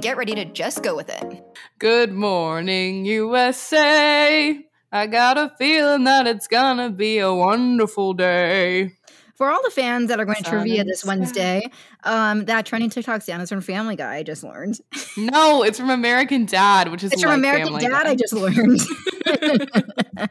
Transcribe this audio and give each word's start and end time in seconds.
get 0.00 0.16
ready 0.16 0.34
to 0.34 0.44
just 0.44 0.82
go 0.82 0.94
with 0.96 1.08
it. 1.08 1.42
Good 1.78 2.12
morning, 2.12 3.04
USA. 3.04 4.58
I 4.90 5.06
got 5.06 5.36
a 5.36 5.52
feeling 5.58 6.04
that 6.04 6.26
it's 6.26 6.46
gonna 6.48 6.90
be 6.90 7.18
a 7.18 7.32
wonderful 7.32 8.14
day. 8.14 8.94
For 9.36 9.50
all 9.50 9.62
the 9.62 9.70
fans 9.70 10.08
that 10.08 10.18
are 10.18 10.24
going 10.24 10.38
to 10.38 10.42
trivia 10.42 10.82
this. 10.82 11.04
Wednesday, 11.04 11.70
um, 12.02 12.46
that 12.46 12.66
trending 12.66 12.90
TikTok 12.90 13.22
sound 13.22 13.40
is 13.40 13.48
from 13.48 13.60
Family 13.60 13.94
Guy. 13.94 14.16
I 14.16 14.22
just 14.24 14.42
learned. 14.42 14.80
No, 15.16 15.62
it's 15.64 15.78
from 15.78 15.90
American 15.90 16.44
Dad, 16.46 16.90
which 16.92 17.02
is 17.04 17.12
It's 17.12 17.22
from 17.22 17.30
like 17.30 17.38
American 17.38 17.66
Family 17.68 17.82
Dad. 17.82 18.04
Guy. 18.04 18.10
I 18.10 18.14
just 18.14 18.32
learned. 18.32 18.80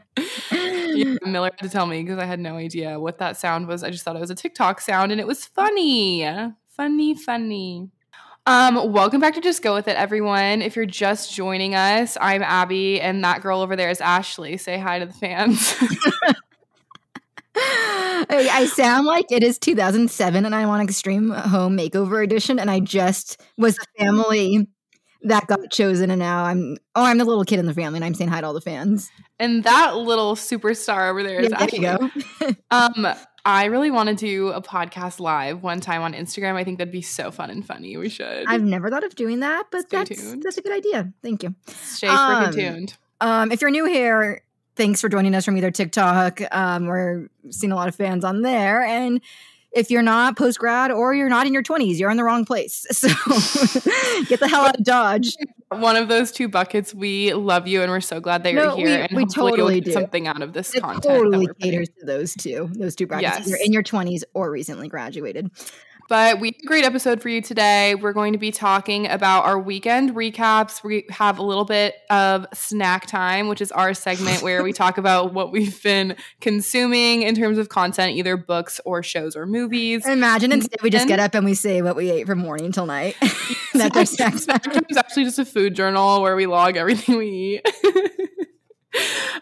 Yeah, 0.98 1.14
Miller 1.24 1.50
had 1.56 1.62
to 1.62 1.68
tell 1.68 1.86
me 1.86 2.02
because 2.02 2.18
I 2.18 2.24
had 2.24 2.40
no 2.40 2.56
idea 2.56 2.98
what 2.98 3.18
that 3.18 3.36
sound 3.36 3.68
was. 3.68 3.84
I 3.84 3.90
just 3.90 4.04
thought 4.04 4.16
it 4.16 4.20
was 4.20 4.30
a 4.30 4.34
TikTok 4.34 4.80
sound 4.80 5.12
and 5.12 5.20
it 5.20 5.26
was 5.28 5.44
funny. 5.44 6.28
Funny, 6.68 7.14
funny. 7.14 7.90
Um, 8.48 8.92
welcome 8.94 9.20
back 9.20 9.34
to 9.34 9.42
Just 9.42 9.60
Go 9.60 9.74
With 9.74 9.88
It, 9.88 9.96
everyone. 9.98 10.62
If 10.62 10.74
you're 10.74 10.86
just 10.86 11.34
joining 11.34 11.74
us, 11.74 12.16
I'm 12.18 12.42
Abby 12.42 12.98
and 12.98 13.22
that 13.22 13.42
girl 13.42 13.60
over 13.60 13.76
there 13.76 13.90
is 13.90 14.00
Ashley. 14.00 14.56
Say 14.56 14.78
hi 14.78 15.00
to 15.00 15.04
the 15.04 15.12
fans. 15.12 15.74
I, 17.54 18.48
I 18.50 18.64
sound 18.72 19.04
like 19.06 19.26
it 19.30 19.42
is 19.42 19.58
2007 19.58 20.46
and 20.46 20.54
I'm 20.54 20.70
on 20.70 20.80
Extreme 20.80 21.28
Home 21.28 21.76
Makeover 21.76 22.24
Edition, 22.24 22.58
and 22.58 22.70
I 22.70 22.80
just 22.80 23.38
was 23.58 23.76
the 23.76 23.84
family 23.98 24.66
that 25.24 25.46
got 25.46 25.70
chosen, 25.70 26.10
and 26.10 26.18
now 26.18 26.44
I'm 26.44 26.78
oh, 26.94 27.04
I'm 27.04 27.18
the 27.18 27.26
little 27.26 27.44
kid 27.44 27.58
in 27.58 27.66
the 27.66 27.74
family, 27.74 27.98
and 27.98 28.04
I'm 28.06 28.14
saying 28.14 28.30
hi 28.30 28.40
to 28.40 28.46
all 28.46 28.54
the 28.54 28.62
fans. 28.62 29.10
and 29.38 29.62
that 29.64 29.94
little 29.98 30.36
superstar 30.36 31.10
over 31.10 31.22
there 31.22 31.40
is 31.40 31.50
Yeah, 31.50 31.66
there 31.66 31.68
you 31.70 31.86
Ashley. 31.86 32.12
go. 32.46 32.54
Um, 32.70 33.14
I 33.44 33.66
really 33.66 33.90
want 33.90 34.08
to 34.08 34.14
do 34.14 34.48
a 34.48 34.60
podcast 34.60 35.20
live 35.20 35.62
one 35.62 35.80
time 35.80 36.02
on 36.02 36.12
Instagram. 36.12 36.54
I 36.54 36.64
think 36.64 36.78
that'd 36.78 36.92
be 36.92 37.02
so 37.02 37.30
fun 37.30 37.50
and 37.50 37.64
funny. 37.66 37.96
We 37.96 38.08
should. 38.08 38.44
I've 38.46 38.62
never 38.62 38.90
thought 38.90 39.04
of 39.04 39.14
doing 39.14 39.40
that, 39.40 39.66
but 39.70 39.82
Stay 39.82 39.96
that's 39.98 40.10
tuned. 40.10 40.42
that's 40.42 40.58
a 40.58 40.62
good 40.62 40.72
idea. 40.72 41.12
Thank 41.22 41.42
you. 41.42 41.54
Stay 41.66 42.08
freaking 42.08 42.46
um, 42.46 42.52
tuned. 42.52 42.96
Um, 43.20 43.52
if 43.52 43.60
you're 43.60 43.70
new 43.70 43.86
here, 43.86 44.42
thanks 44.76 45.00
for 45.00 45.08
joining 45.08 45.34
us 45.34 45.44
from 45.44 45.56
either 45.56 45.70
TikTok. 45.70 46.40
Um, 46.52 46.86
we're 46.86 47.28
seeing 47.50 47.72
a 47.72 47.76
lot 47.76 47.88
of 47.88 47.94
fans 47.94 48.24
on 48.24 48.42
there. 48.42 48.82
And 48.82 49.20
if 49.72 49.90
you're 49.90 50.02
not 50.02 50.36
post 50.36 50.58
grad 50.58 50.90
or 50.90 51.14
you're 51.14 51.28
not 51.28 51.46
in 51.46 51.52
your 51.52 51.62
20s, 51.62 51.98
you're 51.98 52.10
in 52.10 52.16
the 52.16 52.24
wrong 52.24 52.44
place. 52.44 52.86
So 52.92 53.08
get 54.28 54.40
the 54.40 54.48
hell 54.48 54.64
out 54.66 54.76
of 54.78 54.84
Dodge. 54.84 55.30
One 55.70 55.96
of 55.96 56.08
those 56.08 56.32
two 56.32 56.48
buckets. 56.48 56.94
We 56.94 57.34
love 57.34 57.66
you, 57.66 57.82
and 57.82 57.90
we're 57.92 58.00
so 58.00 58.20
glad 58.20 58.42
that 58.44 58.54
you're 58.54 58.74
here. 58.74 58.86
we- 58.86 58.92
and 58.92 59.16
we 59.16 59.26
totally 59.26 59.80
do. 59.82 59.92
something 59.92 60.26
out 60.26 60.40
of 60.40 60.54
this 60.54 60.74
It 60.74 60.80
content. 60.80 61.02
totally 61.04 61.46
putting. 61.48 61.70
caters 61.72 61.88
to 62.00 62.06
those 62.06 62.32
two, 62.34 62.70
those 62.72 62.96
two 62.96 63.06
brackets. 63.06 63.46
Yes. 63.48 63.60
in 63.66 63.72
your 63.74 63.82
20s 63.82 64.22
or 64.32 64.50
recently 64.50 64.88
graduated. 64.88 65.50
But 66.08 66.40
we 66.40 66.48
have 66.48 66.62
a 66.62 66.66
great 66.66 66.84
episode 66.84 67.20
for 67.20 67.28
you 67.28 67.42
today. 67.42 67.94
We're 67.94 68.14
going 68.14 68.32
to 68.32 68.38
be 68.38 68.50
talking 68.50 69.06
about 69.06 69.44
our 69.44 69.58
weekend 69.58 70.14
recaps. 70.14 70.82
We 70.82 71.04
have 71.10 71.38
a 71.38 71.42
little 71.42 71.66
bit 71.66 71.96
of 72.08 72.46
snack 72.54 73.06
time, 73.06 73.46
which 73.46 73.60
is 73.60 73.70
our 73.72 73.92
segment 73.92 74.42
where 74.42 74.62
we 74.62 74.72
talk 74.72 74.96
about 74.96 75.34
what 75.34 75.52
we've 75.52 75.82
been 75.82 76.16
consuming 76.40 77.22
in 77.22 77.34
terms 77.34 77.58
of 77.58 77.68
content, 77.68 78.16
either 78.16 78.38
books 78.38 78.80
or 78.86 79.02
shows 79.02 79.36
or 79.36 79.44
movies. 79.44 80.06
Imagine 80.06 80.50
instead 80.50 80.80
we 80.82 80.88
just 80.88 81.08
get 81.08 81.20
up 81.20 81.34
and 81.34 81.44
we 81.44 81.52
say 81.52 81.82
what 81.82 81.94
we 81.94 82.10
ate 82.10 82.26
from 82.26 82.38
morning 82.38 82.72
till 82.72 82.86
night. 82.86 83.14
That's 83.74 83.96
our 83.96 84.06
snack 84.06 84.32
time. 84.32 84.60
Sometimes 84.62 84.96
actually 84.96 85.24
just 85.24 85.38
a 85.38 85.44
food 85.44 85.76
journal 85.76 86.22
where 86.22 86.36
we 86.36 86.46
log 86.46 86.76
everything 86.76 87.18
we 87.18 87.60
eat. 87.62 87.68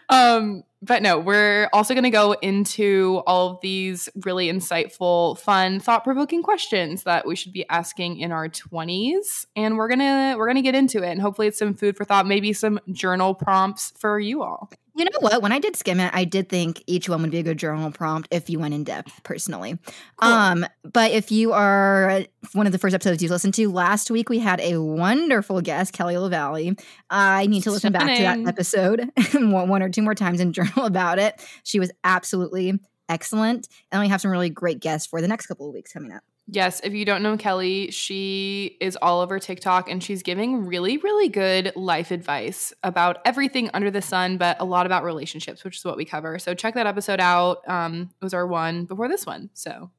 um, 0.09 0.63
but 0.87 1.01
no, 1.01 1.19
we're 1.19 1.69
also 1.73 1.93
going 1.93 2.03
to 2.03 2.09
go 2.09 2.33
into 2.33 3.21
all 3.27 3.51
of 3.51 3.61
these 3.61 4.09
really 4.23 4.47
insightful, 4.47 5.37
fun, 5.37 5.79
thought-provoking 5.79 6.43
questions 6.43 7.03
that 7.03 7.27
we 7.27 7.35
should 7.35 7.53
be 7.53 7.67
asking 7.69 8.19
in 8.19 8.31
our 8.31 8.49
20s, 8.49 9.45
and 9.55 9.77
we're 9.77 9.87
going 9.87 9.99
to 9.99 10.35
we're 10.37 10.47
going 10.47 10.55
to 10.55 10.61
get 10.61 10.75
into 10.75 11.03
it 11.03 11.09
and 11.09 11.21
hopefully 11.21 11.47
it's 11.47 11.59
some 11.59 11.73
food 11.73 11.95
for 11.95 12.05
thought, 12.05 12.25
maybe 12.25 12.53
some 12.53 12.79
journal 12.91 13.35
prompts 13.35 13.93
for 13.99 14.19
you 14.19 14.43
all. 14.43 14.69
You 14.97 15.05
know 15.05 15.19
what? 15.19 15.43
When 15.43 15.51
I 15.51 15.59
did 15.59 15.75
skim 15.75 15.99
it, 15.99 16.11
I 16.11 16.23
did 16.23 16.49
think 16.49 16.83
each 16.87 17.07
one 17.07 17.21
would 17.21 17.29
be 17.29 17.37
a 17.37 17.43
good 17.43 17.59
journal 17.59 17.91
prompt 17.91 18.29
if 18.31 18.49
you 18.49 18.57
went 18.57 18.73
in 18.73 18.83
depth 18.83 19.23
personally. 19.23 19.77
Cool. 20.15 20.33
Um, 20.33 20.65
but 20.91 21.11
if 21.11 21.31
you 21.31 21.53
are 21.53 22.23
one 22.53 22.65
of 22.65 22.71
the 22.71 22.79
first 22.79 22.95
episodes 22.95 23.21
you've 23.21 23.31
listened 23.31 23.53
to, 23.53 23.71
last 23.71 24.09
week 24.09 24.27
we 24.27 24.39
had 24.39 24.59
a 24.59 24.81
wonderful 24.81 25.61
guest, 25.61 25.93
Kelly 25.93 26.17
LaValle. 26.17 26.75
I 27.11 27.45
need 27.45 27.61
to 27.61 27.71
listen 27.71 27.93
back 27.93 28.17
to 28.17 28.23
that 28.23 28.39
episode 28.47 29.07
one 29.35 29.69
one 29.69 29.83
or 29.83 29.89
two 29.89 30.01
more 30.01 30.15
times 30.15 30.39
and 30.39 30.51
journal 30.55 30.85
about 30.85 31.19
it. 31.19 31.45
She 31.61 31.79
was 31.79 31.91
absolutely 32.03 32.79
excellent. 33.07 33.67
And 33.91 34.01
we 34.01 34.07
have 34.07 34.19
some 34.19 34.31
really 34.31 34.49
great 34.49 34.79
guests 34.79 35.05
for 35.05 35.21
the 35.21 35.27
next 35.27 35.45
couple 35.45 35.67
of 35.67 35.75
weeks 35.75 35.93
coming 35.93 36.11
up. 36.11 36.23
Yes, 36.49 36.79
if 36.81 36.93
you 36.93 37.03
don't 37.03 37.21
know 37.23 37.35
Kelly, 37.35 37.91
she 37.91 38.77
is 38.79 38.97
all 39.01 39.19
over 39.19 39.37
TikTok 39.37 39.89
and 39.89 40.01
she's 40.01 40.23
giving 40.23 40.65
really, 40.65 40.97
really 40.97 41.27
good 41.27 41.73
life 41.75 42.09
advice 42.09 42.73
about 42.83 43.17
everything 43.25 43.69
under 43.73 43.91
the 43.91 44.01
sun, 44.01 44.37
but 44.37 44.55
a 44.61 44.63
lot 44.65 44.85
about 44.85 45.03
relationships, 45.03 45.65
which 45.65 45.77
is 45.77 45.83
what 45.83 45.97
we 45.97 46.05
cover. 46.05 46.39
So 46.39 46.53
check 46.53 46.75
that 46.75 46.87
episode 46.87 47.19
out. 47.19 47.67
Um, 47.67 48.11
it 48.21 48.23
was 48.23 48.33
our 48.33 48.47
one 48.47 48.85
before 48.85 49.09
this 49.09 49.25
one. 49.25 49.49
So 49.53 49.91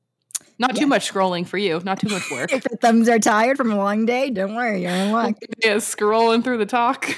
not 0.58 0.74
too 0.74 0.86
much 0.86 1.12
scrolling 1.12 1.46
for 1.46 1.58
you, 1.58 1.82
not 1.84 2.00
too 2.00 2.08
much 2.08 2.30
work. 2.30 2.50
If 2.50 2.64
your 2.64 2.78
thumbs 2.78 3.10
are 3.10 3.18
tired 3.18 3.58
from 3.58 3.70
a 3.70 3.76
long 3.76 4.06
day, 4.06 4.30
don't 4.30 4.54
worry, 4.54 4.82
you're 4.82 4.90
in 4.90 5.12
luck. 5.12 5.34
yeah, 5.62 5.76
scrolling 5.76 6.42
through 6.42 6.58
the 6.58 6.66
talk. 6.66 7.14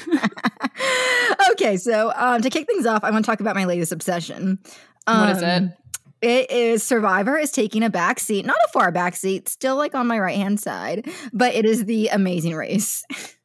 okay, 1.52 1.76
so 1.76 2.12
um, 2.16 2.42
to 2.42 2.50
kick 2.50 2.66
things 2.66 2.84
off, 2.84 3.04
I 3.04 3.12
want 3.12 3.24
to 3.24 3.30
talk 3.30 3.38
about 3.38 3.54
my 3.54 3.64
latest 3.64 3.92
obsession. 3.92 4.58
what 5.06 5.30
is 5.30 5.40
it? 5.42 5.70
It 6.22 6.50
is 6.50 6.82
Survivor 6.82 7.38
is 7.38 7.50
taking 7.50 7.82
a 7.82 7.90
back 7.90 8.20
seat, 8.20 8.44
not 8.44 8.56
a 8.66 8.68
far 8.72 8.92
back 8.92 9.16
seat, 9.16 9.48
still 9.48 9.76
like 9.76 9.94
on 9.94 10.06
my 10.06 10.18
right 10.18 10.36
hand 10.36 10.60
side, 10.60 11.08
but 11.32 11.54
it 11.54 11.64
is 11.64 11.86
the 11.86 12.08
Amazing 12.08 12.54
Race. 12.56 13.04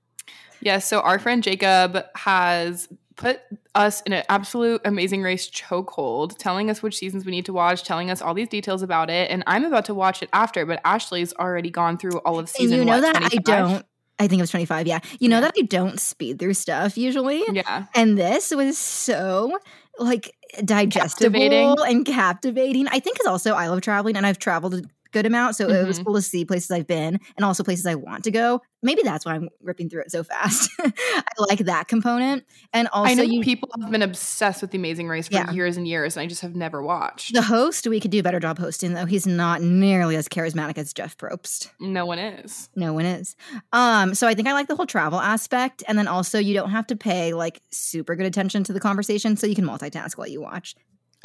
Yes, 0.62 0.88
so 0.88 1.02
our 1.02 1.20
friend 1.20 1.44
Jacob 1.44 2.04
has 2.16 2.88
put 3.18 3.40
us 3.76 4.02
in 4.02 4.14
an 4.14 4.24
absolute 4.30 4.82
amazing 4.84 5.22
race 5.22 5.48
chokehold, 5.48 6.36
telling 6.40 6.72
us 6.72 6.82
which 6.82 6.96
seasons 6.98 7.24
we 7.24 7.32
need 7.32 7.46
to 7.46 7.54
watch, 7.54 7.84
telling 7.84 8.10
us 8.10 8.20
all 8.20 8.34
these 8.34 8.48
details 8.50 8.82
about 8.82 9.12
it, 9.12 9.30
and 9.30 9.44
I'm 9.46 9.64
about 9.64 9.86
to 9.86 9.94
watch 9.94 10.24
it 10.24 10.30
after, 10.34 10.66
but 10.66 10.82
Ashley's 10.84 11.34
already 11.36 11.70
gone 11.70 12.00
through 12.00 12.18
all 12.26 12.36
of 12.40 12.46
And 12.46 12.50
season. 12.50 12.80
you 12.80 12.86
know 12.86 12.94
what, 12.96 13.02
that 13.02 13.16
25? 13.16 13.40
I 13.40 13.42
don't. 13.70 13.86
I 14.18 14.28
think 14.28 14.40
it 14.40 14.44
was 14.44 14.50
25. 14.50 14.88
Yeah. 14.88 15.00
You 15.20 15.30
know 15.30 15.42
that 15.42 15.54
I 15.56 15.62
don't 15.64 16.00
speed 16.00 16.40
through 16.40 16.56
stuff 16.56 16.98
usually. 16.98 17.44
Yeah, 17.52 17.86
And 17.94 18.18
this 18.18 18.50
was 18.50 18.78
so 18.78 19.60
like 20.00 20.34
digestible 20.64 21.40
Captivating. 21.40 21.76
and 21.88 22.06
captivating. 22.06 22.88
I 22.88 23.00
think 23.00 23.20
is 23.20 23.28
also 23.28 23.54
I 23.54 23.68
love 23.68 23.82
traveling 23.82 24.16
and 24.16 24.26
I've 24.26 24.40
traveled 24.40 24.88
good 25.16 25.26
amount. 25.26 25.56
So 25.56 25.70
it 25.70 25.88
was 25.88 26.00
Mhm. 26.00 26.06
cool 26.06 26.14
to 26.16 26.22
see 26.22 26.44
places 26.46 26.70
I've 26.72 26.86
been 26.88 27.20
and 27.38 27.46
also 27.46 27.64
places 27.64 27.86
I 27.86 27.96
want 27.96 28.24
to 28.26 28.32
go. 28.32 28.62
Maybe 28.84 29.02
that's 29.04 29.26
why 29.26 29.34
I'm 29.34 29.48
ripping 29.64 29.90
through 29.90 30.02
it 30.02 30.12
so 30.12 30.24
fast. 30.24 30.70
I 30.80 31.24
like 31.40 31.60
that 31.60 31.88
component. 31.88 32.44
And 32.74 32.88
also 32.90 33.10
I 33.10 33.14
know 33.16 33.24
you 33.24 33.42
people 33.42 33.70
have 33.82 33.90
been 33.92 34.02
obsessed 34.02 34.62
with 34.62 34.72
the 34.72 34.78
Amazing 34.78 35.08
Race 35.08 35.28
for 35.30 35.34
Yeah. 35.36 35.52
years 35.52 35.78
and 35.78 35.88
years, 35.88 36.18
and 36.18 36.24
I 36.24 36.28
just 36.28 36.42
have 36.42 36.56
never 36.56 36.84
watched. 36.84 37.34
the 37.34 37.42
host, 37.42 37.88
we 37.88 38.00
could 38.00 38.12
do 38.12 38.20
a 38.20 38.24
better 38.24 38.40
job 38.40 38.60
hosting 38.60 38.94
though. 38.94 39.06
He's 39.06 39.26
not 39.26 39.62
nearly 39.62 40.16
as 40.18 40.28
charismatic 40.28 40.78
as 40.78 40.94
Jeff 40.94 41.18
Probst. 41.18 41.70
no 41.80 42.06
one 42.06 42.20
is. 42.20 42.70
No 42.76 42.94
one 42.94 43.06
is. 43.06 43.36
Um, 43.74 44.14
so 44.14 44.28
I 44.28 44.34
think 44.36 44.48
I 44.48 44.54
like 44.54 44.68
the 44.68 44.76
whole 44.76 44.86
travel 44.86 45.20
aspect. 45.20 45.82
And 45.88 45.98
then 45.98 46.08
also 46.08 46.38
you 46.38 46.54
don't 46.54 46.72
have 46.72 46.86
to 46.88 46.96
pay 46.96 47.34
like 47.34 47.62
super 47.72 48.16
good 48.16 48.26
attention 48.26 48.64
to 48.66 48.74
the 48.74 48.80
conversation. 48.82 49.38
So 49.38 49.48
you 49.48 49.56
can 49.56 49.66
multitask 49.66 50.18
while 50.18 50.28
you 50.28 50.42
watch. 50.42 50.76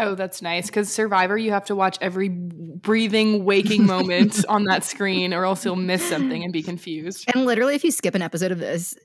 Oh, 0.00 0.14
that's 0.14 0.40
nice. 0.40 0.66
Because 0.66 0.90
Survivor, 0.90 1.36
you 1.36 1.50
have 1.50 1.66
to 1.66 1.76
watch 1.76 1.98
every 2.00 2.30
breathing, 2.30 3.44
waking 3.44 3.86
moment 3.86 4.44
on 4.48 4.64
that 4.64 4.82
screen, 4.82 5.34
or 5.34 5.44
else 5.44 5.64
you'll 5.64 5.76
miss 5.76 6.02
something 6.08 6.42
and 6.42 6.52
be 6.52 6.62
confused. 6.62 7.26
And 7.34 7.44
literally, 7.44 7.74
if 7.74 7.84
you 7.84 7.90
skip 7.90 8.14
an 8.14 8.22
episode 8.22 8.50
of 8.50 8.58
this, 8.58 8.96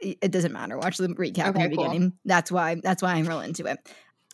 it, 0.00 0.32
doesn't 0.32 0.52
matter. 0.52 0.76
Watch 0.76 0.98
the 0.98 1.08
recap 1.08 1.50
Okay, 1.50 1.64
in 1.64 1.70
the 1.70 1.76
cool. 1.76 1.84
beginning. 1.86 2.12
That's 2.24 2.50
why. 2.50 2.80
That's 2.82 3.00
why 3.02 3.12
I'm 3.14 3.26
real 3.26 3.40
into 3.40 3.64
it. 3.66 3.78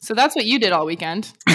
So 0.01 0.15
that's 0.15 0.35
what 0.35 0.47
you 0.47 0.59
did 0.59 0.73
all 0.73 0.87
weekend. 0.87 1.33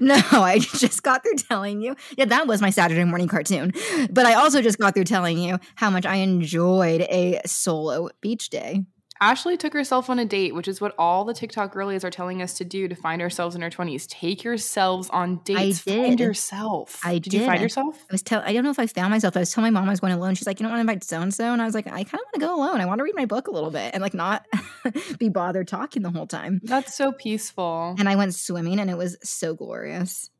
no, 0.00 0.20
I 0.32 0.58
just 0.78 1.02
got 1.02 1.22
through 1.22 1.36
telling 1.36 1.80
you. 1.80 1.94
Yeah, 2.16 2.26
that 2.26 2.46
was 2.46 2.60
my 2.60 2.70
Saturday 2.70 3.04
morning 3.04 3.28
cartoon. 3.28 3.72
But 4.10 4.26
I 4.26 4.34
also 4.34 4.60
just 4.60 4.78
got 4.78 4.94
through 4.94 5.04
telling 5.04 5.38
you 5.38 5.58
how 5.76 5.90
much 5.90 6.06
I 6.06 6.16
enjoyed 6.16 7.02
a 7.02 7.40
solo 7.46 8.10
beach 8.20 8.50
day. 8.50 8.84
Ashley 9.22 9.58
took 9.58 9.74
herself 9.74 10.08
on 10.08 10.18
a 10.18 10.24
date, 10.24 10.54
which 10.54 10.66
is 10.66 10.80
what 10.80 10.94
all 10.98 11.26
the 11.26 11.34
TikTok 11.34 11.72
girlies 11.72 12.04
are 12.04 12.10
telling 12.10 12.40
us 12.40 12.54
to 12.54 12.64
do 12.64 12.88
to 12.88 12.94
find 12.94 13.20
ourselves 13.20 13.54
in 13.54 13.62
our 13.62 13.68
20s. 13.68 14.06
Take 14.06 14.42
yourselves 14.42 15.10
on 15.10 15.40
dates. 15.44 15.80
Find 15.80 15.84
did. 15.84 16.06
Find 16.06 16.20
yourself. 16.20 17.00
I 17.04 17.14
did. 17.14 17.24
did. 17.24 17.32
you 17.34 17.46
find 17.46 17.60
yourself? 17.60 18.02
I 18.10 18.14
was 18.14 18.22
tell 18.22 18.42
I 18.44 18.54
don't 18.54 18.64
know 18.64 18.70
if 18.70 18.78
I 18.78 18.86
found 18.86 19.10
myself. 19.10 19.36
I 19.36 19.40
was 19.40 19.52
telling 19.52 19.72
my 19.72 19.80
mom 19.80 19.88
I 19.88 19.92
was 19.92 20.00
going 20.00 20.14
alone. 20.14 20.36
She's 20.36 20.46
like, 20.46 20.58
you 20.58 20.64
don't 20.64 20.72
want 20.72 20.78
to 20.78 20.92
invite 20.92 21.04
so 21.04 21.20
and 21.20 21.34
so, 21.34 21.52
and 21.52 21.60
I 21.60 21.66
was 21.66 21.74
like, 21.74 21.86
I 21.86 21.90
kind 21.90 22.14
of 22.14 22.20
want 22.20 22.34
to 22.34 22.40
go 22.40 22.56
alone. 22.56 22.80
I 22.80 22.86
want 22.86 22.98
to 22.98 23.04
read 23.04 23.14
my 23.14 23.26
book 23.26 23.48
a 23.48 23.50
little 23.50 23.70
bit 23.70 23.92
and 23.92 24.00
like 24.00 24.14
not 24.14 24.46
be 25.18 25.28
bothered 25.28 25.68
talking 25.68 26.02
the 26.02 26.10
whole 26.10 26.26
time. 26.26 26.60
That's 26.64 26.96
so 26.96 27.12
peaceful. 27.12 27.96
And 27.98 28.08
I 28.08 28.16
went 28.16 28.34
swimming, 28.34 28.80
and 28.80 28.90
it 28.90 28.96
was 28.96 29.18
so 29.22 29.54
glorious. 29.54 30.30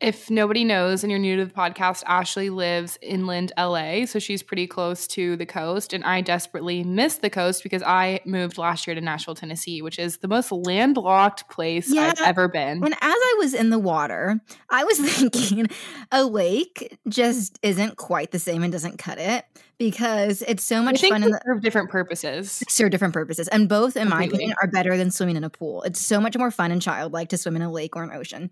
If 0.00 0.30
nobody 0.30 0.64
knows 0.64 1.04
and 1.04 1.10
you're 1.10 1.20
new 1.20 1.36
to 1.36 1.44
the 1.44 1.52
podcast, 1.52 2.02
Ashley 2.06 2.48
lives 2.48 2.98
inland 3.02 3.52
LA, 3.58 4.06
so 4.06 4.18
she's 4.18 4.42
pretty 4.42 4.66
close 4.66 5.06
to 5.08 5.36
the 5.36 5.44
coast. 5.44 5.92
And 5.92 6.02
I 6.04 6.22
desperately 6.22 6.82
miss 6.84 7.16
the 7.16 7.28
coast 7.28 7.62
because 7.62 7.82
I 7.82 8.20
moved 8.24 8.56
last 8.56 8.86
year 8.86 8.94
to 8.94 9.00
Nashville, 9.02 9.34
Tennessee, 9.34 9.82
which 9.82 9.98
is 9.98 10.18
the 10.18 10.28
most 10.28 10.50
landlocked 10.50 11.50
place 11.50 11.92
Yeah. 11.92 12.14
I've 12.16 12.20
ever 12.28 12.48
been. 12.48 12.82
And 12.82 12.94
as 12.94 12.98
I 13.02 13.36
was 13.40 13.52
in 13.52 13.68
the 13.68 13.78
water, 13.78 14.40
I 14.70 14.84
was 14.84 14.98
thinking 15.00 15.68
a 16.10 16.24
lake 16.24 16.98
just 17.08 17.58
isn't 17.62 17.96
quite 17.96 18.30
the 18.30 18.38
same 18.38 18.62
and 18.62 18.72
doesn't 18.72 18.96
cut 18.98 19.18
it 19.18 19.44
because 19.76 20.42
it's 20.48 20.64
so 20.64 20.82
much 20.82 21.02
fun 21.02 21.20
the 21.22 21.40
serve 21.44 21.62
different 21.62 21.90
purposes. 21.90 22.62
serve 22.68 22.90
different 22.90 23.12
purposes. 23.12 23.48
And 23.48 23.68
both, 23.68 23.96
in 23.96 24.08
my 24.08 24.24
opinion, 24.24 24.54
are 24.62 24.68
better 24.68 24.96
than 24.96 25.10
swimming 25.10 25.36
in 25.36 25.44
a 25.44 25.50
pool. 25.50 25.82
It's 25.82 26.00
so 26.00 26.20
much 26.20 26.36
more 26.38 26.50
fun 26.50 26.70
and 26.70 26.80
childlike 26.80 27.28
to 27.30 27.38
swim 27.38 27.56
in 27.56 27.62
a 27.62 27.70
lake 27.70 27.96
or 27.96 28.02
an 28.02 28.12
ocean. 28.12 28.50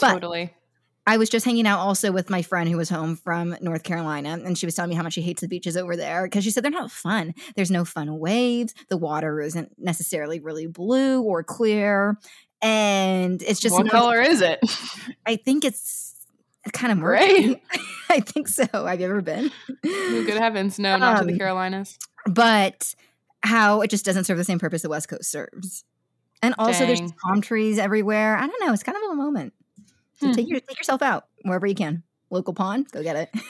But 0.00 0.12
totally. 0.14 0.54
I 1.08 1.16
was 1.16 1.30
just 1.30 1.46
hanging 1.46 1.66
out 1.66 1.78
also 1.78 2.12
with 2.12 2.28
my 2.28 2.42
friend 2.42 2.68
who 2.68 2.76
was 2.76 2.90
home 2.90 3.16
from 3.16 3.56
North 3.62 3.82
Carolina, 3.82 4.38
and 4.44 4.58
she 4.58 4.66
was 4.66 4.74
telling 4.74 4.90
me 4.90 4.94
how 4.94 5.02
much 5.02 5.14
she 5.14 5.22
hates 5.22 5.40
the 5.40 5.48
beaches 5.48 5.74
over 5.74 5.96
there 5.96 6.24
because 6.24 6.44
she 6.44 6.50
said 6.50 6.62
they're 6.62 6.70
not 6.70 6.90
fun. 6.90 7.32
There's 7.56 7.70
no 7.70 7.86
fun 7.86 8.18
waves. 8.18 8.74
The 8.90 8.98
water 8.98 9.40
isn't 9.40 9.72
necessarily 9.78 10.38
really 10.38 10.66
blue 10.66 11.22
or 11.22 11.42
clear, 11.42 12.18
and 12.60 13.40
it's 13.42 13.58
just 13.58 13.74
what 13.74 13.84
not- 13.86 13.92
color 13.92 14.20
is 14.20 14.42
it? 14.42 14.60
I 15.24 15.36
think 15.36 15.64
it's 15.64 16.14
kind 16.74 16.92
of 16.92 16.98
Gray? 17.00 17.62
I 18.10 18.20
think 18.20 18.46
so. 18.46 18.66
Have 18.70 19.00
you 19.00 19.06
ever 19.06 19.22
been? 19.22 19.50
Oh, 19.86 20.24
good 20.26 20.36
heavens, 20.36 20.78
no, 20.78 20.98
not 20.98 21.20
to 21.20 21.24
the 21.24 21.32
Um, 21.32 21.38
Carolinas. 21.38 21.98
But 22.26 22.94
how 23.42 23.80
it 23.80 23.88
just 23.88 24.04
doesn't 24.04 24.24
serve 24.24 24.36
the 24.36 24.44
same 24.44 24.58
purpose 24.58 24.82
the 24.82 24.90
West 24.90 25.08
Coast 25.08 25.30
serves. 25.30 25.84
And 26.42 26.54
also, 26.58 26.84
there's 26.86 26.98
Dang. 27.00 27.08
just 27.08 27.18
palm 27.20 27.40
trees 27.40 27.78
everywhere. 27.78 28.36
I 28.36 28.46
don't 28.46 28.66
know. 28.66 28.74
It's 28.74 28.82
kind 28.82 28.96
of 28.96 29.10
a 29.10 29.14
moment. 29.14 29.54
So 30.20 30.26
Hmm. 30.26 30.32
take 30.32 30.48
your 30.48 30.60
take 30.60 30.78
yourself 30.78 31.02
out 31.02 31.24
wherever 31.42 31.66
you 31.66 31.74
can. 31.74 32.02
Local 32.30 32.52
pond, 32.54 32.90
go 32.92 33.02
get 33.02 33.16
it. 33.16 33.30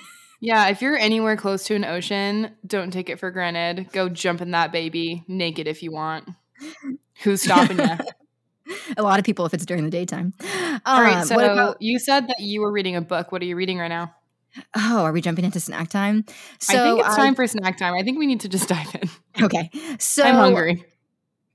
Yeah, 0.41 0.69
if 0.69 0.83
you're 0.83 0.97
anywhere 0.97 1.37
close 1.37 1.65
to 1.65 1.75
an 1.75 1.85
ocean, 1.85 2.53
don't 2.65 2.93
take 2.93 3.09
it 3.11 3.19
for 3.19 3.33
granted. 3.33 3.91
Go 3.91 4.09
jump 4.09 4.41
in 4.41 4.53
that 4.53 4.71
baby 4.71 5.25
naked 5.27 5.67
if 5.67 5.83
you 5.83 5.91
want. 5.91 6.29
Who's 7.25 7.43
stopping 7.49 7.77
you? 7.81 7.97
a 8.97 9.03
lot 9.03 9.19
of 9.19 9.25
people 9.25 9.47
if 9.47 9.53
it's 9.53 9.67
during 9.67 9.83
the 9.83 9.91
daytime. 9.91 10.33
All 10.87 11.03
right, 11.03 11.17
Um, 11.17 11.25
so 11.27 11.35
what 11.35 11.45
about- 11.51 11.83
you 11.83 11.99
said 11.99 12.29
that 12.29 12.39
you 12.39 12.61
were 12.61 12.71
reading 12.71 12.95
a 12.95 13.01
book. 13.01 13.33
What 13.33 13.43
are 13.43 13.47
you 13.47 13.57
reading 13.57 13.79
right 13.81 13.89
now? 13.89 14.15
oh, 14.77 15.03
are 15.03 15.11
we 15.13 15.21
jumping 15.21 15.45
into 15.45 15.59
snack 15.59 15.89
time? 15.89 16.25
So 16.61 16.79
I 16.79 16.83
think 16.89 17.07
it's 17.07 17.17
time 17.17 17.35
for 17.35 17.45
snack 17.49 17.77
time. 17.77 17.95
I 17.95 18.05
think 18.05 18.17
we 18.21 18.27
need 18.29 18.39
to 18.43 18.49
just 18.49 18.69
dive 18.75 18.95
in. 18.95 19.45
Okay, 19.45 19.71
so 19.99 20.23
I'm 20.23 20.37
hungry. 20.37 20.85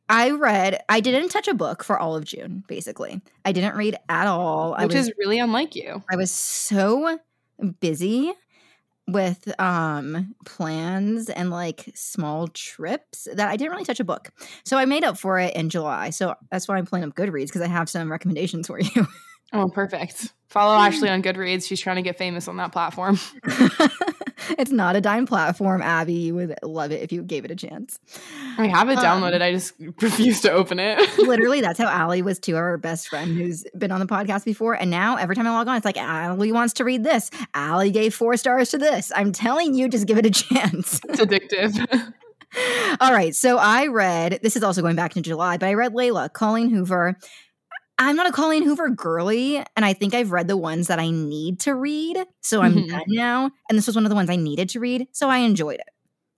I 0.10 0.32
read. 0.32 0.84
I 0.90 1.00
didn't 1.00 1.30
touch 1.30 1.48
a 1.48 1.54
book 1.54 1.84
for 1.84 2.00
all 2.00 2.16
of 2.16 2.26
June. 2.26 2.64
Basically, 2.68 3.22
I 3.46 3.52
didn't 3.52 3.76
read 3.76 3.98
at 4.10 4.28
all. 4.28 4.74
I 4.78 4.86
Which 4.86 4.96
was 4.96 5.08
is 5.08 5.14
really 5.18 5.40
unlike 5.40 5.76
you. 5.76 6.04
I 6.12 6.16
was 6.16 6.32
so 6.32 7.20
busy 7.80 8.34
with 9.08 9.54
um 9.60 10.34
plans 10.46 11.30
and 11.30 11.50
like 11.50 11.92
small 11.94 12.48
trips 12.48 13.28
that 13.34 13.50
I 13.50 13.58
didn't 13.58 13.72
really 13.72 13.86
touch 13.86 14.00
a 14.00 14.06
book. 14.06 14.32
So 14.64 14.78
I 14.78 14.86
made 14.86 15.04
up 15.04 15.18
for 15.18 15.40
it 15.40 15.56
in 15.56 15.70
July. 15.70 16.10
So 16.10 16.36
that's 16.52 16.68
why 16.68 16.78
I'm 16.78 16.86
playing 16.86 17.06
up 17.06 17.16
Goodreads 17.16 17.48
because 17.48 17.62
I 17.62 17.68
have 17.68 17.90
some 17.90 18.12
recommendations 18.12 18.68
for 18.68 18.80
you. 18.80 19.08
Oh, 19.52 19.70
perfect. 19.70 20.34
Follow 20.48 20.76
Ashley 20.76 21.10
on 21.10 21.22
Goodreads. 21.22 21.68
She's 21.68 21.80
trying 21.80 21.98
to 21.98 22.02
get 22.02 22.18
famous 22.18 22.48
on 22.48 22.58
that 22.58 22.72
platform. 22.72 23.20
it's 24.58 24.72
not 24.72 24.96
a 24.96 25.02
dime 25.02 25.26
platform, 25.26 25.82
Abby. 25.82 26.14
You 26.14 26.36
would 26.36 26.56
love 26.64 26.92
it 26.92 27.02
if 27.02 27.12
you 27.12 27.24
gave 27.24 27.46
it 27.46 27.52
a 27.52 27.56
chance. 27.56 28.00
I 28.58 28.68
have 28.68 28.90
it 28.90 28.98
Um, 29.00 29.04
downloaded. 29.22 29.42
I 29.42 29.52
just 29.52 29.74
refuse 30.02 30.42
to 30.42 30.52
open 30.52 30.80
it. 30.80 31.00
Literally, 31.18 31.62
that's 31.62 31.80
how 31.80 31.88
Allie 31.88 32.22
was 32.22 32.40
to 32.40 32.54
our 32.54 32.78
best 32.78 33.08
friend 33.10 33.36
who's 33.38 33.64
been 33.78 33.92
on 33.92 34.00
the 34.00 34.06
podcast 34.06 34.46
before. 34.46 34.74
And 34.74 34.90
now 34.92 35.16
every 35.18 35.36
time 35.36 35.48
I 35.48 35.52
log 35.52 35.68
on, 35.68 35.76
it's 35.78 35.86
like, 35.86 35.98
Allie 35.98 36.52
wants 36.52 36.74
to 36.76 36.84
read 36.84 37.04
this. 37.04 37.30
Allie 37.54 37.92
gave 37.92 38.14
four 38.14 38.38
stars 38.38 38.70
to 38.72 38.78
this. 38.78 39.12
I'm 39.16 39.32
telling 39.32 39.74
you, 39.74 39.88
just 39.90 40.08
give 40.08 40.18
it 40.18 40.26
a 40.26 40.32
chance. 40.32 41.00
it's 41.10 41.20
addictive. 41.22 42.14
All 43.00 43.12
right. 43.12 43.36
So 43.36 43.58
I 43.58 43.88
read, 43.88 44.40
this 44.44 44.56
is 44.56 44.62
also 44.64 44.82
going 44.84 44.96
back 44.96 45.14
to 45.16 45.22
July, 45.22 45.58
but 45.58 45.68
I 45.68 45.74
read 45.74 45.94
Layla, 45.94 46.32
Colleen 46.32 46.70
Hoover. 46.70 47.18
I'm 48.08 48.16
not 48.16 48.28
a 48.28 48.32
Colleen 48.32 48.64
Hoover 48.64 48.90
girly, 48.90 49.58
and 49.76 49.86
I 49.86 49.94
think 49.94 50.14
I've 50.14 50.32
read 50.32 50.48
the 50.48 50.58
ones 50.58 50.88
that 50.88 51.00
I 51.00 51.10
need 51.10 51.60
to 51.62 51.76
read. 51.76 52.18
So 52.42 52.62
I'm 52.62 52.76
Mhm. 52.76 52.90
done 52.90 53.04
now. 53.08 53.52
And 53.70 53.78
this 53.78 53.88
was 53.88 53.96
one 53.96 54.06
of 54.06 54.10
the 54.10 54.16
ones 54.16 54.30
I 54.30 54.36
needed 54.36 54.70
to 54.70 54.80
read. 54.80 55.08
So 55.12 55.30
I 55.30 55.38
enjoyed 55.40 55.76
it. 55.80 55.90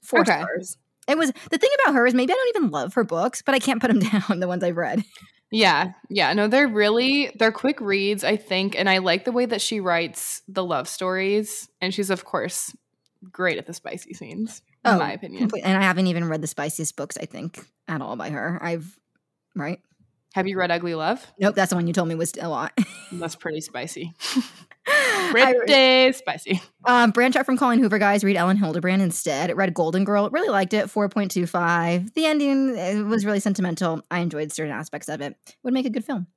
Four 0.03 0.21
Okay. 0.21 0.39
stars. 0.41 0.77
It 1.07 1.17
was 1.17 1.31
the 1.51 1.57
thing 1.57 1.69
about 1.83 1.95
her 1.95 2.05
is 2.07 2.13
maybe 2.13 2.33
I 2.33 2.35
don't 2.35 2.57
even 2.57 2.71
love 2.71 2.93
her 2.95 3.03
books, 3.03 3.41
but 3.41 3.53
I 3.55 3.59
can't 3.59 3.79
put 3.81 3.87
them 3.87 3.99
down, 4.29 4.39
the 4.39 4.47
ones 4.47 4.63
I've 4.63 4.77
read. 4.77 5.03
Yeah, 5.51 5.91
yeah. 6.09 6.33
No, 6.33 6.47
they're 6.47 6.67
really 6.67 7.31
they're 7.37 7.51
quick 7.51 7.79
reads, 7.79 8.23
I 8.23 8.35
think, 8.35 8.77
and 8.77 8.89
I 8.89 8.97
like 8.97 9.23
the 9.25 9.31
way 9.31 9.45
that 9.45 9.61
she 9.61 9.79
writes 9.79 10.41
the 10.47 10.63
love 10.63 10.87
stories. 10.89 11.69
And 11.81 11.93
she's 11.93 12.09
of 12.09 12.25
course 12.25 12.75
great 13.31 13.57
at 13.57 13.65
the 13.67 13.73
spicy 13.73 14.13
scenes, 14.13 14.61
in 14.83 14.91
Oh, 14.93 14.99
my 14.99 15.13
opinion. 15.13 15.41
Complete- 15.43 15.63
And 15.63 15.77
I 15.77 15.81
haven't 15.83 16.07
even 16.07 16.27
read 16.27 16.41
the 16.41 16.47
spiciest 16.47 16.95
books, 16.95 17.17
I 17.19 17.25
think, 17.25 17.59
at 17.87 18.01
all 18.01 18.15
by 18.15 18.29
her. 18.31 18.59
I've, 18.61 18.99
right? 19.55 19.79
Have 20.35 20.49
you 20.49 20.57
read 20.57 20.69
Ugly 20.69 20.95
Love? 20.95 21.25
Nope, 21.39 21.55
that's 21.55 21.69
the 21.69 21.77
one 21.77 21.87
you 21.87 21.93
told 21.93 22.09
me 22.09 22.15
was 22.15 22.33
a 22.41 22.49
lot. 22.49 22.77
That's 23.09 23.37
pretty 23.37 23.61
spicy. 23.61 24.13
I- 24.85 26.11
spicy. 26.13 26.61
Um, 26.83 27.11
branch 27.11 27.37
out 27.37 27.45
from 27.45 27.57
Colleen 27.57 27.79
Hoover, 27.79 27.97
guys. 27.97 28.21
Read 28.21 28.35
Elin 28.35 28.57
Hilderbrand 28.57 28.99
instead. 28.99 29.55
Read 29.55 29.73
Golden 29.73 30.03
Girl. 30.03 30.29
Really 30.29 30.49
liked 30.49 30.73
it. 30.73 30.87
4.25. 30.87 32.15
The 32.15 32.25
ending 32.25 32.77
it 32.77 33.01
was 33.05 33.25
really 33.25 33.39
sentimental. 33.39 34.01
I 34.11 34.19
enjoyed 34.19 34.51
certain 34.51 34.73
aspects 34.73 35.07
of 35.07 35.21
it. 35.21 35.37
Would 35.63 35.73
make 35.73 35.85
a 35.85 35.89
good 35.89 36.03
film. 36.03 36.27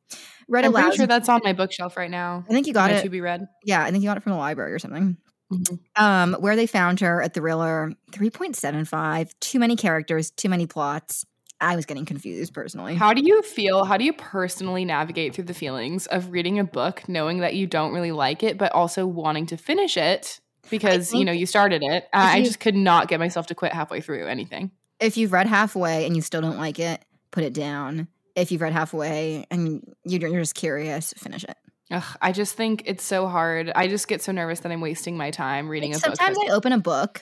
Read 0.46 0.64
I'm 0.64 0.72
pretty 0.72 0.96
sure 0.96 1.08
that's 1.08 1.28
on 1.28 1.40
my 1.42 1.52
bookshelf 1.52 1.96
right 1.96 2.08
now. 2.10 2.44
I 2.48 2.52
think 2.52 2.68
you 2.68 2.72
got 2.72 2.92
it. 2.92 3.02
to 3.02 3.10
be 3.10 3.20
read. 3.20 3.48
Yeah, 3.64 3.82
I 3.82 3.90
think 3.90 4.04
you 4.04 4.08
got 4.08 4.16
it 4.16 4.22
from 4.22 4.30
the 4.30 4.38
library 4.38 4.74
or 4.74 4.78
something. 4.78 5.16
Mhm. 5.52 5.78
Um, 5.96 6.34
Where 6.34 6.54
They 6.54 6.68
Found 6.68 7.00
Her, 7.00 7.20
a 7.20 7.28
thriller. 7.28 7.92
3.75. 8.12 9.32
Too 9.40 9.58
many 9.58 9.74
characters, 9.74 10.30
too 10.30 10.48
many 10.48 10.66
plots. 10.68 11.24
I 11.60 11.74
was 11.76 11.86
getting 11.86 12.04
confused 12.04 12.52
personally. 12.54 12.94
How 12.94 13.12
do 13.14 13.22
you 13.24 13.42
feel? 13.42 13.84
How 13.84 13.96
do 13.96 14.04
you 14.04 14.12
personally 14.12 14.84
navigate 14.84 15.34
through 15.34 15.44
the 15.44 15.54
feelings 15.54 16.06
of 16.06 16.30
reading 16.30 16.58
a 16.58 16.64
book, 16.64 17.08
knowing 17.08 17.38
that 17.40 17.54
you 17.54 17.66
don't 17.66 17.92
really 17.92 18.12
like 18.12 18.42
it, 18.42 18.58
but 18.58 18.72
also 18.72 19.06
wanting 19.06 19.46
to 19.46 19.56
finish 19.56 19.96
it 19.96 20.40
because 20.70 21.12
you 21.12 21.24
know 21.24 21.32
you 21.32 21.46
started 21.46 21.82
it? 21.82 22.08
I 22.12 22.38
I 22.38 22.42
just 22.44 22.60
could 22.60 22.76
not 22.76 23.08
get 23.08 23.18
myself 23.18 23.48
to 23.48 23.54
quit 23.54 23.72
halfway 23.72 24.00
through 24.00 24.26
anything. 24.26 24.70
if 25.00 25.16
you've 25.16 25.32
read 25.32 25.46
halfway 25.46 26.06
and 26.06 26.14
you 26.16 26.22
still 26.22 26.40
don't 26.40 26.58
like 26.58 26.78
it, 26.80 27.04
put 27.30 27.44
it 27.44 27.52
down. 27.52 28.08
If 28.34 28.50
you've 28.52 28.60
read 28.60 28.72
halfway 28.72 29.46
and 29.50 29.82
you- 30.04 30.18
you're 30.18 30.40
just 30.40 30.54
curious, 30.56 31.12
finish 31.16 31.44
it. 31.44 31.56
Ugh, 31.90 32.04
I 32.20 32.32
just 32.32 32.54
think 32.56 32.82
it's 32.86 33.02
so 33.04 33.26
hard. 33.28 33.72
I 33.74 33.88
just 33.88 34.06
get 34.08 34.22
so 34.22 34.30
nervous 34.32 34.60
that 34.60 34.70
I'm 34.72 34.80
wasting 34.80 35.16
my 35.16 35.30
time 35.30 35.68
reading 35.68 35.92
a 35.92 35.94
Sometimes 35.94 36.18
book. 36.18 36.26
Sometimes 36.36 36.50
I 36.50 36.54
open 36.54 36.72
a 36.72 36.78
book. 36.78 37.20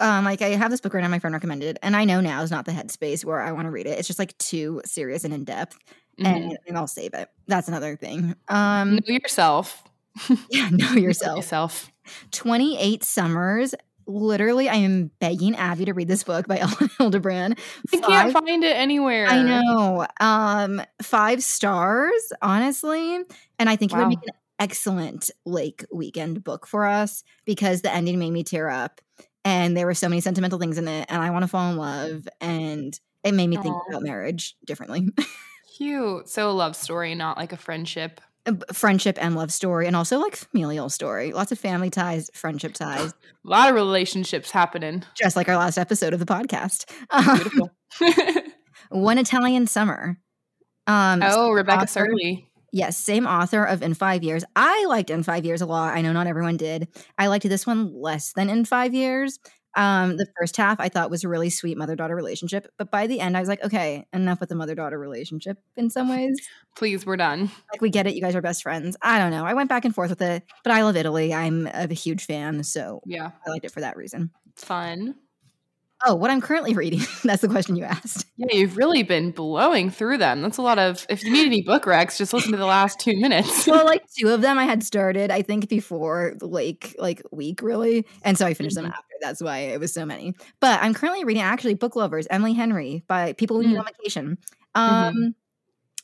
Um, 0.00 0.24
like 0.24 0.42
I 0.42 0.48
have 0.50 0.70
this 0.70 0.80
book 0.80 0.94
right 0.94 1.00
now, 1.02 1.08
my 1.08 1.18
friend 1.18 1.32
recommended, 1.34 1.78
and 1.82 1.96
I 1.96 2.04
know 2.04 2.20
now 2.20 2.42
is 2.42 2.50
not 2.50 2.66
the 2.66 2.72
headspace 2.72 3.24
where 3.24 3.40
I 3.40 3.52
want 3.52 3.66
to 3.66 3.70
read 3.70 3.86
it. 3.86 3.98
It's 3.98 4.06
just 4.06 4.18
like 4.18 4.36
too 4.38 4.82
serious 4.84 5.24
and 5.24 5.32
in 5.32 5.44
depth, 5.44 5.78
Mhm. 6.20 6.26
and, 6.26 6.58
and 6.66 6.76
I'll 6.76 6.86
save 6.86 7.14
it. 7.14 7.28
That's 7.46 7.68
another 7.68 7.96
thing. 7.96 8.34
Um, 8.48 8.96
know 8.96 9.00
yourself. 9.06 9.82
yeah, 10.50 10.68
know 10.70 10.90
Know 10.92 11.00
yourself. 11.00 11.36
yourself. 11.38 11.90
28 12.32 13.02
Summers. 13.02 13.74
Literally, 14.06 14.68
I 14.70 14.76
am 14.76 15.10
begging 15.20 15.54
Abby 15.56 15.84
to 15.84 15.92
read 15.92 16.08
this 16.08 16.24
book 16.24 16.46
by 16.48 16.58
Elin 16.60 16.88
Hilderbrand. 16.98 17.58
I 17.92 17.96
can't 17.98 18.32
find 18.32 18.64
it 18.64 18.76
anywhere. 18.76 19.26
I 19.26 19.42
know. 19.42 20.06
Um, 20.20 20.82
five 21.02 21.42
stars, 21.42 22.32
honestly. 22.42 23.16
And 23.58 23.68
I 23.68 23.76
think 23.76 23.92
it 23.92 23.96
would 23.96 24.02
Wow. 24.04 24.08
make 24.08 24.22
an 24.26 24.32
excellent 24.58 25.30
lake 25.44 25.84
weekend 25.92 26.42
book 26.42 26.66
for 26.66 26.86
us 26.86 27.22
because 27.44 27.82
the 27.82 27.92
ending 27.92 28.18
made 28.18 28.32
me 28.32 28.42
tear 28.44 28.68
up. 28.70 29.00
And 29.48 29.74
there 29.74 29.86
were 29.86 29.94
so 29.94 30.10
many 30.10 30.20
sentimental 30.20 30.58
things 30.58 30.76
in 30.76 30.86
it, 30.86 31.06
and 31.08 31.22
I 31.22 31.30
want 31.30 31.42
to 31.42 31.48
fall 31.48 31.70
in 31.70 31.78
love. 31.78 32.28
And 32.38 32.92
it 33.24 33.32
made 33.32 33.46
me 33.46 33.56
think 33.56 33.74
about 33.88 34.02
marriage 34.02 34.54
differently. 34.66 35.08
Cute. 35.78 36.28
So 36.28 36.50
a 36.50 36.52
love 36.52 36.76
story, 36.76 37.14
not 37.14 37.38
like 37.38 37.54
a 37.54 37.56
friendship. 37.56 38.20
Friendship 38.74 39.16
and 39.18 39.34
love 39.34 39.50
story, 39.50 39.86
and 39.86 39.96
also 39.96 40.18
like 40.18 40.36
familial 40.36 40.90
story. 40.90 41.32
Lots 41.32 41.50
of 41.50 41.58
family 41.58 41.88
ties, 41.88 42.30
friendship 42.34 42.74
ties, 42.74 43.14
A 43.46 43.48
lot 43.48 43.70
of 43.70 43.74
relationships 43.74 44.50
happening. 44.50 45.02
just 45.14 45.34
like 45.34 45.48
our 45.48 45.56
last 45.56 45.78
episode 45.78 46.12
of 46.12 46.20
the 46.20 46.26
podcast. 46.26 46.84
Um, 47.08 47.70
Beautiful. 47.98 48.52
One 48.90 49.16
Italian 49.16 49.66
Summer. 49.66 50.18
Um, 50.86 51.22
oh, 51.24 51.52
Rebecca 51.52 51.84
author. 51.84 52.06
Serle. 52.06 52.44
Yes, 52.72 52.96
same 52.98 53.26
author 53.26 53.64
of 53.64 53.82
In 53.82 53.94
Five 53.94 54.22
Years. 54.22 54.44
I 54.54 54.84
liked 54.86 55.10
In 55.10 55.22
Five 55.22 55.44
Years 55.44 55.60
a 55.62 55.66
lot. 55.66 55.94
I 55.94 56.02
know 56.02 56.12
not 56.12 56.26
everyone 56.26 56.56
did. 56.56 56.88
I 57.16 57.28
liked 57.28 57.48
this 57.48 57.66
one 57.66 57.94
less 57.94 58.32
than 58.34 58.50
In 58.50 58.64
Five 58.64 58.92
Years. 58.94 59.38
Um, 59.76 60.16
the 60.16 60.26
first 60.38 60.56
half 60.56 60.80
I 60.80 60.88
thought 60.88 61.10
was 61.10 61.22
a 61.24 61.28
really 61.28 61.50
sweet 61.50 61.78
mother 61.78 61.94
daughter 61.94 62.16
relationship, 62.16 62.66
but 62.78 62.90
by 62.90 63.06
the 63.06 63.20
end 63.20 63.36
I 63.36 63.40
was 63.40 63.48
like, 63.48 63.62
okay, 63.62 64.06
enough 64.12 64.40
with 64.40 64.48
the 64.48 64.54
mother 64.54 64.74
daughter 64.74 64.98
relationship. 64.98 65.58
In 65.76 65.88
some 65.90 66.08
ways, 66.14 66.36
Please, 66.74 67.06
we're 67.06 67.16
done. 67.16 67.50
like 67.72 67.80
we 67.80 67.90
get 67.90 68.06
it, 68.06 68.14
you 68.14 68.20
guys 68.22 68.34
are 68.34 68.40
best 68.42 68.62
friends. 68.62 68.96
I 69.02 69.18
don't 69.18 69.30
know. 69.30 69.44
I 69.44 69.54
went 69.54 69.68
back 69.68 69.84
and 69.84 69.94
forth 69.94 70.10
with 70.10 70.22
it, 70.22 70.42
but 70.64 70.72
I 70.72 70.82
love 70.82 70.96
Italy. 70.96 71.32
I'm 71.32 71.66
a 71.68 71.86
huge 71.94 72.24
fan, 72.26 72.64
so 72.64 73.02
Yeah, 73.06 73.30
I 73.46 73.50
liked 73.50 73.64
it 73.66 73.70
for 73.72 73.80
that 73.80 73.96
reason. 73.96 74.30
fun. 74.56 75.14
Oh, 76.06 76.14
what 76.14 76.30
I'm 76.30 76.40
currently 76.40 76.74
reading. 76.74 77.00
That's 77.24 77.42
the 77.42 77.48
question 77.48 77.74
you 77.74 77.82
asked. 77.84 78.26
Yeah, 78.36 78.46
you've 78.56 78.76
really 78.76 79.02
been 79.02 79.32
blowing 79.32 79.90
through 79.90 80.18
them. 80.18 80.42
That's 80.42 80.56
a 80.58 80.62
lot 80.62 80.78
of. 80.78 81.04
If 81.08 81.24
you 81.24 81.32
need 81.32 81.46
any 81.46 81.62
book 81.62 81.84
recs, 81.84 82.16
just 82.18 82.32
listen 82.32 82.52
to 82.52 82.56
the 82.56 82.66
last 82.66 83.00
two 83.00 83.16
minutes. 83.18 83.66
well, 83.66 83.84
like 83.84 84.02
two 84.16 84.28
of 84.28 84.40
them 84.40 84.58
I 84.58 84.64
had 84.64 84.84
started, 84.84 85.30
I 85.32 85.42
think 85.42 85.68
before 85.68 86.34
the 86.38 86.46
Lake 86.46 86.94
like 86.98 87.20
week 87.32 87.62
really, 87.62 88.06
and 88.22 88.38
so 88.38 88.46
I 88.46 88.54
finished 88.54 88.76
Mhm. 88.76 88.82
them 88.82 88.92
after. 88.92 89.02
That's 89.20 89.42
why 89.42 89.58
it 89.58 89.80
was 89.80 89.92
so 89.92 90.06
many. 90.06 90.34
But 90.60 90.80
I'm 90.80 90.94
currently 90.94 91.24
reading 91.24 91.42
actually 91.42 91.74
Book 91.74 91.96
Lovers, 91.96 92.28
Emily 92.30 92.52
Henry 92.52 93.02
by 93.08 93.32
People 93.32 93.58
We 93.58 93.66
Meet 93.66 93.76
Mm. 93.76 93.80
on 93.80 93.86
Vacation. 93.86 94.38
Um, 94.76 95.34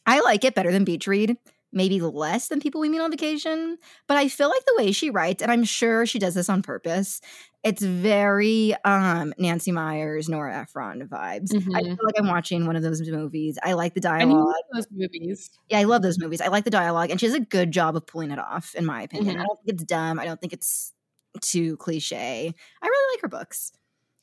I 0.07 0.21
like 0.21 0.45
it 0.45 0.57
better 0.57 0.73
than 0.73 0.83
Beach 0.85 1.07
Read, 1.07 1.37
maybe 1.75 2.01
less 2.01 2.49
than 2.49 2.61
People 2.61 2.81
We 2.81 2.89
Meet 2.89 3.01
on 3.01 3.11
Vacation, 3.11 3.79
but 4.09 4.17
I 4.17 4.29
feel 4.29 4.49
like 4.49 4.65
the 4.67 4.75
way 4.79 4.93
she 4.93 5.11
writes, 5.11 5.43
and 5.43 5.53
I'm 5.53 5.65
sure 5.65 6.07
she 6.07 6.19
does 6.19 6.35
this 6.35 6.49
on 6.49 6.63
purpose. 6.63 7.21
It's 7.65 7.83
very 7.83 8.75
um 8.85 9.35
Nancy 9.39 9.73
Meyers, 9.73 10.29
Nora 10.29 10.55
Ephron 10.63 11.09
vibes. 11.09 11.53
I 11.75 11.83
Mhm. 11.83 11.97
feel 11.97 12.05
like 12.05 12.15
I'm 12.19 12.29
watching 12.29 12.67
one 12.67 12.77
of 12.77 12.83
those 12.83 13.01
movies. 13.11 13.59
I 13.63 13.73
like 13.75 13.95
the 13.95 14.01
I 14.19 14.25
dialogue. 14.25 14.55
those 14.73 14.87
movies. 14.91 15.51
Yeah, 15.71 15.79
I 15.81 15.85
love 15.85 16.03
those 16.03 16.19
movies. 16.19 16.41
I 16.41 16.49
like 16.49 16.65
the 16.65 16.71
dialogue, 16.71 17.11
and 17.11 17.21
she 17.21 17.27
does 17.27 17.35
a 17.35 17.41
good 17.41 17.71
job 17.73 17.97
of 17.97 18.07
pulling 18.07 18.31
it 18.31 18.39
off, 18.39 18.75
in 18.75 18.85
my 18.87 19.03
opinion. 19.03 19.37
Mhm. 19.37 19.41
I 19.41 19.45
don't 19.45 19.57
think 19.65 19.75
it's 19.75 19.85
dumb. 19.85 20.19
I 20.21 20.25
don't 20.27 20.41
think 20.41 20.53
it's 20.53 20.93
too 21.41 21.77
cliche. 21.79 22.53
I 22.83 22.87
really 22.87 23.15
like 23.17 23.23
her 23.23 23.29
books. 23.29 23.73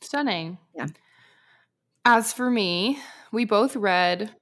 Stunning. 0.01 0.57
Yeah. 0.75 0.87
As 2.05 2.33
for 2.33 2.49
me, 2.49 2.99
we 3.31 3.45
both 3.45 3.75
read. 3.75 4.35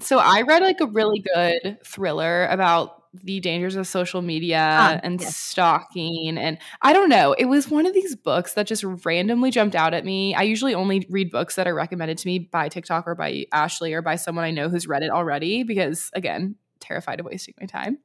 So 0.00 0.18
I 0.18 0.42
read 0.42 0.62
like 0.62 0.80
a 0.80 0.86
really 0.86 1.20
good 1.34 1.78
thriller 1.84 2.46
about 2.46 3.02
the 3.24 3.40
dangers 3.40 3.76
of 3.76 3.86
social 3.86 4.20
media 4.20 4.58
Ah, 4.60 5.00
and 5.02 5.18
yes. 5.20 5.34
stalking. 5.34 6.36
And 6.36 6.58
I 6.82 6.92
don't 6.92 7.08
know, 7.08 7.32
it 7.32 7.46
was 7.46 7.70
one 7.70 7.86
of 7.86 7.94
these 7.94 8.14
books 8.14 8.52
that 8.54 8.66
just 8.66 8.84
randomly 9.06 9.50
jumped 9.50 9.74
out 9.74 9.94
at 9.94 10.04
me. 10.04 10.34
I 10.34 10.42
usually 10.42 10.74
only 10.74 11.06
read 11.08 11.30
books 11.30 11.54
that 11.54 11.66
are 11.66 11.74
recommended 11.74 12.18
to 12.18 12.26
me 12.28 12.38
by 12.40 12.68
TikTok 12.68 13.06
or 13.08 13.14
by 13.14 13.46
Ashley 13.52 13.94
or 13.94 14.02
by 14.02 14.16
someone 14.16 14.44
I 14.44 14.50
know 14.50 14.68
who's 14.68 14.86
read 14.86 15.02
it 15.02 15.10
already 15.10 15.62
because, 15.62 16.10
again, 16.12 16.56
terrified 16.78 17.20
of 17.20 17.26
wasting 17.26 17.54
my 17.58 17.66
time. 17.66 17.96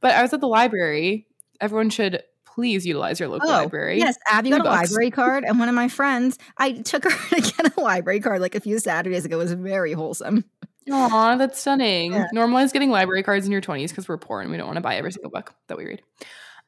But 0.00 0.14
I 0.16 0.22
was 0.22 0.32
at 0.32 0.40
the 0.40 0.48
library. 0.48 1.28
Everyone 1.60 1.90
should 1.90 2.22
please 2.44 2.86
utilize 2.86 3.20
your 3.20 3.28
local 3.28 3.48
library. 3.50 4.00
Oh, 4.02 4.06
yes. 4.06 4.16
Abby 4.28 4.50
got 4.50 4.60
a 4.60 4.64
books. 4.64 4.90
library 4.90 5.10
card, 5.12 5.44
and 5.44 5.58
one 5.60 5.68
of 5.68 5.74
my 5.74 5.88
friends, 5.88 6.38
I 6.56 6.72
took 6.72 7.04
her 7.04 7.10
to 7.36 7.40
get 7.40 7.76
a 7.76 7.80
library 7.80 8.18
card 8.20 8.40
like 8.40 8.54
a 8.56 8.60
few 8.60 8.78
Saturdays 8.80 9.24
ago. 9.26 9.36
It 9.38 9.44
was 9.44 9.52
very 9.52 9.92
wholesome. 9.92 10.44
Aw, 10.90 11.36
that's 11.36 11.60
stunning. 11.60 12.12
Yeah. 12.12 12.26
Normalize 12.34 12.72
getting 12.72 12.90
library 12.90 13.22
cards 13.22 13.46
in 13.46 13.52
your 13.52 13.60
20s 13.60 13.88
because 13.88 14.08
we're 14.08 14.18
poor 14.18 14.40
and 14.40 14.50
we 14.50 14.56
don't 14.56 14.66
want 14.66 14.76
to 14.76 14.82
buy 14.82 14.96
every 14.96 15.12
single 15.12 15.30
book 15.30 15.54
that 15.68 15.76
we 15.76 15.86
read. 15.86 16.02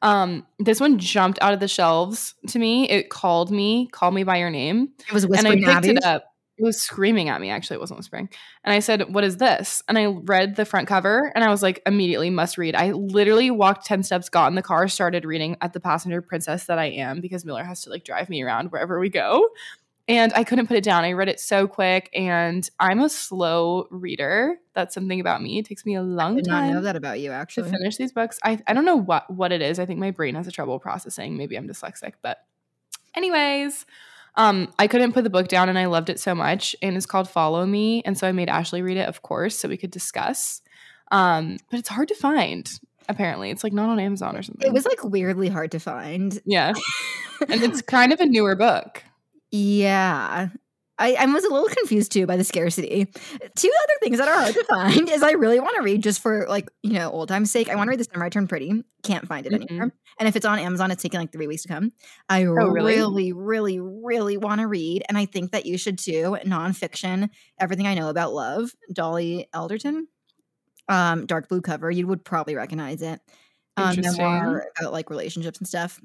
Um, 0.01 0.45
this 0.59 0.79
one 0.79 0.97
jumped 0.97 1.39
out 1.41 1.53
of 1.53 1.59
the 1.59 1.67
shelves 1.67 2.35
to 2.47 2.59
me. 2.59 2.89
It 2.89 3.09
called 3.09 3.51
me, 3.51 3.87
call 3.91 4.11
me 4.11 4.23
by 4.23 4.37
your 4.37 4.49
name. 4.49 4.89
It 5.07 5.13
was 5.13 5.27
whispering 5.27 5.63
and 5.63 5.71
I 5.71 5.81
picked 5.81 5.97
it 5.97 6.03
up. 6.03 6.23
It 6.57 6.63
was 6.63 6.81
screaming 6.81 7.29
at 7.29 7.39
me, 7.39 7.49
actually, 7.49 7.75
it 7.75 7.79
wasn't 7.79 7.99
whispering. 7.99 8.27
And 8.65 8.73
I 8.73 8.79
said, 8.79 9.13
What 9.13 9.23
is 9.23 9.37
this? 9.37 9.81
And 9.87 9.97
I 9.97 10.07
read 10.07 10.57
the 10.57 10.65
front 10.65 10.89
cover 10.89 11.31
and 11.33 11.41
I 11.41 11.49
was 11.49 11.63
like, 11.63 11.81
immediately 11.85 12.29
must 12.29 12.57
read. 12.57 12.75
I 12.75 12.91
literally 12.91 13.49
walked 13.49 13.85
10 13.85 14.03
steps, 14.03 14.27
got 14.27 14.47
in 14.47 14.55
the 14.55 14.61
car, 14.61 14.89
started 14.89 15.23
reading 15.23 15.55
at 15.61 15.71
the 15.71 15.79
passenger 15.79 16.21
princess 16.21 16.65
that 16.65 16.77
I 16.77 16.87
am 16.87 17.21
because 17.21 17.45
Miller 17.45 17.63
has 17.63 17.83
to 17.83 17.89
like 17.89 18.03
drive 18.03 18.29
me 18.29 18.43
around 18.43 18.73
wherever 18.73 18.99
we 18.99 19.09
go. 19.09 19.47
And 20.09 20.33
I 20.33 20.43
couldn't 20.43 20.65
put 20.65 20.75
it 20.75 20.83
down. 20.83 21.03
I 21.03 21.11
read 21.11 21.29
it 21.29 21.39
so 21.39 21.67
quick 21.67 22.09
and 22.15 22.67
I'm 22.79 22.99
a 22.99 23.09
slow 23.09 23.87
reader. 23.91 24.55
That's 24.73 24.95
something 24.95 25.19
about 25.19 25.41
me. 25.41 25.59
It 25.59 25.65
takes 25.65 25.85
me 25.85 25.93
a 25.93 26.01
long 26.01 26.35
Did 26.35 26.47
not 26.47 26.67
know 26.71 26.81
that 26.81 26.95
about 26.95 27.19
you, 27.19 27.31
actually. 27.31 27.69
to 27.69 27.77
finish 27.77 27.97
these 27.97 28.11
books. 28.11 28.39
I, 28.43 28.57
I 28.65 28.73
don't 28.73 28.85
know 28.85 28.95
what 28.95 29.31
what 29.31 29.51
it 29.51 29.61
is. 29.61 29.77
I 29.77 29.85
think 29.85 29.99
my 29.99 30.09
brain 30.09 30.33
has 30.33 30.47
a 30.47 30.51
trouble 30.51 30.79
processing. 30.79 31.37
Maybe 31.37 31.55
I'm 31.55 31.67
dyslexic, 31.67 32.13
but 32.23 32.39
anyways, 33.15 33.85
um, 34.35 34.73
I 34.79 34.87
couldn't 34.87 35.13
put 35.13 35.23
the 35.23 35.29
book 35.29 35.47
down 35.47 35.69
and 35.69 35.77
I 35.77 35.85
loved 35.85 36.09
it 36.09 36.19
so 36.19 36.33
much. 36.33 36.75
And 36.81 36.97
it's 36.97 37.05
called 37.05 37.29
Follow 37.29 37.65
Me. 37.65 38.01
And 38.03 38.17
so 38.17 38.27
I 38.27 38.31
made 38.31 38.49
Ashley 38.49 38.81
read 38.81 38.97
it, 38.97 39.07
of 39.07 39.21
course, 39.21 39.55
so 39.55 39.69
we 39.69 39.77
could 39.77 39.91
discuss. 39.91 40.61
Um, 41.11 41.57
but 41.69 41.79
it's 41.79 41.89
hard 41.89 42.07
to 42.07 42.15
find, 42.15 42.67
apparently. 43.07 43.51
It's 43.51 43.63
like 43.63 43.73
not 43.73 43.89
on 43.89 43.99
Amazon 43.99 44.35
or 44.35 44.41
something. 44.41 44.65
It 44.65 44.73
was 44.73 44.85
like 44.85 45.03
weirdly 45.03 45.49
hard 45.49 45.71
to 45.73 45.79
find. 45.79 46.39
yeah. 46.45 46.73
and 47.47 47.61
it's 47.63 47.81
kind 47.81 48.11
of 48.11 48.19
a 48.19 48.25
newer 48.25 48.55
book. 48.55 49.03
Yeah. 49.51 50.49
I, 51.01 51.13
I 51.13 51.25
was 51.27 51.45
a 51.45 51.49
little 51.49 51.69
confused 51.69 52.11
too 52.11 52.25
by 52.25 52.35
the 52.35 52.43
scarcity. 52.43 53.05
Two 53.05 53.71
other 53.83 53.93
things 54.01 54.17
that 54.17 54.27
are 54.27 54.33
hard 54.41 54.53
to 54.53 54.65
find 54.65 55.09
is 55.09 55.23
I 55.23 55.31
really 55.31 55.59
want 55.61 55.77
to 55.77 55.81
read 55.81 56.03
just 56.03 56.21
for 56.21 56.45
like, 56.49 56.67
you 56.83 56.91
know, 56.93 57.09
old 57.09 57.29
time's 57.29 57.51
sake. 57.51 57.69
I 57.69 57.75
want 57.75 57.87
to 57.87 57.91
read 57.91 57.99
The 58.01 58.03
Summer 58.03 58.25
I 58.25 58.29
Turned 58.29 58.49
Pretty. 58.49 58.83
Can't 59.03 59.25
find 59.25 59.45
it 59.47 59.53
Mhm. 59.53 59.65
anywhere. 59.69 59.93
And 60.19 60.27
if 60.27 60.35
it's 60.35 60.45
on 60.45 60.59
Amazon, 60.59 60.91
it's 60.91 61.01
taking 61.01 61.21
like 61.21 61.31
three 61.31 61.47
weeks 61.47 61.61
to 61.61 61.69
come. 61.69 61.93
I 62.27 62.41
really? 62.41 62.95
really, 62.95 63.31
really, 63.31 63.79
really 63.79 64.35
want 64.35 64.59
to 64.59 64.67
read. 64.67 65.03
And 65.07 65.17
I 65.17 65.23
think 65.25 65.51
that 65.51 65.65
you 65.65 65.77
should 65.77 65.97
too. 65.97 66.37
Nonfiction, 66.45 67.29
Everything 67.59 67.87
I 67.87 67.93
Know 67.93 68.09
About 68.09 68.33
Love, 68.33 68.71
Dolly 68.91 69.47
Alderton. 69.53 70.07
Um, 70.89 71.25
dark 71.27 71.47
blue 71.47 71.61
cover. 71.61 71.89
You 71.89 72.07
would 72.07 72.25
probably 72.25 72.55
recognize 72.55 73.01
it. 73.01 73.21
Um, 73.77 73.91
Interesting. 73.95 74.21
memoir 74.25 74.65
about 74.77 74.91
like 74.91 75.09
relationships 75.09 75.59
and 75.59 75.67
stuff 75.67 76.01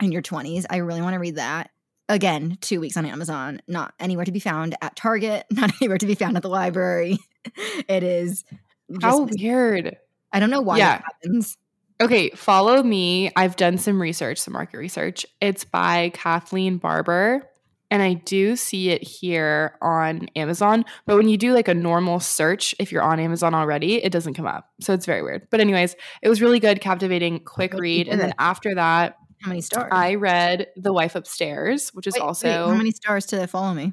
in 0.00 0.12
your 0.12 0.22
20s. 0.22 0.64
I 0.70 0.78
really 0.78 1.02
want 1.02 1.12
to 1.14 1.18
read 1.20 1.36
that 1.36 1.70
again 2.10 2.58
two 2.60 2.80
weeks 2.80 2.96
on 2.96 3.06
amazon 3.06 3.60
not 3.68 3.94
anywhere 4.00 4.24
to 4.24 4.32
be 4.32 4.40
found 4.40 4.74
at 4.82 4.94
target 4.96 5.46
not 5.50 5.70
anywhere 5.80 5.98
to 5.98 6.06
be 6.06 6.14
found 6.14 6.36
at 6.36 6.42
the 6.42 6.48
library 6.48 7.18
it 7.88 8.02
is 8.02 8.44
just, 8.90 9.02
How 9.02 9.28
weird. 9.38 9.96
i 10.32 10.40
don't 10.40 10.50
know 10.50 10.60
why 10.60 10.78
Yeah. 10.78 10.96
that 10.98 11.04
happens 11.04 11.56
Okay, 12.02 12.30
follow 12.30 12.82
me. 12.82 13.30
I've 13.36 13.56
done 13.56 13.76
some 13.76 14.00
research, 14.00 14.38
some 14.38 14.54
market 14.54 14.78
research. 14.78 15.26
It's 15.42 15.64
by 15.64 16.10
Kathleen 16.14 16.78
Barber. 16.78 17.46
And 17.90 18.02
I 18.02 18.14
do 18.14 18.56
see 18.56 18.88
it 18.88 19.02
here 19.02 19.76
on 19.82 20.28
Amazon. 20.34 20.86
But 21.04 21.16
when 21.18 21.28
you 21.28 21.36
do 21.36 21.52
like 21.52 21.68
a 21.68 21.74
normal 21.74 22.18
search, 22.18 22.74
if 22.78 22.90
you're 22.90 23.02
on 23.02 23.20
Amazon 23.20 23.52
already, 23.52 24.02
it 24.02 24.12
doesn't 24.12 24.32
come 24.32 24.46
up. 24.46 24.70
So 24.80 24.94
it's 24.94 25.04
very 25.04 25.22
weird. 25.22 25.48
But, 25.50 25.60
anyways, 25.60 25.94
it 26.22 26.30
was 26.30 26.40
really 26.40 26.58
good, 26.58 26.80
captivating, 26.80 27.40
quick 27.40 27.74
read. 27.74 28.08
And 28.08 28.18
then 28.18 28.32
after 28.38 28.74
that, 28.76 29.18
how 29.40 29.48
many 29.48 29.60
stars 29.60 29.88
I 29.92 30.14
read 30.14 30.68
The 30.76 30.92
Wife 30.92 31.14
Upstairs, 31.14 31.90
which 31.90 32.06
is 32.06 32.14
Wait, 32.14 32.20
wait, 32.20 32.26
also 32.26 32.68
how 32.68 32.74
many 32.74 32.90
stars 32.90 33.26
to 33.26 33.46
follow 33.46 33.74
me 33.74 33.92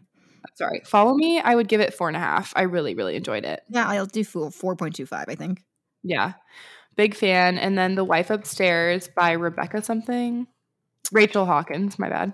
sorry. 0.56 0.82
Follow 0.86 1.14
me. 1.14 1.40
I 1.40 1.56
would 1.56 1.68
give 1.68 1.82
it 1.82 1.94
four 1.94 2.08
and 2.08 2.18
a 2.18 2.20
half. 2.20 2.54
I 2.56 2.64
really, 2.64 2.96
really 2.96 3.16
enjoyed 3.16 3.46
it. 3.46 3.62
yeah 3.70 3.88
i'll 3.88 4.06
do 4.06 4.24
four, 4.24 4.50
4.25 4.50 5.26
i 5.28 5.36
think 5.36 5.64
Yeah. 6.04 6.34
Big 6.96 7.14
fan. 7.14 7.60
And 7.60 7.78
then 7.78 7.94
The 7.94 8.04
Wife 8.04 8.32
Upstairs 8.32 9.08
by 9.08 9.34
Rebecca 9.34 9.84
something. 9.84 10.48
Rachel 11.12 11.46
Hawkins, 11.46 12.00
my 12.00 12.10
bad. 12.10 12.34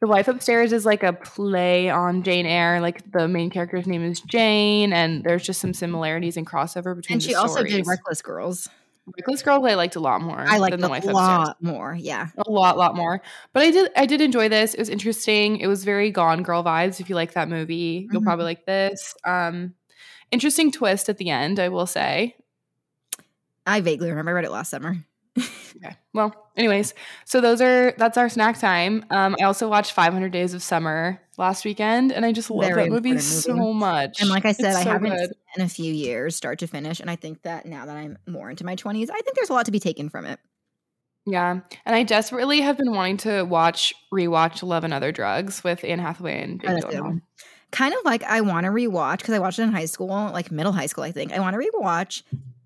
The 0.00 0.06
Wife 0.06 0.26
Upstairs 0.26 0.72
is 0.72 0.86
like 0.86 1.02
a 1.02 1.12
play 1.12 1.90
on 1.90 2.22
Jane 2.22 2.46
Eyre. 2.46 2.80
Like 2.80 3.12
the 3.12 3.28
main 3.28 3.50
character's 3.50 3.86
name 3.86 4.02
is 4.02 4.20
Jane, 4.22 4.94
and 4.94 5.22
there's 5.22 5.44
just 5.44 5.60
some 5.60 5.74
similarities 5.74 6.38
and 6.38 6.46
crossover 6.46 6.96
between 6.96 7.16
and 7.16 7.22
she 7.22 7.34
also 7.34 7.62
did 7.62 7.86
reckless 7.86 8.22
girls 8.22 8.70
Reckless 9.16 9.42
Girl 9.42 9.64
I 9.66 9.74
liked 9.74 9.96
a 9.96 10.00
lot 10.00 10.20
more. 10.20 10.44
i 10.46 10.58
like 10.58 10.72
than 10.72 10.80
the 10.80 10.88
Wife 10.88 11.04
a 11.04 11.08
Upstairs. 11.08 11.14
lot 11.14 11.62
more 11.62 11.96
yeah. 11.98 12.28
A 12.46 12.50
lot 12.50 12.76
lot 12.76 12.94
more. 12.96 13.20
But 13.52 13.62
i 13.62 13.70
did 13.70 13.90
i 13.96 14.06
did 14.06 14.20
enjoy 14.20 14.48
this. 14.48 14.74
It 14.74 14.78
was 14.80 14.88
interesting. 14.88 15.56
It 15.58 15.66
was 15.66 15.84
very 15.84 16.10
gone 16.10 16.42
girl 16.42 16.62
vibes. 16.64 17.00
If 17.00 17.08
you 17.08 17.14
like 17.14 17.32
that 17.34 17.48
movie 17.48 18.08
you'll 18.12 18.20
Mhm. 18.22 18.24
probably 18.24 18.44
like 18.44 18.66
this. 18.66 19.14
Um 19.24 19.74
interesting 20.30 20.70
twist 20.72 21.08
at 21.08 21.16
the 21.18 21.30
end 21.30 21.58
i 21.58 21.68
will 21.68 21.86
say. 21.86 22.34
I 23.66 23.80
vaguely 23.80 24.08
remember 24.10 24.30
i 24.30 24.34
read 24.34 24.44
it 24.44 24.50
last 24.50 24.70
summer. 24.70 24.96
Okay. 25.76 25.94
Well 26.12 26.34
anyways 26.56 26.92
so 27.24 27.40
those 27.40 27.60
are 27.60 27.94
that's 27.98 28.18
our 28.18 28.28
snack 28.28 28.58
time. 28.58 29.04
Um 29.10 29.36
i 29.40 29.44
also 29.44 29.68
watched 29.68 29.92
500 29.92 30.32
days 30.32 30.52
of 30.52 30.60
summer 30.62 31.20
last 31.36 31.64
weekend 31.64 32.10
and 32.10 32.24
i 32.26 32.32
just 32.32 32.50
love 32.50 32.66
Very 32.66 32.84
that 32.84 32.90
movie 32.90 33.10
important 33.10 33.22
so 33.22 33.72
much. 33.72 34.20
And 34.20 34.28
like 34.28 34.44
i 34.44 34.50
said 34.50 34.70
It's 34.70 34.76
i 34.78 34.82
so 34.82 34.90
haven't 34.90 35.10
good. 35.16 35.32
In 35.58 35.64
a 35.64 35.68
few 35.68 35.92
years 35.92 36.36
start 36.36 36.58
to 36.58 36.66
finish 36.66 37.00
and 37.00 37.10
i 37.10 37.16
think 37.16 37.42
that 37.42 37.66
now 37.66 37.84
that 37.86 37.96
i'm 37.96 38.16
more 38.26 38.48
into 38.50 38.64
my 38.64 38.76
20s 38.76 39.10
i 39.10 39.20
think 39.20 39.34
there's 39.34 39.50
a 39.50 39.52
lot 39.52 39.66
to 39.66 39.72
be 39.72 39.80
taken 39.80 40.08
from 40.08 40.24
it 40.24 40.38
yeah 41.26 41.60
and 41.84 41.96
i 41.96 42.02
desperately 42.02 42.60
have 42.60 42.76
been 42.76 42.92
wanting 42.92 43.16
to 43.16 43.42
watch 43.42 43.92
rewatch 44.14 44.62
love 44.62 44.84
and 44.84 44.94
other 44.94 45.12
drugs 45.12 45.64
with 45.64 45.84
anne 45.84 45.98
hathaway 45.98 46.42
and 46.42 46.60
Jake 46.60 46.70
that's 46.70 46.84
a 46.84 46.88
good 46.88 46.96
Gyllenhaal. 47.00 47.22
Kind 47.70 47.92
of 47.92 48.00
like 48.04 48.22
I 48.22 48.40
want 48.40 48.64
to 48.64 48.70
rewatch 48.70 49.18
because 49.18 49.34
I 49.34 49.38
watched 49.40 49.58
it 49.58 49.64
in 49.64 49.72
high 49.72 49.84
school, 49.84 50.08
like 50.08 50.50
middle 50.50 50.72
high 50.72 50.86
school, 50.86 51.04
I 51.04 51.12
think. 51.12 51.34
I 51.34 51.38
want 51.38 51.54
to 51.54 51.60
rewatch 51.60 52.22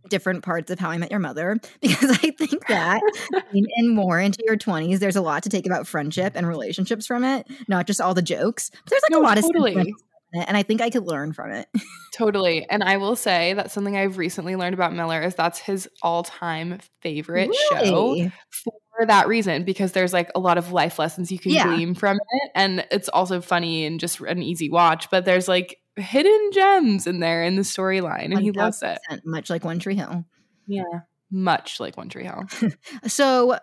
different 0.08 0.44
parts 0.44 0.70
of 0.70 0.78
How 0.78 0.90
I 0.90 0.98
Met 0.98 1.10
Your 1.10 1.18
Mother 1.18 1.58
because 1.80 2.10
I 2.22 2.30
think 2.30 2.64
that 2.68 3.00
in, 3.52 3.66
in 3.78 3.88
more 3.96 4.20
into 4.20 4.40
your 4.46 4.56
20s, 4.56 5.00
there's 5.00 5.16
a 5.16 5.20
lot 5.20 5.42
to 5.42 5.48
take 5.48 5.66
about 5.66 5.88
friendship 5.88 6.34
and 6.36 6.46
relationships 6.46 7.04
from 7.04 7.24
it, 7.24 7.48
not 7.66 7.88
just 7.88 8.00
all 8.00 8.14
the 8.14 8.22
jokes. 8.22 8.70
But 8.70 8.90
there's 8.90 9.02
like 9.02 9.10
No, 9.10 9.22
a 9.22 9.24
lot 9.24 9.38
totally. 9.38 9.74
of 9.74 9.86
it, 10.32 10.44
and 10.48 10.56
I 10.56 10.62
think 10.62 10.80
I 10.80 10.90
could 10.90 11.04
learn 11.06 11.32
from 11.32 11.50
it. 11.52 11.68
Totally. 12.14 12.68
And 12.68 12.82
I 12.82 12.96
will 12.98 13.16
say 13.16 13.54
that 13.54 13.70
something 13.70 13.96
I've 13.96 14.18
recently 14.18 14.54
learned 14.56 14.74
about 14.74 14.92
Miller 14.94 15.22
is 15.22 15.34
that's 15.34 15.58
his 15.58 15.88
all 16.02 16.22
time 16.22 16.78
favorite 17.00 17.50
show 17.70 17.76
Really? 18.14 18.32
for 18.50 18.72
for 18.98 19.06
that 19.06 19.26
reason 19.26 19.64
because 19.64 19.92
there's 19.92 20.12
like 20.12 20.30
a 20.34 20.38
lot 20.38 20.58
of 20.58 20.70
life 20.70 20.98
lessons 20.98 21.32
you 21.32 21.38
can 21.38 21.52
Yeah. 21.52 21.64
glean 21.64 21.94
from 21.94 22.16
it 22.18 22.50
and 22.54 22.86
it's 22.90 23.08
also 23.08 23.40
funny 23.40 23.86
and 23.86 23.98
just 23.98 24.20
an 24.20 24.42
easy 24.42 24.68
watch 24.68 25.08
but 25.10 25.24
there's 25.24 25.48
like 25.48 25.78
hidden 25.96 26.50
gems 26.52 27.06
in 27.06 27.18
there 27.20 27.42
in 27.42 27.56
the 27.56 27.62
storyline 27.62 28.32
and 28.34 28.40
he 28.40 28.50
loves 28.52 28.82
it 28.82 28.98
Much 29.24 29.48
like 29.48 29.64
One 29.64 29.78
Tree 29.78 29.94
Hill. 29.94 30.26
yeah 30.66 30.82
much 31.30 31.80
like 31.80 31.96
one 31.96 32.10
tree 32.10 32.24
hill 32.24 32.44
So 33.06 33.56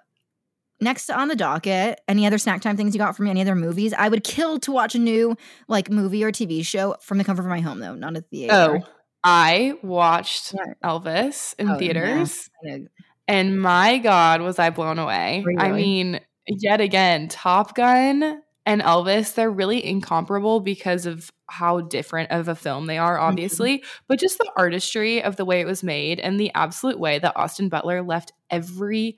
next 0.82 1.10
on 1.10 1.28
the 1.28 1.36
docket, 1.36 2.00
any 2.08 2.26
other 2.26 2.38
snack 2.38 2.62
time 2.62 2.78
things 2.78 2.94
you 2.96 3.00
got 3.00 3.16
from 3.16 3.26
me? 3.26 3.32
Any 3.32 3.42
other 3.42 3.56
movies? 3.56 3.94
I 3.94 4.10
would 4.10 4.24
kill 4.24 4.60
to 4.60 4.72
watch 4.72 4.96
a 4.96 5.00
new 5.00 5.36
like 5.68 5.90
movie 5.90 6.24
or 6.24 6.32
TV 6.32 6.66
show 6.66 6.96
from 7.02 7.18
the 7.18 7.24
comfort 7.24 7.44
of 7.44 7.50
my 7.50 7.60
home, 7.62 7.80
though, 7.80 7.96
not 7.96 8.16
at 8.16 8.30
the 8.30 8.38
theater. 8.48 8.54
oh 8.54 8.80
i 9.22 9.74
watched 9.84 10.52
What? 10.52 10.68
elvis 10.82 11.54
in 11.60 11.70
Oh, 11.70 11.78
theaters 11.78 12.50
know. 12.64 12.86
and 13.28 13.60
my 13.62 13.98
god 13.98 14.42
was 14.42 14.60
i 14.60 14.70
blown 14.70 14.98
away 14.98 15.44
you 15.46 15.58
i 15.60 15.72
mean 15.74 16.22
yet 16.48 16.80
again 16.80 17.28
top 17.28 17.76
gun 17.76 18.42
and 18.66 18.82
elvis 18.82 19.34
they're 19.36 19.52
really 19.52 19.86
incomparable 19.86 20.62
because 20.62 21.06
of 21.06 21.30
how 21.50 21.82
different 21.82 22.32
of 22.32 22.48
a 22.48 22.56
film 22.56 22.86
they 22.86 22.98
are 22.98 23.18
Mm-hmm. 23.18 23.26
obviously 23.28 23.84
but 24.08 24.20
just 24.20 24.38
the 24.38 24.50
artistry 24.56 25.22
of 25.22 25.36
the 25.36 25.44
way 25.44 25.60
it 25.60 25.66
was 25.68 25.84
made 25.84 26.22
and 26.22 26.40
the 26.40 26.52
absolute 26.56 26.98
way 26.98 27.20
that 27.20 27.36
austin 27.36 27.68
butler 27.68 28.02
left 28.02 28.32
every 28.50 29.18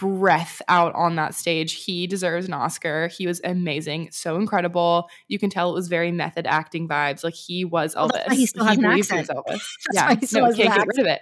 breath 0.00 0.60
out 0.68 0.94
on 0.94 1.14
that 1.16 1.34
stage. 1.34 1.74
He 1.84 2.06
deserves 2.08 2.46
an 2.48 2.54
oscar. 2.54 3.08
He 3.08 3.26
was 3.26 3.40
amazing 3.44 4.08
so 4.10 4.36
incredible. 4.36 5.08
You 5.28 5.38
can 5.38 5.50
tell 5.50 5.70
it 5.70 5.74
was 5.74 5.88
very 5.88 6.10
method 6.10 6.46
acting 6.46 6.88
vibes. 6.88 7.22
Like 7.22 7.34
he 7.34 7.64
was 7.64 7.94
Well, 7.94 8.08
elvis. 8.08 8.26
why 8.28 8.34
he 8.34 8.46
still 8.46 8.64
has 8.64 8.76
an 8.78 8.82
believed 8.82 9.10
he 9.12 9.18
accent. 9.18 9.38
elvis 9.38 9.62
yeah. 9.92 10.14
he 10.18 10.26
still 10.26 10.40
no 10.40 10.46
has 10.46 10.56
can't 10.56 10.70
an 10.70 10.78
get 10.78 10.86
rid 10.88 10.98
of 10.98 11.06
it. 11.06 11.20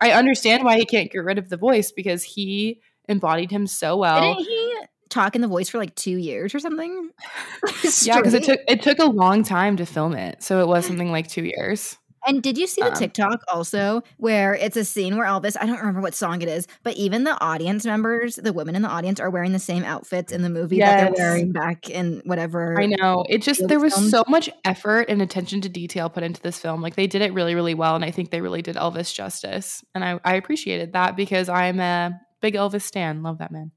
i 0.00 0.10
understand 0.12 0.64
why 0.64 0.76
he 0.76 0.84
can't 0.84 1.10
get 1.10 1.20
rid 1.20 1.38
of 1.38 1.48
the 1.48 1.56
voice 1.56 1.92
because 1.92 2.22
he 2.22 2.80
embodied 3.08 3.50
him 3.50 3.66
so 3.66 3.96
well. 3.96 4.20
Didn't 4.34 4.46
he 4.48 4.76
talk 5.08 5.36
in 5.36 5.40
the 5.40 5.48
voice 5.48 5.68
for 5.68 5.78
like 5.78 5.94
two 5.94 6.16
years 6.18 6.54
or 6.54 6.58
something? 6.58 7.10
yeah 8.02 8.16
because 8.18 8.34
it 8.34 8.42
took 8.44 8.60
it 8.68 8.82
took 8.82 8.98
a 8.98 9.04
long 9.06 9.42
time 9.44 9.76
to 9.76 9.86
film 9.86 10.14
it 10.14 10.42
so 10.42 10.60
it 10.60 10.66
was 10.68 10.84
something 10.84 11.10
like 11.12 11.28
two 11.28 11.44
years 11.44 11.96
And 12.26 12.42
did 12.42 12.58
you 12.58 12.66
see 12.66 12.82
the 12.82 12.88
Um, 12.88 12.94
TikTok 12.94 13.42
also 13.52 14.02
where 14.16 14.54
it's 14.54 14.76
a 14.76 14.84
scene 14.84 15.16
where 15.16 15.26
Elvis, 15.26 15.56
I 15.60 15.66
don't 15.66 15.78
remember 15.78 16.00
what 16.00 16.14
song 16.14 16.42
it 16.42 16.48
is, 16.48 16.66
but 16.82 16.96
even 16.96 17.24
the 17.24 17.40
audience 17.40 17.84
members, 17.84 18.36
the 18.36 18.52
women 18.52 18.74
in 18.74 18.82
the 18.82 18.88
audience 18.88 19.20
are 19.20 19.30
wearing 19.30 19.52
the 19.52 19.58
same 19.58 19.84
outfits 19.84 20.32
in 20.32 20.42
the 20.42 20.50
movie 20.50 20.78
that 20.80 21.14
they're 21.14 21.28
wearing 21.28 21.52
back 21.52 21.88
in 21.88 22.22
whatever. 22.24 22.80
I 22.80 22.86
know. 22.86 23.24
It 23.28 23.42
just 23.42 23.66
there 23.68 23.80
was 23.80 23.94
film. 23.94 24.08
so 24.08 24.24
much 24.28 24.50
effort 24.64 25.08
and 25.08 25.22
attention 25.22 25.60
to 25.62 25.68
detail 25.68 26.10
put 26.10 26.22
into 26.22 26.40
this 26.42 26.58
film. 26.58 26.82
Like 26.82 26.96
they 26.96 27.06
did 27.06 27.22
it 27.22 27.32
really, 27.32 27.54
really 27.54 27.74
well, 27.74 27.94
and 27.94 28.04
I 28.04 28.10
think 28.10 28.30
they 28.30 28.40
really 28.40 28.62
did 28.62 28.76
Elvis 28.76 29.14
justice. 29.14 29.84
And 29.94 30.04
I, 30.04 30.20
I 30.24 30.34
appreciated 30.34 30.92
that 30.94 31.16
because 31.16 31.48
I'm 31.48 31.80
a 31.80 32.20
big 32.40 32.54
Elvis 32.54 32.82
stan. 32.82 33.22
Love 33.22 33.38
that 33.38 33.50
man. 33.52 33.70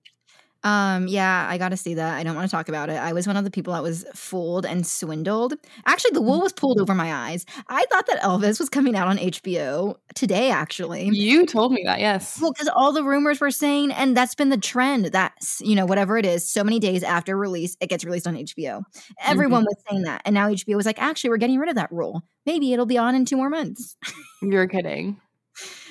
Um, 0.63 1.07
yeah, 1.07 1.47
I 1.49 1.57
got 1.57 1.69
to 1.69 1.77
see 1.77 1.93
that. 1.93 2.15
I 2.15 2.23
don't 2.23 2.35
want 2.35 2.49
to 2.49 2.51
talk 2.51 2.67
about 2.67 2.89
it. 2.89 2.97
I 2.97 3.13
was 3.13 3.25
one 3.25 3.37
of 3.37 3.45
the 3.45 3.51
people 3.51 3.73
that 3.73 3.83
was 3.83 4.05
fooled 4.13 4.65
and 4.65 4.85
swindled. 4.85 5.53
Actually, 5.85 6.11
the 6.11 6.21
wool 6.21 6.41
was 6.41 6.51
pulled 6.51 6.81
over 6.81 6.93
my 6.93 7.13
eyes. 7.13 7.45
I 7.69 7.85
thought 7.85 8.07
that 8.07 8.19
Elvis 8.21 8.59
was 8.59 8.69
coming 8.69 8.95
out 8.95 9.07
on 9.07 9.17
HBO 9.17 9.95
today, 10.15 10.51
actually. 10.51 11.09
You 11.13 11.45
told 11.45 11.71
me 11.71 11.81
that, 11.85 11.99
yes. 11.99 12.39
Well, 12.41 12.51
because 12.51 12.69
all 12.75 12.91
the 12.91 13.03
rumors 13.03 13.39
were 13.39 13.51
saying, 13.51 13.93
and 13.93 14.17
that's 14.17 14.35
been 14.35 14.49
the 14.49 14.57
trend. 14.57 15.05
That's 15.05 15.61
you 15.61 15.75
know 15.75 15.85
whatever 15.85 16.17
it 16.17 16.25
is. 16.25 16.49
So 16.49 16.63
many 16.63 16.79
days 16.79 17.03
after 17.03 17.37
release, 17.37 17.77
it 17.79 17.87
gets 17.87 18.03
released 18.03 18.27
on 18.27 18.35
HBO. 18.35 18.83
Everyone 19.23 19.63
was 19.63 19.77
saying 19.89 20.03
that, 20.03 20.21
and 20.25 20.33
now 20.33 20.49
HBO 20.49 20.75
was 20.75 20.85
like, 20.85 21.01
actually, 21.01 21.29
we're 21.29 21.37
getting 21.37 21.57
rid 21.57 21.69
of 21.69 21.75
that 21.75 21.91
rule. 21.91 22.23
Maybe 22.45 22.73
it'll 22.73 22.85
be 22.85 22.97
on 22.97 23.15
in 23.15 23.25
two 23.25 23.37
more 23.37 23.49
months. 23.49 23.95
You're 24.41 24.67
kidding. 24.67 25.21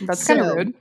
That's 0.07 0.27
kind 0.27 0.41
of 0.41 0.55
rude. 0.55 0.75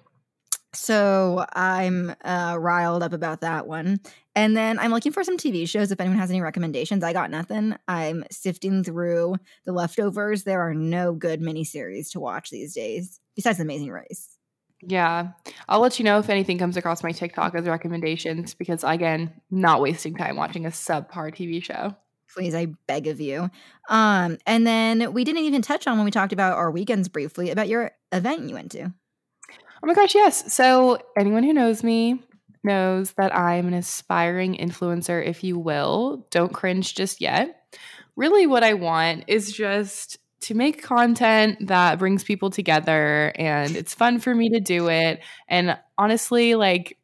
So 0.78 1.44
I'm 1.54 2.14
uh, 2.24 2.56
riled 2.60 3.02
up 3.02 3.12
about 3.12 3.42
that 3.42 3.68
one. 3.68 4.00
And 4.36 4.56
then 4.56 4.78
I'm 4.78 4.92
looking 4.92 5.12
for 5.12 5.24
some 5.24 5.36
TV 5.36 5.68
shows. 5.68 5.92
If 5.92 6.00
anyone 6.00 6.20
has 6.20 6.30
any 6.30 6.40
recommendations, 6.40 7.04
I 7.04 7.14
got 7.14 7.32
nothing. 7.32 7.76
I'm 7.88 8.24
sifting 8.30 8.84
through 8.84 9.38
the 9.66 9.72
leftovers. 9.72 10.44
There 10.44 10.62
are 10.62 10.76
no 10.76 11.14
good 11.14 11.42
miniseries 11.42 12.12
to 12.12 12.20
watch 12.20 12.52
these 12.52 12.76
days, 12.76 13.20
besides 13.36 13.60
Amazing 13.60 13.90
Race. 13.90 14.38
Yeah. 14.84 15.30
I'll 15.68 15.80
let 15.80 15.98
you 15.98 16.06
know 16.06 16.20
if 16.20 16.30
anything 16.30 16.60
comes 16.60 16.78
across 16.78 17.02
my 17.02 17.12
TikTok 17.12 17.56
as 17.56 17.66
recommendations 17.66 18.54
because 18.54 18.84
again, 18.84 19.34
not 19.50 19.82
wasting 19.82 20.16
time 20.16 20.36
watching 20.36 20.68
a 20.68 20.70
subpar 20.70 21.34
TV 21.34 21.62
show. 21.64 21.96
Please, 22.32 22.54
I 22.54 22.68
beg 22.88 23.08
of 23.08 23.20
you. 23.20 23.50
Um, 23.90 24.38
and 24.46 24.68
then 24.68 25.12
we 25.12 25.24
didn't 25.24 25.44
even 25.46 25.64
touch 25.64 25.88
on 25.88 25.98
when 25.98 26.06
we 26.06 26.12
talked 26.12 26.34
about 26.34 26.56
our 26.56 26.70
weekends 26.70 27.08
briefly 27.08 27.50
about 27.50 27.68
your 27.68 27.94
event 28.12 28.48
you 28.48 28.54
went 28.54 28.72
to. 28.74 28.94
Oh 29.84 29.88
my 29.88 29.94
gosh, 29.94 30.16
yes. 30.16 30.54
So, 30.54 30.98
anyone 31.18 31.44
who 31.44 31.54
knows 31.54 31.84
me 31.84 32.24
knows 32.64 33.12
that 33.14 33.36
I'm 33.36 33.68
an 33.68 33.74
aspiring 33.74 34.56
influencer, 34.56 35.26
if 35.26 35.44
you 35.44 35.58
will. 35.60 36.28
Don't 36.32 36.54
cringe 36.54 36.96
just 36.96 37.22
yet. 37.22 37.64
Really, 38.16 38.48
what 38.48 38.64
I 38.64 38.74
want 38.74 39.26
is 39.28 39.52
just 39.52 40.18
to 40.42 40.54
make 40.54 40.84
content 40.84 41.68
that 41.68 42.00
brings 42.00 42.24
people 42.24 42.50
together 42.50 43.32
and 43.36 43.76
it's 43.76 43.94
fun 43.94 44.20
for 44.20 44.34
me 44.34 44.50
to 44.50 44.60
do 44.60 44.88
it. 44.90 45.22
And 45.48 45.78
honestly, 45.98 46.56
like, 46.56 46.98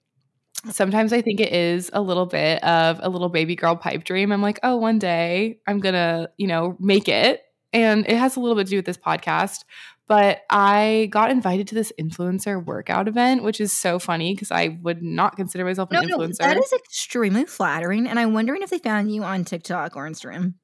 sometimes 0.71 1.12
I 1.12 1.21
think 1.21 1.39
it 1.39 1.51
is 1.51 1.89
a 1.93 2.01
little 2.01 2.25
bit 2.25 2.63
of 2.63 2.99
a 3.01 3.09
little 3.09 3.29
baby 3.29 3.55
girl 3.55 3.75
pipe 3.75 4.03
dream. 4.03 4.31
I'm 4.31 4.41
like, 4.41 4.59
oh, 4.63 4.77
one 4.77 4.99
day 4.99 5.59
I'm 5.67 5.79
going 5.79 5.95
to, 5.95 6.29
you 6.38 6.47
know, 6.47 6.77
make 6.79 7.09
it. 7.09 7.41
And 7.73 8.07
it 8.07 8.17
has 8.17 8.36
a 8.36 8.39
little 8.39 8.55
bit 8.55 8.67
to 8.67 8.69
do 8.69 8.77
with 8.77 8.86
this 8.86 8.97
podcast 8.97 9.63
but 10.07 10.41
I 10.49 11.07
got 11.11 11.31
invited 11.31 11.67
to 11.69 11.75
this 11.75 11.91
influencer 11.99 12.63
workout 12.63 13.07
event, 13.07 13.43
which 13.43 13.61
is 13.61 13.71
so 13.71 13.99
funny 13.99 14.33
because 14.33 14.51
I 14.51 14.79
would 14.81 15.01
not 15.01 15.37
consider 15.37 15.63
myself 15.63 15.91
an 15.91 16.07
no, 16.07 16.17
influencer. 16.17 16.37
that 16.37 16.57
is 16.57 16.73
extremely 16.73 17.45
flattering. 17.45 18.07
And 18.07 18.19
I'm 18.19 18.33
wondering 18.33 18.61
if 18.61 18.69
they 18.69 18.79
found 18.79 19.13
you 19.13 19.23
on 19.23 19.45
TikTok 19.45 19.95
or 19.95 20.07
Instagram. 20.07 20.55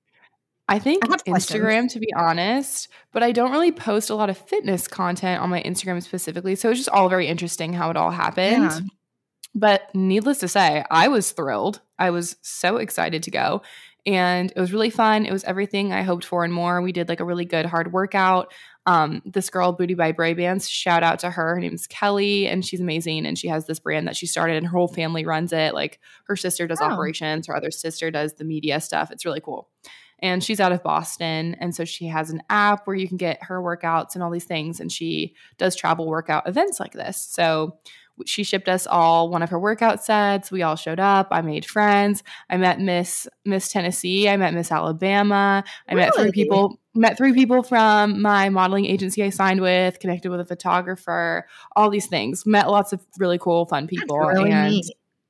I 0.68 0.78
think 0.78 1.04
I 1.06 1.12
have 1.12 1.24
questions. 1.24 1.62
Instagram, 1.62 1.92
to 1.94 2.00
be 2.00 2.14
honest, 2.14 2.90
but 3.12 3.24
I 3.24 3.32
don't 3.32 3.52
really 3.52 3.72
post 3.72 4.12
a 4.12 4.16
lot 4.16 4.30
of 4.30 4.38
fitness 4.38 4.88
content 4.88 5.42
on 5.42 5.50
my 5.50 5.64
Instagram 5.64 6.04
specifically. 6.04 6.56
So 6.56 6.70
it's 6.70 6.80
just 6.80 6.90
all 6.90 7.10
very 7.10 7.28
interesting 7.28 7.74
how 7.74 7.90
it 7.90 7.98
all 7.98 8.12
happened. 8.12 8.72
Yeah. 8.72 8.80
But 9.56 9.84
needless 9.96 10.38
to 10.40 10.48
say, 10.48 10.84
I 10.92 11.08
was 11.08 11.32
thrilled. 11.32 11.82
I 11.98 12.12
was 12.12 12.36
so 12.44 12.78
excited 12.78 13.24
to 13.24 13.32
go. 13.32 13.64
And 14.10 14.52
it 14.56 14.60
was 14.60 14.74
really 14.74 14.90
fun. 14.90 15.28
It 15.28 15.32
was 15.32 15.44
everything 15.44 15.94
I 15.94 16.02
hoped 16.02 16.26
for 16.26 16.44
and 16.44 16.52
more. 16.52 16.82
We 16.82 16.92
did 16.92 17.08
like 17.10 17.20
a 17.20 17.24
really 17.26 17.46
good 17.46 17.68
hard 17.68 17.94
workout. 17.94 18.52
Um, 18.88 19.22
this 19.24 19.52
girl, 19.52 19.72
Booty 19.72 19.94
by 19.94 20.14
Bray 20.14 20.34
Bands, 20.34 20.68
shout 20.68 21.04
out 21.04 21.20
to 21.20 21.30
her. 21.30 21.54
Her 21.56 21.60
name's 21.60 21.86
Kelly, 21.86 22.48
and 22.48 22.66
she's 22.66 22.80
amazing. 22.80 23.28
And 23.28 23.38
she 23.38 23.48
has 23.50 23.68
this 23.68 23.78
brand 23.80 24.08
that 24.08 24.16
she 24.16 24.26
started, 24.26 24.58
and 24.58 24.66
her 24.66 24.72
whole 24.78 24.88
family 24.88 25.26
runs 25.26 25.54
it. 25.54 25.76
Like 25.76 26.00
her 26.26 26.36
sister 26.36 26.66
does 26.66 26.82
Oh. 26.82 26.86
operations, 26.86 27.46
her 27.46 27.56
other 27.56 27.70
sister 27.70 28.10
does 28.10 28.34
the 28.34 28.46
media 28.46 28.82
stuff. 28.82 29.12
It's 29.12 29.26
really 29.26 29.42
cool. 29.42 29.70
And 30.22 30.44
she's 30.44 30.60
out 30.60 30.72
of 30.72 30.82
Boston. 30.84 31.56
And 31.60 31.76
so 31.76 31.86
she 31.86 32.08
has 32.08 32.32
an 32.32 32.42
app 32.50 32.88
where 32.88 32.96
you 32.96 33.08
can 33.08 33.18
get 33.18 33.44
her 33.44 33.62
workouts 33.62 34.16
and 34.16 34.24
all 34.24 34.32
these 34.32 34.44
things. 34.44 34.80
And 34.80 34.92
she 34.92 35.36
does 35.58 35.76
travel 35.76 36.08
workout 36.08 36.48
events 36.48 36.80
like 36.80 36.94
this. 36.94 37.22
So 37.30 37.78
she 38.26 38.44
shipped 38.44 38.68
us 38.68 38.88
all 38.88 39.30
one 39.30 39.42
of 39.42 39.50
her 39.50 39.60
workout 39.60 40.04
sets. 40.04 40.52
We 40.52 40.62
all 40.62 40.76
showed 40.76 41.00
up. 41.00 41.28
I 41.32 41.42
made 41.42 41.66
friends. 41.66 42.24
I 42.50 42.58
met 42.58 42.80
Miss 42.80 43.28
Miss 43.46 43.72
Tennessee. 43.72 44.30
I 44.30 44.38
met 44.38 44.54
Miss 44.54 44.72
Alabama. 44.72 45.64
I 45.88 45.96
met 45.96 46.16
three 46.16 46.32
people. 46.32 46.80
Met 46.96 47.18
three 47.18 47.34
people 47.34 47.64
from 47.64 48.22
my 48.22 48.50
modeling 48.50 48.86
agency 48.86 49.24
I 49.24 49.30
signed 49.30 49.62
with. 49.62 50.00
Connected 50.00 50.30
with 50.30 50.40
a 50.40 50.46
photographer. 50.46 51.48
All 51.76 51.90
these 51.90 52.08
things. 52.08 52.46
Met 52.46 52.70
lots 52.70 52.94
of 52.94 53.06
really 53.18 53.38
cool, 53.38 53.66
fun 53.66 53.88
people. 53.88 54.18
really 54.18 54.52
and 54.52 54.72
neat. 54.72 54.86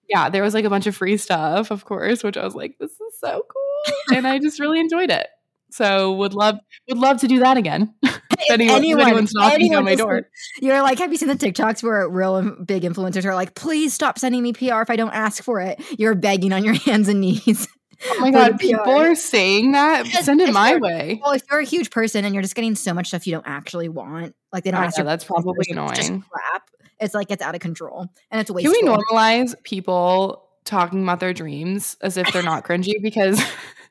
yeah, 0.08 0.30
there 0.30 0.44
was 0.44 0.54
like 0.54 0.66
a 0.66 0.70
bunch 0.70 0.88
of 0.88 0.96
free 0.96 1.18
stuff, 1.18 1.72
of 1.72 1.86
course, 1.86 2.24
which 2.24 2.38
I 2.38 2.44
was 2.44 2.56
like, 2.56 2.78
this 2.80 2.92
is 2.92 3.20
so 3.20 3.46
cool, 3.48 3.94
and 4.18 4.28
I 4.28 4.40
just 4.40 4.60
really 4.60 4.80
enjoyed 4.80 5.12
it. 5.12 5.28
So 5.72 6.14
would 6.14 6.34
love 6.34 6.58
would 6.88 6.98
love 6.98 7.20
to 7.22 7.28
do 7.28 7.40
that 7.40 7.58
again. 7.58 7.94
if, 8.40 8.52
anyone, 8.52 8.72
if 8.72 8.78
anyone- 8.78 9.02
anyone's 9.08 9.34
knocking 9.34 9.56
anyone 9.56 9.78
on 9.80 9.86
my 9.86 9.96
door. 9.96 10.28
You're 10.62 10.82
like, 10.82 11.00
have 11.00 11.12
you 11.12 11.18
seen 11.18 11.30
the 11.30 11.36
TikToks 11.36 11.84
where 11.84 12.08
real 12.10 12.42
big 12.66 12.84
influencers 12.84 13.26
are 13.26 13.36
like, 13.36 13.56
please 13.56 13.94
stop 13.94 14.18
sending 14.20 14.42
me 14.44 14.54
PR 14.54 14.82
if 14.82 14.90
I 14.90 14.96
don't 14.96 15.12
ask 15.14 15.44
for 15.44 15.60
it? 15.62 15.82
You're 15.98 16.16
begging 16.16 16.54
on 16.54 16.64
your 16.64 16.74
hands 16.86 17.08
and 17.08 17.22
knees. 17.22 17.68
Oh 18.12 18.20
my 18.22 18.32
god, 18.32 18.60
people 18.60 18.84
PR. 18.86 18.90
are 18.92 19.16
saying 19.16 19.74
that. 19.74 20.06
Yes, 20.08 20.24
Send 20.26 20.40
it 20.40 20.54
my 20.54 20.78
way. 20.78 21.20
Well, 21.22 21.34
if 21.34 21.44
you're 21.52 21.60
a 21.60 21.66
huge 21.66 21.92
person 21.92 22.24
and 22.24 22.34
you're 22.34 22.42
just 22.42 22.56
getting 22.56 22.76
so 22.76 22.94
much 22.94 23.08
stuff 23.10 23.28
you 23.28 23.34
don't 23.34 23.46
actually 23.46 23.90
want, 23.90 24.36
like 24.54 24.64
they 24.64 24.72
don't 24.72 24.82
ask 24.84 24.98
know, 24.98 25.04
that's 25.04 25.26
probably 25.26 25.54
permission, 25.54 25.78
it's 25.80 25.98
just 25.98 26.10
annoying. 26.10 26.24
crap. 26.32 26.70
It's 27.02 27.14
like 27.14 27.30
it's 27.30 27.42
out 27.44 27.56
of 27.56 27.62
control 27.62 28.08
and 28.32 28.40
it's 28.40 28.50
Can 28.50 28.72
we 28.72 28.82
normalize 28.84 29.54
people 29.64 30.46
talking 30.64 31.04
about 31.04 31.20
their 31.20 31.34
dreams 31.34 31.98
as 32.02 32.16
if 32.16 32.32
they're 32.32 32.42
not 32.44 32.64
cringy? 32.64 33.02
Because 33.02 33.42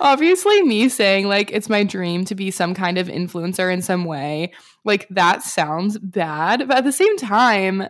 obviously, 0.00 0.62
me 0.62 0.88
saying 0.88 1.26
like 1.26 1.50
it's 1.52 1.68
my 1.68 1.84
dream 1.84 2.24
to 2.26 2.34
be 2.34 2.50
some 2.50 2.74
kind 2.74 2.98
of 2.98 3.08
influencer 3.08 3.72
in 3.72 3.82
some 3.82 4.04
way, 4.04 4.52
like 4.84 5.06
that 5.10 5.42
sounds 5.42 5.98
bad. 5.98 6.68
But 6.68 6.78
at 6.78 6.84
the 6.84 6.92
same 6.92 7.16
time, 7.16 7.88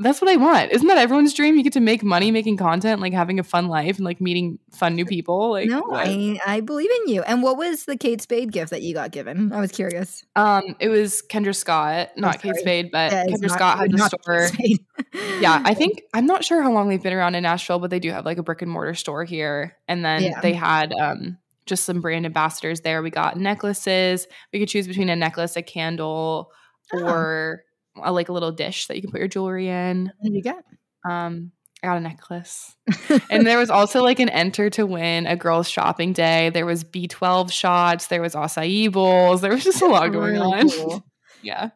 That's 0.00 0.20
what 0.20 0.30
I 0.30 0.36
want. 0.36 0.70
Isn't 0.70 0.86
that 0.86 0.98
everyone's 0.98 1.34
dream? 1.34 1.56
You 1.56 1.64
get 1.64 1.72
to 1.72 1.80
make 1.80 2.04
money 2.04 2.30
making 2.30 2.56
content, 2.56 3.00
like 3.00 3.12
having 3.12 3.40
a 3.40 3.42
fun 3.42 3.66
life 3.66 3.96
and 3.96 4.04
like 4.04 4.20
meeting 4.20 4.58
fun 4.72 4.94
new 4.94 5.04
people. 5.04 5.50
Like 5.50 5.68
no, 5.68 5.80
what? 5.82 6.06
I 6.06 6.38
I 6.46 6.60
believe 6.60 6.90
in 7.02 7.08
you. 7.14 7.22
And 7.22 7.42
what 7.42 7.56
was 7.56 7.84
the 7.84 7.96
Kate 7.96 8.22
Spade 8.22 8.52
gift 8.52 8.70
that 8.70 8.82
you 8.82 8.94
got 8.94 9.10
given? 9.10 9.52
I 9.52 9.60
was 9.60 9.72
curious. 9.72 10.24
um, 10.36 10.76
it 10.78 10.88
was 10.88 11.22
Kendra 11.28 11.54
Scott, 11.54 12.10
not 12.16 12.40
Kate. 12.40 12.54
Spade, 12.56 12.90
but 12.92 13.10
Yeah, 13.12 13.24
Kendra 13.26 13.40
not- 13.42 13.50
Scott 13.50 13.78
had 13.78 13.94
a 13.94 13.98
store. 13.98 14.48
Yeah, 15.40 15.62
I 15.64 15.74
think 15.74 16.02
I'm 16.14 16.26
not 16.26 16.44
sure 16.44 16.62
how 16.62 16.72
long 16.72 16.88
they've 16.88 17.02
been 17.02 17.12
around 17.12 17.34
in 17.34 17.42
Nashville, 17.42 17.78
but 17.78 17.90
they 17.90 17.98
do 17.98 18.10
have 18.12 18.24
like 18.24 18.38
a 18.38 18.42
brick 18.42 18.62
and 18.62 18.70
mortar 18.70 18.94
store 18.94 19.24
here. 19.24 19.76
And 19.88 20.04
then 20.04 20.22
Yeah. 20.22 20.40
they 20.40 20.52
had 20.52 20.92
um 20.92 21.38
just 21.66 21.84
some 21.84 22.00
brand 22.00 22.24
ambassadors 22.24 22.80
there. 22.82 23.02
We 23.02 23.10
got 23.10 23.36
necklaces. 23.36 24.26
We 24.52 24.58
could 24.60 24.68
choose 24.68 24.86
between 24.86 25.08
a 25.08 25.16
necklace, 25.16 25.56
a 25.56 25.62
candle, 25.62 26.50
Oh. 26.94 27.04
or 27.04 27.64
a, 28.04 28.12
like 28.12 28.28
a 28.28 28.32
little 28.32 28.52
dish 28.52 28.86
that 28.86 28.96
you 28.96 29.02
can 29.02 29.10
put 29.10 29.20
your 29.20 29.28
jewelry 29.28 29.68
in. 29.68 30.12
What 30.18 30.24
did 30.24 30.34
you 30.34 30.42
get? 30.42 30.64
Um, 31.08 31.52
I 31.82 31.86
got 31.86 31.98
a 31.98 32.00
necklace. 32.00 32.74
and 33.30 33.46
there 33.46 33.58
was 33.58 33.70
also 33.70 34.02
like 34.02 34.18
an 34.18 34.28
enter 34.28 34.68
to 34.70 34.84
win 34.84 35.26
a 35.26 35.36
girls 35.36 35.68
shopping 35.70 36.12
day. 36.12 36.50
There 36.50 36.66
was 36.66 36.82
B12 36.84 37.52
shots. 37.52 38.08
There 38.08 38.20
was 38.22 38.34
acai 38.34 38.90
bowls. 38.92 39.40
There 39.40 39.52
was 39.52 39.62
just 39.64 39.82
a 39.82 39.86
lot 39.86 40.10
going 40.12 40.32
Really 40.34 40.60
on. 40.60 40.70
cool. 40.70 41.04
Yeah. 41.40 41.70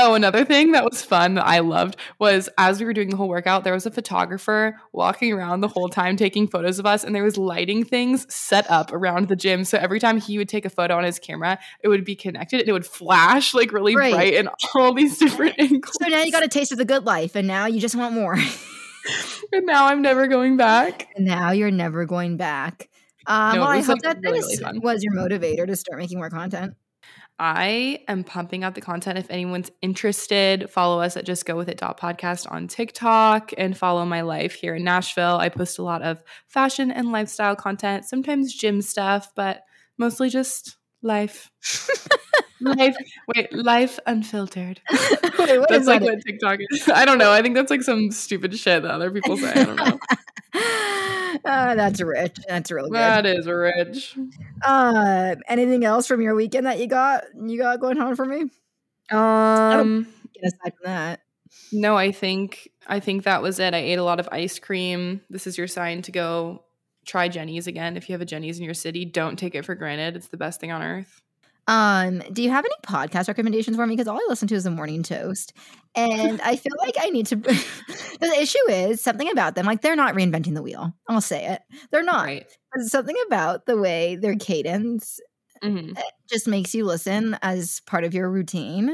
Oh, 0.00 0.14
another 0.14 0.44
thing 0.44 0.72
that 0.72 0.84
was 0.84 1.02
fun 1.02 1.34
that 1.34 1.44
I 1.46 1.58
loved 1.58 1.96
was 2.20 2.48
as 2.56 2.78
we 2.78 2.86
were 2.86 2.92
doing 2.92 3.10
the 3.10 3.16
whole 3.16 3.28
workout, 3.28 3.64
there 3.64 3.72
was 3.72 3.84
a 3.84 3.90
photographer 3.90 4.80
walking 4.92 5.32
around 5.32 5.60
the 5.60 5.68
whole 5.68 5.88
time 5.88 6.16
taking 6.16 6.46
photos 6.46 6.78
of 6.78 6.86
us, 6.86 7.02
and 7.02 7.14
there 7.14 7.24
was 7.24 7.36
lighting 7.36 7.84
things 7.84 8.32
set 8.32 8.70
up 8.70 8.92
around 8.92 9.26
the 9.28 9.34
gym. 9.36 9.64
So 9.64 9.76
every 9.76 9.98
time 9.98 10.20
he 10.20 10.38
would 10.38 10.48
take 10.48 10.64
a 10.64 10.70
photo 10.70 10.96
on 10.96 11.02
his 11.04 11.18
camera, 11.18 11.58
it 11.82 11.88
would 11.88 12.04
be 12.04 12.14
connected 12.14 12.60
and 12.60 12.68
it 12.68 12.72
would 12.72 12.86
flash 12.86 13.54
like 13.54 13.72
really 13.72 13.96
Right. 13.96 14.12
bright 14.12 14.34
in 14.34 14.48
all 14.76 14.94
these 14.94 15.18
different 15.18 15.56
angles. 15.58 15.96
So 16.00 16.08
now 16.08 16.22
you 16.22 16.30
got 16.30 16.44
a 16.44 16.48
taste 16.48 16.70
of 16.70 16.78
the 16.78 16.84
good 16.84 17.04
life, 17.04 17.34
and 17.34 17.48
now 17.48 17.66
you 17.66 17.80
just 17.80 17.96
want 17.96 18.14
more. 18.14 18.34
and 19.52 19.66
now 19.66 19.86
I'm 19.86 20.02
never 20.02 20.26
going 20.28 20.56
back. 20.56 21.08
and 21.16 21.24
now 21.26 21.50
you're 21.50 21.70
never 21.70 22.04
going 22.04 22.36
back. 22.36 22.88
Um, 23.26 23.56
No, 23.56 23.60
well, 23.62 23.70
I 23.70 23.78
hope 23.78 23.88
like, 23.88 24.02
that 24.02 24.18
really, 24.22 24.38
this 24.40 24.60
really 24.62 24.78
was 24.78 25.02
your 25.02 25.14
motivator 25.14 25.66
to 25.66 25.76
start 25.76 25.98
making 25.98 26.18
more 26.18 26.30
content. 26.30 26.74
I 27.38 28.00
am 28.08 28.24
pumping 28.24 28.64
out 28.64 28.74
the 28.74 28.80
content. 28.80 29.18
If 29.18 29.30
anyone's 29.30 29.70
interested, 29.80 30.68
follow 30.70 31.00
us 31.00 31.16
at 31.16 31.24
Just 31.24 31.46
Go 31.46 31.56
With 31.56 31.68
It 31.68 31.78
podcast 31.78 32.50
on 32.50 32.66
TikTok 32.66 33.52
and 33.56 33.76
follow 33.76 34.04
my 34.04 34.22
life 34.22 34.54
here 34.54 34.74
in 34.74 34.84
Nashville. 34.84 35.36
I 35.36 35.48
post 35.48 35.78
a 35.78 35.82
lot 35.82 36.02
of 36.02 36.22
fashion 36.48 36.90
and 36.90 37.12
lifestyle 37.12 37.54
content, 37.54 38.06
sometimes 38.06 38.54
gym 38.54 38.82
stuff, 38.82 39.30
but 39.36 39.62
mostly 39.98 40.30
just 40.30 40.76
life. 41.02 41.50
life. 42.60 42.96
Wait, 43.34 43.52
life 43.52 43.98
unfiltered. 44.06 44.80
Wait, 45.38 45.58
what 45.58 45.68
that's 45.68 45.86
like 45.86 46.02
what 46.02 46.24
TikTok 46.24 46.58
is. 46.70 46.88
I 46.88 47.04
don't 47.04 47.18
know. 47.18 47.32
I 47.32 47.42
think 47.42 47.54
that's 47.54 47.70
like 47.70 47.82
some 47.82 48.10
stupid 48.10 48.56
shit 48.58 48.82
that 48.82 48.90
other 48.90 49.10
people 49.10 49.36
say. 49.36 49.50
I 49.52 49.64
don't 49.64 49.76
know. 49.76 49.98
Uh, 51.44 51.74
that's 51.74 52.00
rich. 52.00 52.36
That's 52.48 52.70
really 52.70 52.90
good. 52.90 52.98
that 52.98 53.26
is 53.26 53.46
rich. 53.46 54.16
Uh, 54.62 55.36
anything 55.46 55.84
else 55.84 56.06
from 56.06 56.20
your 56.20 56.34
weekend 56.34 56.66
that 56.66 56.78
you 56.78 56.86
got 56.86 57.24
you 57.40 57.58
got 57.58 57.80
going 57.80 57.98
on 58.00 58.16
for 58.16 58.24
me? 58.24 58.44
Um. 59.10 60.06
Aside 60.40 60.74
from 60.76 60.84
that, 60.84 61.20
No, 61.72 61.96
I 61.96 62.12
think 62.12 62.70
I 62.86 63.00
think 63.00 63.24
that 63.24 63.42
was 63.42 63.58
it. 63.58 63.74
I 63.74 63.78
ate 63.78 63.98
a 63.98 64.04
lot 64.04 64.20
of 64.20 64.28
ice 64.30 64.58
cream. 64.58 65.20
This 65.28 65.46
is 65.48 65.58
your 65.58 65.66
sign 65.66 66.02
to 66.02 66.12
go 66.12 66.62
try 67.04 67.28
Jeni's 67.28 67.66
again. 67.66 67.96
If 67.96 68.08
you 68.08 68.12
have 68.12 68.20
a 68.20 68.26
Jeni's 68.26 68.58
in 68.58 68.64
your 68.64 68.74
city, 68.74 69.04
don't 69.04 69.36
take 69.36 69.54
it 69.56 69.64
for 69.64 69.74
granted. 69.74 70.14
It's 70.14 70.28
the 70.28 70.36
best 70.36 70.60
thing 70.60 70.70
on 70.70 70.82
earth. 70.82 71.22
Um, 71.68 72.20
do 72.32 72.42
you 72.42 72.50
have 72.50 72.64
any 72.64 72.74
podcast 72.84 73.28
recommendations 73.28 73.76
for 73.76 73.86
me? 73.86 73.94
Because 73.94 74.08
all 74.08 74.16
I 74.16 74.26
listen 74.28 74.48
to 74.48 74.54
is 74.56 74.64
the 74.64 74.70
Morning 74.70 75.02
Toast, 75.04 75.52
and 75.94 76.40
I 76.42 76.56
feel 76.56 76.72
like 76.80 76.96
I 76.98 77.10
need 77.10 77.26
to. 77.26 77.36
the 77.36 78.34
issue 78.40 78.58
is 78.70 79.00
something 79.02 79.30
about 79.30 79.54
them. 79.54 79.66
Like 79.66 79.82
they're 79.82 79.96
not 79.96 80.14
reinventing 80.14 80.54
the 80.54 80.62
wheel. 80.62 80.92
I'll 81.08 81.20
say 81.20 81.46
it. 81.46 81.62
They're 81.92 82.02
not. 82.02 82.24
Right. 82.26 82.46
Something 82.80 83.16
about 83.28 83.66
the 83.66 83.76
way 83.78 84.16
their 84.16 84.36
cadence 84.36 85.20
hmm 85.62 85.92
just 86.30 86.46
makes 86.46 86.74
you 86.74 86.84
listen 86.84 87.36
as 87.42 87.80
part 87.86 88.04
of 88.04 88.14
your 88.14 88.30
routine. 88.30 88.86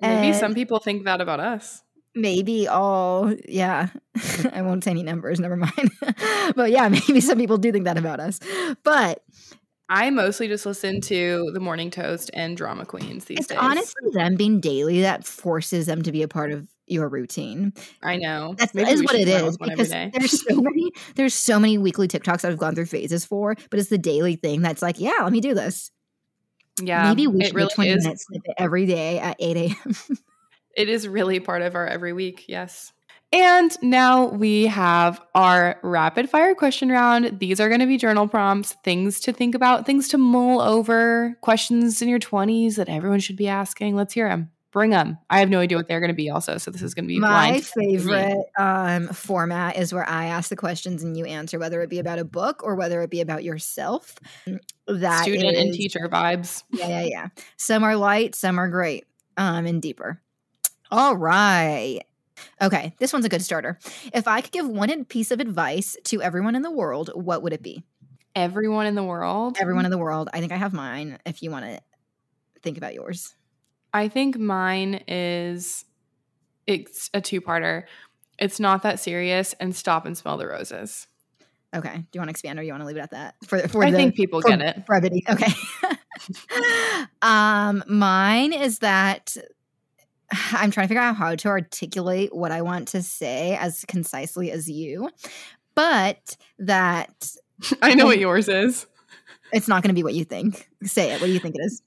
Maybe 0.00 0.28
And- 0.28 0.36
some 0.36 0.54
people 0.54 0.78
think 0.78 1.04
that 1.04 1.20
about 1.20 1.40
us. 1.40 1.82
maybe 2.14 2.68
all 2.68 3.32
yeah 3.48 3.88
i 4.52 4.60
won't 4.60 4.84
say 4.84 4.90
any 4.90 5.02
numbers 5.02 5.40
never 5.40 5.56
mind 5.56 5.90
but 6.54 6.70
yeah 6.70 6.86
maybe 6.88 7.22
some 7.22 7.38
people 7.38 7.56
do 7.56 7.72
think 7.72 7.86
that 7.86 7.96
about 7.96 8.20
us 8.20 8.38
but 8.84 9.22
I 9.94 10.08
mostly 10.08 10.48
just 10.48 10.64
listen 10.64 11.02
to 11.02 11.50
the 11.52 11.60
Morning 11.60 11.90
Toast 11.90 12.30
and 12.32 12.56
Drama 12.56 12.86
Queens 12.86 13.26
these 13.26 13.40
it's 13.40 13.48
days. 13.48 13.58
honestly 13.60 14.10
them 14.14 14.36
being 14.36 14.58
daily 14.58 15.02
that 15.02 15.26
forces 15.26 15.84
them 15.84 16.00
to 16.02 16.10
be 16.10 16.22
a 16.22 16.28
part 16.28 16.50
of 16.50 16.66
your 16.86 17.10
routine 17.10 17.74
I 18.02 18.16
know. 18.16 18.54
that's 18.56 18.72
Maybe 18.72 18.90
is 18.90 19.02
what 19.02 19.14
it 19.16 19.28
is 19.28 19.42
with 19.42 19.60
one 19.60 19.70
every 19.72 19.84
because 19.84 20.10
there's 20.12 20.48
so 20.48 20.54
many 20.62 20.92
there's 21.14 21.34
so 21.34 21.58
many 21.58 21.76
weekly 21.76 22.08
tiktoks 22.08 22.40
that 22.40 22.50
i've 22.50 22.58
gone 22.58 22.74
through 22.74 22.86
phases 22.86 23.26
for 23.26 23.54
but 23.68 23.78
it's 23.78 23.90
the 23.90 23.98
daily 23.98 24.36
thing 24.36 24.62
that's 24.62 24.80
like 24.80 24.98
yeah 24.98 25.18
let 25.20 25.32
me 25.32 25.40
do 25.42 25.52
this 25.52 25.90
yeah, 26.82 27.06
maybe 27.10 27.26
we 27.26 27.44
should 27.44 27.54
really 27.54 27.68
do 27.68 27.74
20 27.74 27.90
is. 27.90 28.04
minutes 28.04 28.26
every 28.56 28.86
day 28.86 29.18
at 29.18 29.36
8 29.38 29.56
a.m 29.58 29.94
It 30.74 30.88
is 30.88 31.06
really 31.06 31.38
part 31.40 31.62
of 31.62 31.74
our 31.74 31.86
every 31.86 32.12
week. 32.12 32.46
Yes. 32.48 32.92
And 33.32 33.74
now 33.82 34.26
we 34.26 34.66
have 34.66 35.20
our 35.34 35.78
rapid 35.82 36.28
fire 36.28 36.54
question 36.54 36.90
round. 36.90 37.38
These 37.38 37.60
are 37.60 37.68
going 37.68 37.80
to 37.80 37.86
be 37.86 37.96
journal 37.96 38.28
prompts, 38.28 38.76
things 38.84 39.20
to 39.20 39.32
think 39.32 39.54
about, 39.54 39.86
things 39.86 40.08
to 40.08 40.18
mull 40.18 40.60
over, 40.60 41.36
questions 41.40 42.02
in 42.02 42.10
your 42.10 42.18
20s 42.18 42.76
that 42.76 42.90
everyone 42.90 43.20
should 43.20 43.36
be 43.36 43.48
asking. 43.48 43.96
Let's 43.96 44.12
hear 44.12 44.28
them. 44.28 44.50
Bring 44.70 44.90
them. 44.90 45.18
I 45.30 45.38
have 45.38 45.50
no 45.50 45.60
idea 45.60 45.76
what 45.78 45.88
they're 45.88 46.00
going 46.00 46.10
to 46.10 46.14
be, 46.14 46.30
also. 46.30 46.56
So 46.56 46.70
this 46.70 46.82
is 46.82 46.94
going 46.94 47.04
to 47.04 47.08
be 47.08 47.18
My 47.18 47.60
favorite 47.60 48.38
um, 48.58 49.08
format 49.08 49.76
is 49.76 49.92
where 49.92 50.08
I 50.08 50.26
ask 50.26 50.48
the 50.48 50.56
questions 50.56 51.02
and 51.02 51.16
you 51.16 51.26
answer, 51.26 51.58
whether 51.58 51.82
it 51.82 51.90
be 51.90 51.98
about 51.98 52.18
a 52.18 52.24
book 52.24 52.62
or 52.62 52.74
whether 52.74 53.02
it 53.02 53.10
be 53.10 53.20
about 53.20 53.44
yourself. 53.44 54.18
That 54.86 55.22
Student 55.22 55.56
and 55.56 55.74
teacher 55.74 56.08
vibes. 56.10 56.64
Yeah, 56.70 56.88
yeah, 56.88 57.02
yeah. 57.02 57.28
Some 57.56 57.84
are 57.84 57.96
light, 57.96 58.34
some 58.34 58.58
are 58.58 58.68
great, 58.68 59.04
um, 59.36 59.64
and 59.66 59.80
deeper. 59.80 60.20
All 60.90 61.16
right. 61.16 62.00
Okay, 62.60 62.94
this 62.98 63.12
one's 63.12 63.24
a 63.24 63.28
good 63.28 63.42
starter. 63.42 63.78
If 64.12 64.28
I 64.28 64.40
could 64.40 64.52
give 64.52 64.68
one 64.68 65.04
piece 65.04 65.30
of 65.30 65.40
advice 65.40 65.96
to 66.04 66.22
everyone 66.22 66.54
in 66.54 66.62
the 66.62 66.70
world, 66.70 67.10
what 67.14 67.42
would 67.42 67.52
it 67.52 67.62
be? 67.62 67.84
Everyone 68.34 68.86
in 68.86 68.94
the 68.94 69.02
world. 69.02 69.56
Everyone 69.60 69.84
in 69.84 69.90
the 69.90 69.98
world. 69.98 70.28
I 70.32 70.40
think 70.40 70.52
I 70.52 70.56
have 70.56 70.72
mine. 70.72 71.18
If 71.26 71.42
you 71.42 71.50
want 71.50 71.66
to 71.66 71.80
think 72.62 72.78
about 72.78 72.94
yours. 72.94 73.34
I 73.92 74.08
think 74.08 74.38
mine 74.38 75.02
is 75.06 75.84
it's 76.66 77.10
a 77.12 77.20
two-parter. 77.20 77.84
It's 78.38 78.58
not 78.58 78.82
that 78.82 79.00
serious 79.00 79.54
and 79.60 79.74
stop 79.74 80.06
and 80.06 80.16
smell 80.16 80.38
the 80.38 80.46
roses. 80.46 81.06
Okay. 81.74 81.96
Do 81.96 82.06
you 82.12 82.20
want 82.20 82.28
to 82.28 82.32
expand 82.32 82.58
or 82.58 82.62
you 82.62 82.72
want 82.72 82.82
to 82.82 82.86
leave 82.86 82.96
it 82.96 83.00
at 83.00 83.10
that? 83.12 83.34
For, 83.46 83.58
for 83.68 83.84
I 83.84 83.90
the, 83.90 83.96
think 83.96 84.14
people 84.14 84.40
get 84.40 84.60
it. 84.60 84.86
brevity. 84.86 85.24
Okay. 85.28 85.52
um, 87.22 87.82
mine 87.86 88.52
is 88.52 88.80
that 88.80 89.36
I'm 90.52 90.70
trying 90.70 90.84
to 90.84 90.88
figure 90.88 91.02
out 91.02 91.16
how 91.16 91.34
to 91.34 91.48
articulate 91.48 92.34
what 92.34 92.52
I 92.52 92.62
want 92.62 92.88
to 92.88 93.02
say 93.02 93.56
as 93.56 93.84
concisely 93.86 94.50
as 94.50 94.68
you, 94.68 95.10
but 95.74 96.36
that 96.58 97.32
I 97.82 97.94
know 97.94 98.06
what 98.06 98.18
yours 98.18 98.48
is. 98.48 98.86
it's 99.52 99.68
not 99.68 99.82
going 99.82 99.90
to 99.90 99.94
be 99.94 100.02
what 100.02 100.14
you 100.14 100.24
think. 100.24 100.68
Say 100.82 101.12
it. 101.12 101.20
What 101.20 101.26
do 101.26 101.32
you 101.32 101.38
think 101.38 101.56
it 101.56 101.64
is? 101.64 101.82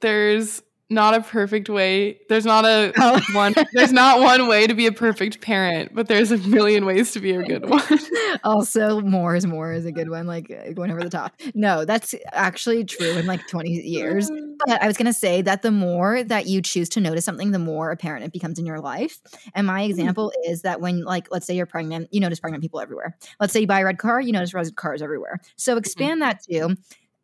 There's 0.00 0.62
not 0.90 1.14
a 1.14 1.20
perfect 1.20 1.68
way. 1.68 2.18
There's 2.28 2.44
not 2.44 2.64
a 2.64 2.92
Oh. 2.98 3.20
one. 3.32 3.54
There's 3.72 3.92
not 3.92 4.20
one 4.20 4.48
way 4.48 4.66
to 4.66 4.74
be 4.74 4.86
a 4.86 4.92
perfect 4.92 5.40
parent, 5.40 5.94
but 5.94 6.08
there's 6.08 6.32
a 6.32 6.38
million 6.38 6.84
ways 6.84 7.12
to 7.12 7.20
be 7.20 7.32
a 7.32 7.42
good 7.42 7.68
one. 7.68 7.82
also, 8.44 9.00
more 9.00 9.36
is 9.36 9.46
more 9.46 9.72
is 9.72 9.86
a 9.86 9.92
good 9.92 10.10
one, 10.10 10.26
like 10.26 10.50
uh, 10.50 10.72
going 10.72 10.90
over 10.90 11.02
the 11.02 11.10
top. 11.10 11.40
No, 11.54 11.84
that's 11.84 12.14
actually 12.32 12.84
true 12.84 13.12
in 13.12 13.26
like 13.26 13.46
20 13.48 13.70
years. 13.70 14.30
But 14.66 14.82
I 14.82 14.86
was 14.86 14.98
going 14.98 15.06
to 15.06 15.14
say 15.14 15.40
that 15.40 15.62
the 15.62 15.70
more 15.70 16.22
that 16.22 16.44
you 16.44 16.60
choose 16.60 16.90
to 16.90 17.00
notice 17.00 17.24
something, 17.24 17.50
the 17.50 17.58
more 17.58 17.90
apparent 17.90 18.26
it 18.26 18.32
becomes 18.32 18.58
in 18.58 18.66
your 18.66 18.78
life. 18.78 19.18
And 19.54 19.66
my 19.66 19.84
example 19.84 20.34
is 20.44 20.60
that 20.62 20.82
when, 20.82 21.02
like, 21.02 21.28
let's 21.30 21.46
say 21.46 21.54
you're 21.54 21.64
pregnant, 21.64 22.08
you 22.12 22.20
notice 22.20 22.40
pregnant 22.40 22.62
people 22.62 22.78
everywhere. 22.78 23.16
Let's 23.40 23.54
say 23.54 23.60
you 23.60 23.66
buy 23.66 23.80
a 23.80 23.86
red 23.86 23.96
car, 23.96 24.20
you 24.20 24.32
notice 24.32 24.52
red 24.52 24.76
cars 24.76 25.00
everywhere. 25.00 25.40
So 25.56 25.78
expand 25.78 26.20
that 26.20 26.42
to 26.50 26.76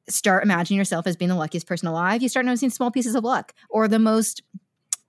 start 0.09 0.43
imagining 0.45 0.79
yourself 0.79 1.07
as 1.07 1.17
being 1.17 1.29
the 1.29 1.35
luckiest 1.37 1.67
person 1.67 1.89
alive. 1.89 2.23
You 2.23 2.29
start 2.29 2.47
noticing 2.47 2.71
small 2.71 2.91
pieces 2.91 3.15
of 3.15 3.25
luck 3.25 3.55
or 3.69 3.89
the 3.89 3.99
most, 3.99 4.43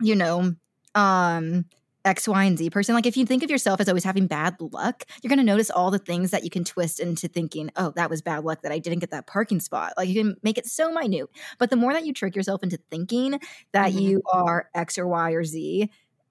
you 0.02 0.16
know, 0.16 0.56
um, 0.96 1.66
X, 2.06 2.26
Y, 2.28 2.44
and 2.46 2.58
Z 2.58 2.70
person. 2.70 2.96
Like 2.96 3.06
if 3.06 3.18
you 3.18 3.26
think 3.26 3.44
of 3.44 3.50
yourself 3.50 3.82
as 3.82 3.90
always 3.90 4.06
having 4.06 4.28
bad 4.28 4.56
luck, 4.62 5.04
you're 5.22 5.30
going 5.30 5.40
to 5.40 5.44
notice 5.44 5.70
all 5.70 5.92
the 5.92 6.00
things 6.00 6.32
that 6.32 6.44
you 6.44 6.50
can 6.50 6.64
twist 6.64 7.00
into 7.02 7.28
thinking, 7.28 7.70
oh, 7.76 7.92
that 7.98 8.10
was 8.10 8.22
bad 8.22 8.46
luck 8.46 8.62
that 8.62 8.72
I 8.72 8.80
didn't 8.80 9.00
get 9.00 9.12
that 9.12 9.28
parking 9.28 9.60
spot. 9.60 9.94
Like 9.98 10.08
you 10.08 10.16
can 10.24 10.38
make 10.42 10.58
it 10.58 10.66
so 10.66 10.90
minute. 10.92 11.28
But 11.58 11.70
the 11.70 11.76
more 11.76 11.92
that 11.94 12.06
you 12.06 12.14
trick 12.14 12.36
yourself 12.36 12.64
into 12.64 12.80
thinking 12.90 13.40
that 13.74 13.92
Mhm. 13.92 14.02
you 14.02 14.22
are 14.32 14.70
X 14.74 14.98
or 14.98 15.06
Y 15.08 15.32
or 15.32 15.44
Z, 15.44 15.90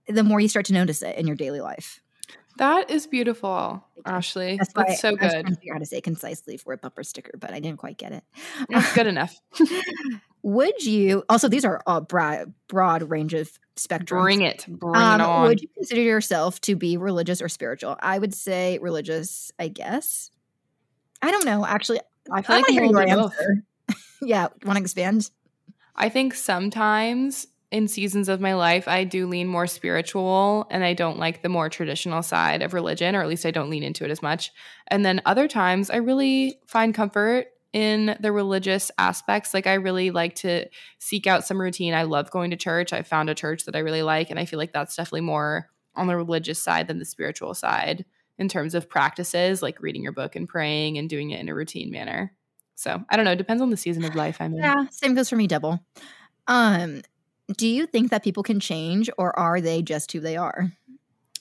the 0.09 0.25
more 0.25 0.41
you 0.41 0.49
start 0.49 0.65
to 0.67 0.73
notice 0.73 1.03
it 1.03 1.17
in 1.19 1.27
your 1.27 1.37
daily 1.37 1.61
life. 1.61 2.01
That 2.59 2.91
is 2.91 3.07
beautiful, 3.07 3.85
Ashley. 4.07 4.57
That's, 4.57 4.73
That's, 4.73 5.01
so 5.01 5.09
I 5.09 5.13
was 5.13 5.19
trying 5.21 5.33
to 5.45 5.51
good. 5.51 5.59
figure 5.59 5.73
out 5.73 5.77
how 5.77 5.79
to 5.81 5.87
say 5.87 6.01
concisely 6.01 6.57
for 6.57 6.73
a 6.73 6.79
bumper 6.79 7.03
sticker, 7.05 7.33
but 7.39 7.53
I 7.53 7.61
didn't 7.61 7.79
quite 7.79 7.99
get 7.99 8.13
it. 8.13 8.25
That's 8.71 8.93
good 8.95 9.07
enough. 9.07 9.39
Would 10.43 10.85
you 10.85 11.25
also 11.29 11.49
these 11.49 11.65
are 11.65 11.83
a 11.87 12.01
broad 12.01 12.53
broad 12.69 13.03
range 13.11 13.35
of 13.35 13.51
spectrum. 13.77 14.23
Bring 14.23 14.43
it. 14.43 14.65
Bring 14.69 14.95
Um, 14.97 15.21
it 15.21 15.25
on. 15.25 15.43
would 15.49 15.61
you 15.61 15.69
consider 15.75 16.01
yourself 16.01 16.61
to 16.63 16.77
be 16.77 16.97
religious 16.97 17.43
or 17.43 17.49
spiritual? 17.49 17.97
I 18.01 18.19
would 18.19 18.33
say 18.33 18.79
religious, 18.79 19.53
I 19.59 19.69
guess. 19.69 20.31
I 21.21 21.31
don't 21.31 21.45
know, 21.45 21.67
actually. 21.67 22.01
I 22.33 22.43
feel 22.43 22.57
I 22.57 22.59
like 22.61 22.63
want 22.63 22.67
to 22.67 22.71
I'm 22.71 22.73
hear 22.75 22.83
your 22.85 22.93
little 22.93 23.07
bit 23.07 23.19
of 23.19 23.31
both. 23.31 23.33
answer. 23.91 24.03
yeah, 24.23 24.49
want 24.65 24.77
to 24.79 24.83
expand? 24.83 25.31
I 25.95 26.09
think 26.09 26.35
sometimes 26.35 27.47
in 27.71 27.89
seasons 27.89 28.29
of 28.29 28.41
my 28.41 28.55
life, 28.55 28.87
I 28.87 29.05
do 29.05 29.27
lean 29.27 29.49
more 29.49 29.67
spiritual 29.67 30.67
and 30.71 30.85
I 30.85 30.95
don't 30.95 31.19
like 31.19 31.43
the 31.43 31.49
more 31.49 31.69
traditional 31.69 32.23
side 32.23 32.63
of 32.63 32.75
religion, 32.75 33.17
or 33.17 33.23
at 33.23 33.29
least 33.29 33.47
I 33.47 33.51
don't 33.51 33.71
lean 33.71 33.83
into 33.83 34.05
it 34.05 34.11
as 34.11 34.23
much. 34.23 34.53
And 34.89 35.05
then 35.05 35.21
other 35.27 35.49
times, 35.49 35.91
I 35.91 35.97
really 35.97 36.61
find 36.67 36.95
comfort 36.95 37.49
in 37.73 38.17
the 38.21 38.33
religious 38.33 38.91
aspects. 38.99 39.53
Like, 39.53 39.67
I 39.67 39.75
really 39.75 40.11
like 40.11 40.37
to 40.37 40.67
seek 40.99 41.27
out 41.27 41.45
some 41.45 41.61
routine. 41.61 41.93
I 41.93 42.05
love 42.05 42.31
going 42.31 42.51
to 42.53 42.57
church. 42.57 42.93
I 42.93 43.03
found 43.03 43.29
a 43.29 43.35
church 43.35 43.65
that 43.65 43.77
I 43.77 43.81
really 43.81 44.03
like. 44.03 44.31
And 44.31 44.39
I 44.39 44.45
feel 44.45 44.59
like 44.59 44.73
that's 44.73 44.97
definitely 44.97 45.23
more 45.23 45.69
on 45.97 46.07
the 46.07 46.17
religious 46.17 46.63
side 46.63 46.87
than 46.87 46.99
the 46.99 47.05
spiritual 47.05 47.53
side 47.53 48.05
in 48.39 48.49
terms 48.49 48.75
of 48.75 48.89
practices, 48.89 49.61
like 49.61 49.83
reading 49.83 50.03
your 50.03 50.13
book 50.13 50.37
and 50.37 50.49
praying 50.49 50.99
and 50.99 51.09
doing 51.09 51.31
it 51.31 51.41
in 51.41 51.49
a 51.49 51.55
routine 51.55 51.91
manner. 51.91 52.33
So 52.77 53.03
I 53.09 53.17
don't 53.17 53.25
know. 53.25 53.33
It 53.33 53.39
depends 53.39 53.63
on 53.63 53.71
the 53.71 53.77
season 53.77 54.05
of 54.05 54.15
life 54.15 54.37
I'm 54.41 54.53
in. 54.53 54.59
Yeah, 54.59 54.87
same 54.91 55.15
goes 55.15 55.29
for 55.29 55.37
me, 55.37 55.47
double. 55.47 55.81
Um, 56.47 57.03
do 57.57 57.69
you 57.69 57.87
think 57.87 58.11
that 58.11 58.25
people 58.25 58.43
can 58.43 58.61
change 58.61 59.11
or 59.19 59.37
are 59.39 59.61
they 59.61 59.83
just 59.83 60.11
who 60.13 60.21
they 60.21 60.37
are? 60.37 60.73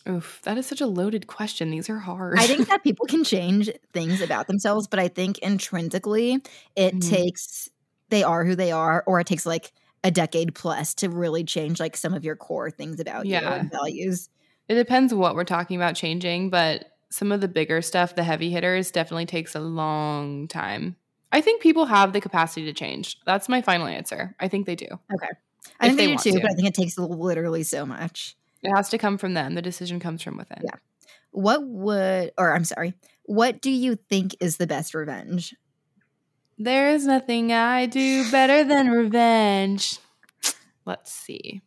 Oof, 0.07 0.39
that 0.43 0.57
is 0.57 0.67
such 0.67 0.81
a 0.81 0.85
loaded 0.87 1.25
question. 1.25 1.71
These 1.71 1.89
are 1.89 1.97
hard. 1.97 2.37
I 2.37 2.45
think 2.45 2.67
that 2.69 2.83
people 2.83 3.07
can 3.07 3.23
change 3.23 3.71
things 3.91 4.21
about 4.21 4.45
themselves, 4.47 4.87
but 4.87 4.99
I 4.99 5.07
think 5.07 5.39
intrinsically 5.39 6.43
it 6.75 6.95
Mhm. 6.95 7.09
takes 7.09 7.69
they 8.09 8.21
are 8.23 8.45
who 8.45 8.55
they 8.55 8.71
are, 8.71 9.03
or 9.07 9.19
it 9.19 9.25
takes 9.25 9.47
like 9.47 9.71
a 10.03 10.11
decade 10.11 10.53
plus 10.53 10.93
to 10.93 11.09
really 11.09 11.43
change 11.43 11.79
like 11.79 11.97
some 11.97 12.13
of 12.13 12.23
your 12.23 12.35
core 12.35 12.69
things 12.69 12.99
about 12.99 13.25
you 13.25 13.31
Yeah. 13.31 13.55
and 13.55 13.71
values. 13.71 14.29
it 14.67 14.75
depends 14.75 15.13
what 15.13 15.35
we're 15.35 15.43
talking 15.43 15.75
about 15.77 15.95
changing, 15.95 16.49
but 16.51 16.85
some 17.11 17.31
of 17.31 17.39
the 17.41 17.47
bigger 17.47 17.81
stuff, 17.83 18.15
the 18.15 18.23
heavy 18.23 18.49
hitters, 18.51 18.89
definitely 18.91 19.25
takes 19.27 19.53
a 19.55 19.59
long 19.59 20.47
time. 20.47 20.95
I 21.31 21.41
think 21.41 21.61
people 21.61 21.85
have 21.85 22.13
the 22.13 22.21
capacity 22.21 22.65
to 22.65 22.73
change. 22.73 23.17
That's 23.25 23.47
my 23.49 23.61
final 23.61 23.85
answer. 23.87 24.35
I 24.39 24.47
think 24.47 24.65
they 24.67 24.75
do. 24.75 24.87
I 25.79 25.87
think 25.87 25.97
they 25.97 26.07
they 26.07 26.15
do 26.15 26.17
too, 26.17 26.31
to. 26.33 26.39
but 26.41 26.51
I 26.51 26.53
think 26.53 26.67
it 26.67 26.73
takes 26.73 26.97
literally 26.97 27.63
so 27.63 27.85
much. 27.85 28.35
It 28.63 28.71
has 28.75 28.89
to 28.89 28.97
come 28.97 29.17
from 29.17 29.33
them. 29.33 29.55
The 29.55 29.61
decision 29.61 29.99
comes 29.99 30.21
from 30.21 30.37
within. 30.37 30.61
Yeah. 30.63 30.75
What 31.31 31.65
would, 31.65 32.31
or 32.37 32.53
I'm 32.53 32.63
sorry, 32.63 32.93
what 33.23 33.61
do 33.61 33.69
you 33.69 33.95
think 33.95 34.35
is 34.39 34.57
the 34.57 34.67
best 34.67 34.93
revenge? 34.93 35.53
There 36.57 36.89
is 36.89 37.05
nothing 37.05 37.51
I 37.51 37.85
do 37.85 38.29
better 38.31 38.63
than 38.63 38.89
revenge. 38.89 39.99
Let's 40.85 41.11
see. 41.11 41.61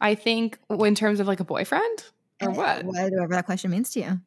I 0.00 0.14
think 0.14 0.58
in 0.70 0.94
terms 0.94 1.20
of 1.20 1.26
like 1.26 1.40
a 1.40 1.44
boyfriend 1.44 2.04
or 2.40 2.50
Uh, 2.50 2.54
what? 2.54 2.84
Whatever 2.84 3.28
that 3.28 3.46
question 3.46 3.70
means 3.70 3.90
to 3.90 4.00
you. 4.00 4.20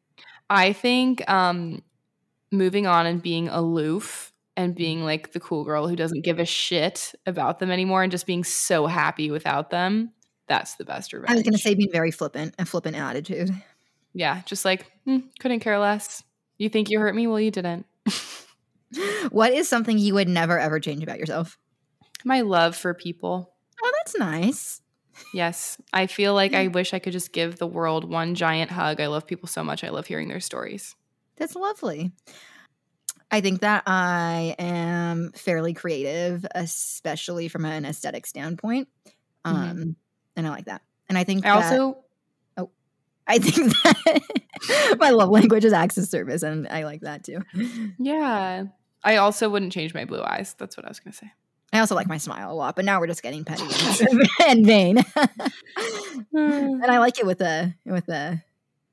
I 0.48 0.72
think 0.72 1.28
um 1.28 1.82
moving 2.50 2.86
on 2.86 3.06
and 3.06 3.22
being 3.22 3.48
aloof 3.48 4.31
and 4.56 4.74
being 4.74 5.04
like 5.04 5.32
the 5.32 5.40
cool 5.40 5.64
girl 5.64 5.88
who 5.88 5.96
doesn't 5.96 6.24
give 6.24 6.38
a 6.38 6.44
shit 6.44 7.14
about 7.26 7.58
them 7.58 7.70
anymore 7.70 8.02
and 8.02 8.12
just 8.12 8.26
being 8.26 8.44
so 8.44 8.86
happy 8.86 9.30
without 9.30 9.70
them. 9.70 10.12
That's 10.46 10.74
the 10.74 10.84
best 10.84 11.12
revenge. 11.12 11.30
I 11.30 11.34
was 11.34 11.42
going 11.42 11.54
to 11.54 11.58
say 11.58 11.74
being 11.74 11.92
very 11.92 12.10
flippant, 12.10 12.54
a 12.58 12.66
flippant 12.66 12.96
attitude. 12.96 13.50
yeah, 14.12 14.42
just 14.44 14.64
like 14.64 14.90
hmm, 15.04 15.18
couldn't 15.40 15.60
care 15.60 15.78
less. 15.78 16.22
You 16.58 16.68
think 16.68 16.90
you 16.90 17.00
hurt 17.00 17.14
me? 17.14 17.26
Well, 17.26 17.40
you 17.40 17.50
didn't. 17.50 17.86
what 19.30 19.52
is 19.52 19.68
something 19.68 19.98
you 19.98 20.14
would 20.14 20.28
never 20.28 20.58
ever 20.58 20.80
change 20.80 21.02
about 21.02 21.18
yourself? 21.18 21.58
My 22.24 22.42
love 22.42 22.76
for 22.76 22.94
people. 22.94 23.54
Oh, 23.82 23.92
that's 23.98 24.18
nice. 24.18 24.80
Yes, 25.34 25.78
I 25.92 26.06
feel 26.06 26.34
like 26.34 26.54
I 26.54 26.68
wish 26.68 26.94
I 26.94 26.98
could 26.98 27.12
just 27.12 27.32
give 27.32 27.58
the 27.58 27.66
world 27.66 28.08
one 28.08 28.34
giant 28.34 28.70
hug. 28.70 29.00
I 29.00 29.08
love 29.08 29.26
people 29.26 29.48
so 29.48 29.62
much. 29.62 29.84
I 29.84 29.90
love 29.90 30.06
hearing 30.06 30.28
their 30.28 30.40
stories. 30.40 30.94
That's 31.36 31.54
lovely. 31.54 32.12
I 33.32 33.40
think 33.40 33.60
that 33.62 33.82
I 33.86 34.54
am 34.58 35.32
fairly 35.32 35.72
creative, 35.72 36.44
especially 36.54 37.48
from 37.48 37.64
an 37.64 37.84
aesthetic 37.86 38.26
standpoint. 38.26 38.88
Um, 39.44 39.56
Mhm. 39.56 39.94
and 40.36 40.46
I 40.46 40.50
like 40.50 40.66
that. 40.66 40.82
And 41.08 41.16
I 41.18 41.24
think 41.24 41.44
I 41.46 41.58
that- 41.60 41.72
also 41.72 41.98
oh, 42.58 42.70
I 43.26 43.38
think 43.38 43.72
that 43.82 44.96
my 45.00 45.10
love 45.10 45.30
language 45.30 45.64
is 45.64 45.72
acts 45.72 45.96
of 45.98 46.04
service, 46.06 46.42
and 46.42 46.68
I 46.68 46.84
like 46.84 47.00
that 47.00 47.24
too. 47.24 47.40
yeah. 47.98 48.64
I 49.02 49.16
also 49.16 49.48
wouldn't 49.48 49.72
change 49.72 49.94
my 49.94 50.04
blue 50.04 50.22
eyes. 50.22 50.54
That's 50.58 50.76
what 50.76 50.86
I 50.86 50.88
was 50.88 51.00
going 51.00 51.10
to 51.12 51.18
say. 51.18 51.32
I 51.72 51.78
also 51.80 51.94
like 51.96 52.06
my 52.06 52.18
smile 52.18 52.52
a 52.52 52.54
lot, 52.54 52.76
but 52.76 52.84
now 52.84 53.00
we're 53.00 53.06
just 53.08 53.22
getting 53.22 53.44
petty 53.44 53.64
and- 54.10 54.28
and 54.46 54.66
vain. 54.66 54.98
and 56.34 56.84
I 56.84 56.98
like 56.98 57.18
it 57.18 57.26
with 57.26 57.40
a 57.40 57.74
with 57.86 58.08
a 58.08 58.42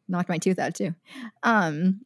knocked 0.08 0.30
my 0.30 0.38
tooth 0.38 0.58
out 0.60 0.74
too. 0.76 0.96
Um, 1.44 2.02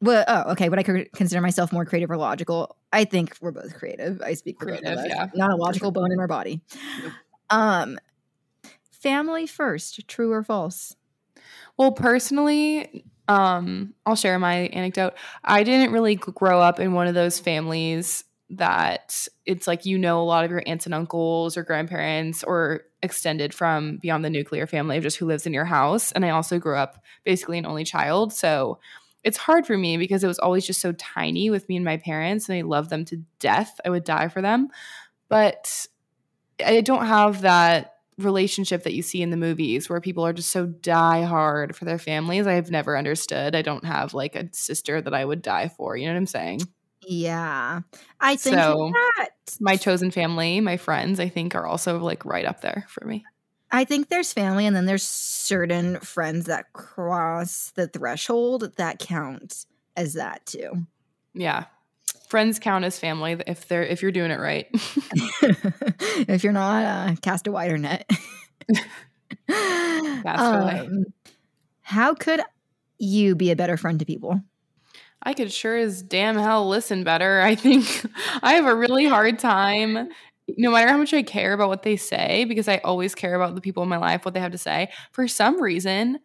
well, 0.00 0.24
oh, 0.28 0.52
okay. 0.52 0.68
Would 0.68 0.78
I 0.78 0.82
co- 0.82 1.04
consider 1.14 1.40
myself 1.40 1.72
more 1.72 1.84
creative 1.84 2.10
or 2.10 2.16
logical? 2.16 2.76
I 2.92 3.04
think 3.04 3.36
we're 3.40 3.52
both 3.52 3.74
creative. 3.74 4.20
I 4.22 4.34
speak 4.34 4.58
for 4.58 4.66
both 4.66 4.78
of 4.78 4.82
Creative, 4.82 5.04
yeah. 5.06 5.28
Not 5.34 5.50
a 5.50 5.56
logical 5.56 5.90
bone 5.90 6.12
in 6.12 6.20
our 6.20 6.28
body. 6.28 6.60
Nope. 7.02 7.12
Um, 7.48 7.98
family 8.90 9.46
first, 9.46 10.06
true 10.08 10.32
or 10.32 10.42
false? 10.42 10.96
Well, 11.76 11.92
personally, 11.92 13.04
um, 13.28 13.94
I'll 14.04 14.16
share 14.16 14.38
my 14.38 14.68
anecdote. 14.68 15.14
I 15.44 15.62
didn't 15.62 15.92
really 15.92 16.16
grow 16.16 16.60
up 16.60 16.80
in 16.80 16.92
one 16.92 17.06
of 17.06 17.14
those 17.14 17.38
families 17.38 18.24
that 18.50 19.26
it's 19.44 19.66
like 19.66 19.84
you 19.84 19.98
know 19.98 20.20
a 20.20 20.24
lot 20.24 20.44
of 20.44 20.50
your 20.50 20.62
aunts 20.66 20.86
and 20.86 20.94
uncles 20.94 21.56
or 21.56 21.64
grandparents 21.64 22.44
or 22.44 22.82
extended 23.02 23.52
from 23.52 23.96
beyond 23.98 24.24
the 24.24 24.30
nuclear 24.30 24.66
family 24.66 24.96
of 24.96 25.02
just 25.02 25.16
who 25.16 25.26
lives 25.26 25.46
in 25.46 25.52
your 25.52 25.64
house. 25.64 26.12
And 26.12 26.24
I 26.24 26.30
also 26.30 26.58
grew 26.58 26.76
up 26.76 27.02
basically 27.24 27.58
an 27.58 27.66
only 27.66 27.84
child. 27.84 28.32
So 28.32 28.78
it's 29.26 29.36
hard 29.36 29.66
for 29.66 29.76
me 29.76 29.96
because 29.96 30.22
it 30.22 30.28
was 30.28 30.38
always 30.38 30.64
just 30.64 30.80
so 30.80 30.92
tiny 30.92 31.50
with 31.50 31.68
me 31.68 31.74
and 31.74 31.84
my 31.84 31.96
parents, 31.96 32.48
and 32.48 32.56
I 32.56 32.62
love 32.62 32.90
them 32.90 33.04
to 33.06 33.16
death. 33.40 33.80
I 33.84 33.90
would 33.90 34.04
die 34.04 34.28
for 34.28 34.40
them. 34.40 34.68
But 35.28 35.86
I 36.64 36.80
don't 36.80 37.06
have 37.06 37.40
that 37.40 37.94
relationship 38.18 38.84
that 38.84 38.94
you 38.94 39.02
see 39.02 39.20
in 39.20 39.30
the 39.30 39.36
movies 39.36 39.90
where 39.90 40.00
people 40.00 40.24
are 40.24 40.32
just 40.32 40.50
so 40.50 40.66
die 40.66 41.22
hard 41.22 41.74
for 41.74 41.84
their 41.84 41.98
families. 41.98 42.46
I've 42.46 42.70
never 42.70 42.96
understood. 42.96 43.56
I 43.56 43.62
don't 43.62 43.84
have 43.84 44.14
like 44.14 44.36
a 44.36 44.48
sister 44.52 45.02
that 45.02 45.12
I 45.12 45.24
would 45.24 45.42
die 45.42 45.68
for. 45.68 45.96
You 45.96 46.06
know 46.06 46.12
what 46.12 46.18
I'm 46.18 46.26
saying? 46.26 46.60
Yeah, 47.02 47.80
I 48.20 48.36
think 48.36 48.54
So, 48.54 48.90
that 48.92 49.30
My 49.60 49.76
chosen 49.76 50.12
family, 50.12 50.60
my 50.60 50.76
friends, 50.76 51.18
I 51.18 51.28
think 51.28 51.56
are 51.56 51.66
also 51.66 51.98
like 51.98 52.24
right 52.24 52.44
up 52.44 52.60
there 52.60 52.86
for 52.88 53.04
me. 53.04 53.24
I 53.70 53.84
think 53.84 54.08
there's 54.08 54.32
family, 54.32 54.66
and 54.66 54.76
then 54.76 54.86
there's 54.86 55.02
certain 55.02 55.98
friends 56.00 56.46
that 56.46 56.72
cross 56.72 57.72
the 57.74 57.88
threshold 57.88 58.72
that 58.76 58.98
count 58.98 59.66
as 59.96 60.14
that 60.14 60.46
too. 60.46 60.86
Yeah. 61.34 61.64
Friends 62.28 62.58
count 62.58 62.84
as 62.84 62.98
family 62.98 63.36
if 63.46 63.68
they're 63.68 63.84
if 63.84 64.02
you're 64.02 64.12
doing 64.12 64.30
it 64.30 64.40
right. 64.40 64.66
if 66.28 66.44
you're 66.44 66.52
not, 66.52 66.84
uh, 66.84 67.14
cast 67.22 67.46
a 67.46 67.52
wider 67.52 67.78
net. 67.78 68.08
um, 70.24 71.04
how 71.82 72.14
could 72.14 72.40
you 72.98 73.34
be 73.34 73.50
a 73.50 73.56
better 73.56 73.76
friend 73.76 73.98
to 73.98 74.04
people? 74.04 74.40
I 75.22 75.34
could 75.34 75.52
sure 75.52 75.76
as 75.76 76.02
damn 76.02 76.36
hell 76.36 76.68
listen 76.68 77.04
better. 77.04 77.40
I 77.40 77.54
think 77.54 78.04
I 78.42 78.54
have 78.54 78.66
a 78.66 78.74
really 78.74 79.06
hard 79.06 79.38
time, 79.38 80.08
no 80.56 80.70
matter 80.70 80.88
how 80.88 80.96
much 80.96 81.12
I 81.14 81.22
care 81.22 81.52
about 81.52 81.68
what 81.68 81.82
they 81.82 81.96
say, 81.96 82.44
because 82.44 82.68
I 82.68 82.78
always 82.78 83.14
care 83.14 83.34
about 83.34 83.54
the 83.54 83.60
people 83.60 83.82
in 83.82 83.88
my 83.88 83.96
life, 83.98 84.24
what 84.24 84.34
they 84.34 84.40
have 84.40 84.52
to 84.52 84.58
say. 84.58 84.90
For 85.12 85.26
some 85.28 85.60
reason, 85.60 86.20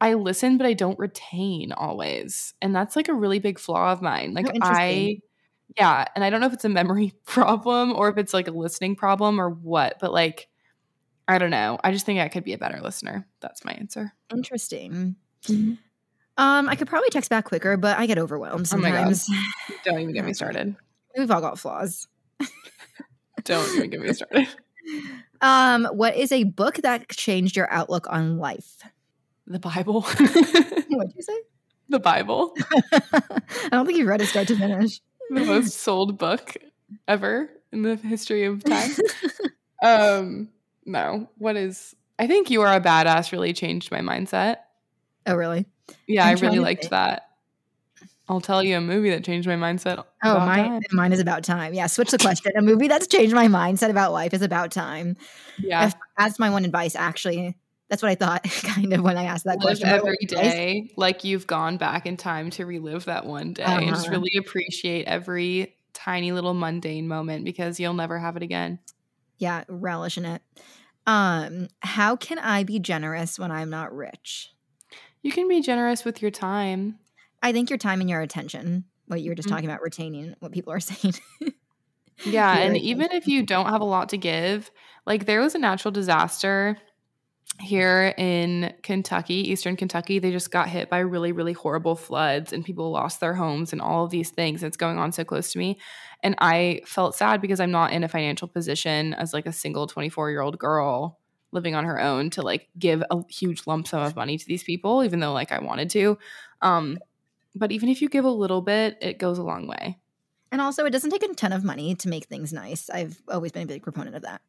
I 0.00 0.14
listen, 0.14 0.58
but 0.58 0.66
I 0.66 0.72
don't 0.72 0.98
retain 0.98 1.72
always. 1.72 2.54
And 2.62 2.74
that's 2.74 2.96
like 2.96 3.08
a 3.08 3.14
really 3.14 3.38
big 3.38 3.58
flaw 3.58 3.92
of 3.92 4.02
mine. 4.02 4.34
Like, 4.34 4.46
Oh. 4.48 4.58
I, 4.62 5.18
yeah. 5.78 6.04
And 6.14 6.24
I 6.24 6.30
don't 6.30 6.40
know 6.40 6.46
if 6.48 6.52
it's 6.52 6.64
a 6.64 6.68
memory 6.68 7.12
problem 7.26 7.92
or 7.92 8.08
if 8.10 8.18
it's 8.18 8.34
like 8.34 8.48
a 8.48 8.52
listening 8.52 8.96
problem 8.96 9.40
or 9.40 9.50
what, 9.50 9.98
but 10.00 10.12
like, 10.12 10.48
I 11.28 11.38
don't 11.38 11.50
know. 11.50 11.78
I 11.84 11.92
just 11.92 12.04
think 12.04 12.20
I 12.20 12.28
could 12.28 12.44
be 12.44 12.52
a 12.52 12.58
better 12.58 12.80
listener. 12.80 13.26
That's 13.40 13.64
my 13.64 13.72
answer. 13.72 14.12
Interesting. 14.34 15.16
Mhm. 15.44 15.78
Um, 16.38 16.68
I 16.68 16.74
could 16.76 16.88
probably 16.88 17.10
text 17.10 17.30
back 17.30 17.44
quicker, 17.44 17.76
but 17.76 17.98
I 17.98 18.06
get 18.06 18.18
overwhelmed 18.18 18.62
Oh 18.62 18.64
sometimes. 18.64 19.28
Don't 19.84 20.00
even 20.00 20.14
get 20.14 20.24
me 20.24 20.32
started. 20.34 20.74
We've 21.16 21.30
all 21.30 21.40
got 21.40 21.58
flaws. 21.58 22.08
Don't 23.44 23.76
even 23.76 23.90
get 23.90 24.00
me 24.00 24.12
started. 24.12 24.48
Um, 25.40 25.84
what 25.86 26.16
is 26.16 26.32
a 26.32 26.44
book 26.44 26.76
that 26.76 27.08
changed 27.08 27.56
your 27.56 27.70
outlook 27.72 28.06
on 28.10 28.38
life? 28.38 28.78
The 29.46 29.58
Bible. 29.58 30.02
What'd 30.02 31.14
you 31.14 31.22
say? 31.22 31.40
the 31.92 32.00
Bible. 32.00 32.54
I 32.92 33.68
don't 33.70 33.86
think 33.86 33.98
you've 33.98 34.08
read 34.08 34.20
it 34.20 34.26
start 34.26 34.48
to 34.48 34.56
finish. 34.56 35.00
The 35.30 35.44
most 35.44 35.78
sold 35.80 36.18
book 36.18 36.56
ever 37.06 37.48
in 37.70 37.82
the 37.82 37.96
history 37.96 38.44
of 38.44 38.64
time. 38.64 38.90
um, 39.82 40.48
no. 40.84 41.28
What 41.38 41.56
is 41.56 41.94
I 42.18 42.26
think 42.26 42.50
you 42.50 42.62
are 42.62 42.74
a 42.74 42.80
badass 42.80 43.30
really 43.30 43.52
changed 43.52 43.90
my 43.90 44.00
mindset. 44.00 44.56
oh, 45.26 45.34
really? 45.34 45.66
Yeah, 46.06 46.26
I'm 46.26 46.38
I 46.38 46.40
really 46.40 46.58
liked 46.58 46.90
that. 46.90 47.28
I'll 48.28 48.40
tell 48.40 48.62
you 48.62 48.76
a 48.76 48.80
movie 48.80 49.10
that 49.10 49.24
changed 49.24 49.48
my 49.48 49.56
mindset. 49.56 50.02
Oh, 50.22 50.38
mine, 50.38 50.64
time. 50.70 50.80
mine 50.92 51.12
is 51.12 51.20
about 51.20 51.42
time. 51.44 51.74
Yeah, 51.74 51.86
switch 51.88 52.10
the 52.12 52.18
question. 52.18 52.52
A 52.56 52.62
movie 52.62 52.88
that's 52.88 53.06
changed 53.06 53.34
my 53.34 53.48
mindset 53.48 53.90
about 53.90 54.12
life 54.12 54.32
is 54.32 54.42
about 54.42 54.70
time. 54.70 55.16
Yeah. 55.58 55.86
If- 55.88 55.94
That's 56.18 56.38
my 56.38 56.48
one 56.50 56.64
advice, 56.64 56.94
actually. 56.94 57.56
That's 57.88 58.00
what 58.02 58.10
I 58.10 58.14
thought, 58.14 58.42
kind 58.62 58.92
of, 58.92 59.02
when 59.02 59.18
I 59.18 59.24
asked 59.24 59.44
that 59.44 59.58
Live 59.58 59.80
question. 59.80 59.88
Every 59.88 60.16
advice- 60.22 60.92
like 60.96 61.24
you've 61.24 61.46
gone 61.46 61.76
back 61.78 62.06
in 62.06 62.16
time 62.16 62.50
to 62.50 62.64
relive 62.64 63.04
that 63.06 63.26
one 63.26 63.52
day 63.54 63.64
and 63.64 63.88
just 63.88 64.06
Uh-huh. 64.06 64.12
really 64.18 64.32
appreciate 64.38 65.06
every 65.06 65.76
tiny 65.92 66.32
little 66.32 66.54
mundane 66.54 67.08
moment 67.08 67.44
because 67.44 67.78
you'll 67.80 67.92
never 67.92 68.18
have 68.18 68.36
it 68.36 68.42
again. 68.42 68.78
Yeah, 69.38 69.64
relish 69.68 70.16
in 70.16 70.24
it. 70.24 70.42
Um, 71.06 71.68
how 71.80 72.14
can 72.16 72.38
I 72.38 72.62
be 72.62 72.78
generous 72.78 73.38
when 73.38 73.50
I'm 73.50 73.68
not 73.70 73.94
rich? 73.94 74.52
You 75.22 75.32
can 75.32 75.48
be 75.48 75.60
generous 75.60 76.04
with 76.04 76.22
your 76.22 76.30
time. 76.30 76.98
I 77.42 77.52
think 77.52 77.70
your 77.70 77.78
time 77.78 78.00
and 78.00 78.08
your 78.08 78.20
attention, 78.20 78.84
what 79.06 79.20
you 79.20 79.30
were 79.30 79.34
just 79.34 79.48
Mhm. 79.48 79.52
talking 79.52 79.64
about, 79.66 79.82
retaining 79.82 80.34
what 80.40 80.52
people 80.52 80.72
are 80.72 80.80
saying. 80.80 81.14
Yeah, 82.24 82.56
and 82.56 82.76
even 82.76 83.08
if 83.12 83.26
you 83.26 83.44
don't 83.44 83.66
have 83.70 83.80
a 83.80 83.84
lot 83.84 84.10
to 84.10 84.16
give, 84.18 84.70
like 85.06 85.26
there 85.26 85.40
was 85.40 85.54
a 85.54 85.58
natural 85.58 85.90
disaster 85.90 86.78
here 87.60 88.14
in 88.16 88.72
Kentucky, 88.82 89.50
Eastern 89.50 89.76
Kentucky. 89.76 90.18
They 90.18 90.30
just 90.30 90.50
got 90.50 90.68
hit 90.68 90.88
by 90.88 91.00
really, 91.00 91.32
really 91.32 91.52
horrible 91.52 91.96
floods 91.96 92.52
and 92.52 92.64
people 92.64 92.90
lost 92.90 93.20
their 93.20 93.34
homes 93.34 93.72
and 93.72 93.82
all 93.82 94.04
of 94.04 94.10
these 94.10 94.30
things. 94.30 94.62
It's 94.62 94.76
going 94.76 94.98
on 94.98 95.12
so 95.12 95.24
close 95.24 95.52
to 95.52 95.58
me. 95.58 95.78
And 96.22 96.34
I 96.38 96.80
felt 96.86 97.14
sad 97.14 97.40
because 97.40 97.60
I'm 97.60 97.70
not 97.70 97.92
in 97.92 98.04
a 98.04 98.08
financial 98.08 98.48
position 98.48 99.14
as 99.14 99.32
like 99.32 99.46
a 99.46 99.52
single 99.52 99.86
24 99.86 100.30
year 100.30 100.40
old 100.40 100.58
girl 100.58 101.18
living 101.50 101.74
on 101.74 101.84
her 101.84 102.00
own 102.00 102.30
to 102.30 102.42
like 102.42 102.68
give 102.78 103.02
a 103.10 103.20
huge 103.28 103.66
lump 103.66 103.86
sum 103.86 104.02
of 104.02 104.16
money 104.16 104.38
to 104.38 104.46
these 104.46 104.62
people, 104.62 105.04
even 105.04 105.20
though 105.20 105.32
like 105.34 105.52
I 105.52 105.58
wanted 105.58 105.90
to. 105.90 106.16
Um, 106.62 106.98
but 107.54 107.72
even 107.72 107.88
if 107.88 108.00
you 108.02 108.08
give 108.08 108.24
a 108.24 108.30
little 108.30 108.60
bit, 108.62 108.98
it 109.00 109.18
goes 109.18 109.38
a 109.38 109.42
long 109.42 109.66
way. 109.66 109.98
and 110.50 110.60
also, 110.60 110.84
it 110.84 110.90
doesn't 110.90 111.10
take 111.10 111.22
a 111.22 111.34
ton 111.34 111.52
of 111.52 111.64
money 111.64 111.94
to 111.96 112.08
make 112.08 112.26
things 112.26 112.52
nice. 112.52 112.90
I've 112.90 113.20
always 113.28 113.52
been 113.52 113.62
a 113.62 113.66
big 113.66 113.82
proponent 113.82 114.16
of 114.16 114.22
that. 114.22 114.42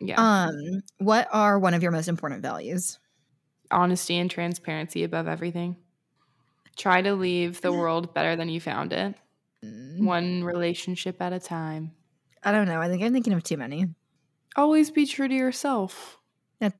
Yeah. 0.00 0.16
Um, 0.20 0.82
what 0.98 1.28
are 1.32 1.58
one 1.58 1.74
of 1.74 1.82
your 1.82 1.92
most 1.92 2.08
important 2.08 2.42
values? 2.42 2.98
honesty 3.70 4.16
and 4.18 4.30
transparency 4.30 5.04
above 5.04 5.26
everything. 5.26 5.76
Try 6.76 7.02
to 7.02 7.14
leave 7.14 7.60
the 7.60 7.72
world 7.72 8.12
better 8.14 8.36
than 8.36 8.48
you 8.48 8.60
found 8.60 8.92
it, 8.92 9.14
Mm, 9.64 10.04
one 10.04 10.44
relationship 10.44 11.20
at 11.22 11.32
a 11.32 11.40
time. 11.40 11.92
I 12.42 12.52
don't 12.52 12.66
know. 12.68 12.80
I 12.80 12.88
think 12.88 13.02
I'm 13.02 13.12
thinking 13.12 13.32
of 13.32 13.42
too 13.42 13.56
many. 13.56 13.88
Always 14.56 14.90
be 14.90 15.06
true 15.06 15.26
to 15.26 15.34
yourself. 15.34 16.18
Yeah. 16.60 16.70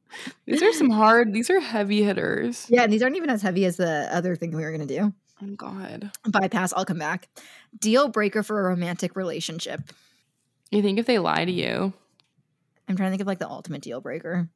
These 0.47 0.63
are 0.63 0.73
some 0.75 0.91
hard, 0.91 1.33
these 1.33 1.49
are 1.51 1.59
heavy 1.59 2.03
hitters. 2.03 2.67
Yeah, 2.69 2.83
and 2.83 2.93
these 2.93 3.03
aren't 3.03 3.17
even 3.17 3.31
as 3.31 3.43
heavy 3.43 3.65
as 3.65 3.77
the 3.79 4.09
other 4.15 4.37
thing 4.37 4.55
we 4.55 4.63
were 4.63 4.77
going 4.77 4.87
to 4.87 4.99
do. 4.99 5.13
Oh, 5.42 5.47
God. 5.57 6.11
Bypass, 6.29 6.73
I'll 6.75 6.85
come 6.85 6.99
back. 6.99 7.29
Deal 7.79 8.09
breaker 8.09 8.42
for 8.42 8.61
a 8.61 8.64
romantic 8.64 9.16
relationship. 9.16 9.81
You 10.70 10.81
think 10.83 10.99
if 10.99 11.07
they 11.07 11.18
lie 11.18 11.44
to 11.44 11.53
you, 11.53 11.92
I'm 12.88 12.97
trying 12.97 13.09
to 13.09 13.11
think 13.11 13.20
of 13.20 13.27
like 13.27 13.38
the 13.38 13.49
ultimate 13.49 13.83
deal 13.83 14.01
breaker. 14.01 14.49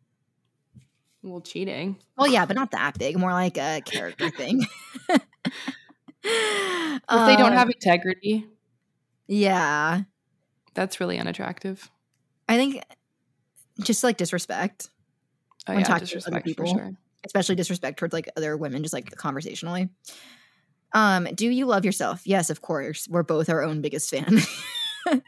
well, 1.23 1.41
cheating. 1.41 1.97
Well, 2.17 2.29
yeah, 2.29 2.47
but 2.47 2.57
not 2.57 2.71
that 2.73 2.99
big. 2.99 3.19
More 3.19 3.33
like 3.33 3.57
a 3.59 3.81
character 3.85 4.31
thing. 4.37 4.65
if 5.09 5.23
they 6.23 7.37
don't 7.37 7.53
have 7.53 7.67
um, 7.69 7.73
integrity, 7.73 8.47
yeah, 9.27 10.03
that's 10.75 11.01
really 11.01 11.19
unattractive. 11.19 11.91
I 12.49 12.57
think 12.57 12.83
just 13.81 14.03
like 14.05 14.17
disrespect, 14.17 14.89
Oh, 15.67 15.73
yeah, 15.75 15.83
talking 15.83 16.07
to 16.07 16.17
other 16.17 16.41
disrespect 16.41 16.45
for 16.45 16.49
people. 16.65 16.67
sure. 16.67 16.93
especially 17.25 17.55
disrespect 17.57 17.99
towards 17.99 18.13
like 18.15 18.29
other 18.37 18.57
women, 18.57 18.83
just 18.83 18.95
like 18.95 19.11
conversationally. 19.17 19.89
Um, 20.93 21.29
do 21.35 21.49
you 21.49 21.67
love 21.67 21.85
yourself? 21.85 22.27
Yes, 22.27 22.51
of 22.51 22.63
course. 22.63 23.07
We're 23.09 23.23
both 23.23 23.49
our 23.51 23.63
own 23.63 23.81
biggest 23.83 24.11
fan. 24.11 24.39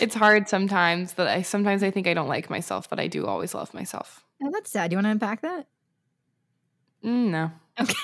It's 0.00 0.16
hard 0.16 0.48
sometimes 0.48 1.12
that 1.12 1.28
I 1.28 1.42
sometimes 1.42 1.84
I 1.84 1.92
think 1.92 2.08
I 2.08 2.12
don't 2.14 2.26
like 2.26 2.50
myself, 2.50 2.90
but 2.90 2.98
I 2.98 3.06
do 3.06 3.26
always 3.26 3.54
love 3.54 3.72
myself. 3.72 4.24
oh, 4.42 4.50
that's 4.52 4.68
sad. 4.68 4.90
Do 4.90 4.94
you 4.94 4.96
want 4.98 5.04
to 5.06 5.10
unpack 5.12 5.42
that? 5.42 5.68
Mm, 7.04 7.30
no. 7.30 7.50
Okay. 7.80 7.94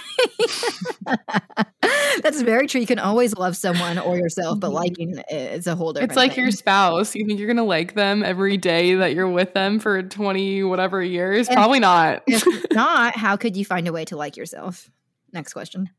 That's 2.23 2.41
very 2.43 2.67
true. 2.69 2.81
You 2.81 2.87
can 2.87 2.99
always 3.01 3.35
love 3.37 3.57
someone 3.57 3.99
or 3.99 4.17
yourself, 4.17 4.61
but 4.61 4.71
Mhm. 4.71 4.75
liking 4.75 5.19
is 5.31 5.67
a 5.67 5.75
whole 5.75 5.93
different 5.93 6.13
It's 6.13 6.17
like 6.17 6.35
thing. 6.35 6.45
your 6.45 6.51
spouse. 6.53 7.15
You 7.17 7.27
think 7.27 7.39
you're 7.41 7.49
gonna 7.49 7.65
like 7.65 7.95
them 7.95 8.23
every 8.23 8.57
day 8.57 8.95
that 8.95 9.15
you're 9.15 9.29
with 9.29 9.53
them 9.53 9.79
for 9.81 10.03
twenty 10.05 10.63
whatever 10.63 11.03
years? 11.03 11.49
If- 11.49 11.55
Probably 11.55 11.81
not. 11.81 12.23
if 12.29 12.45
not, 12.73 13.17
how 13.17 13.37
could 13.37 13.57
you 13.57 13.65
find 13.65 13.89
a 13.89 13.93
way 13.93 14.05
to 14.07 14.17
like 14.17 14.37
yourself? 14.37 14.89
Next 15.33 15.53
question. 15.53 15.91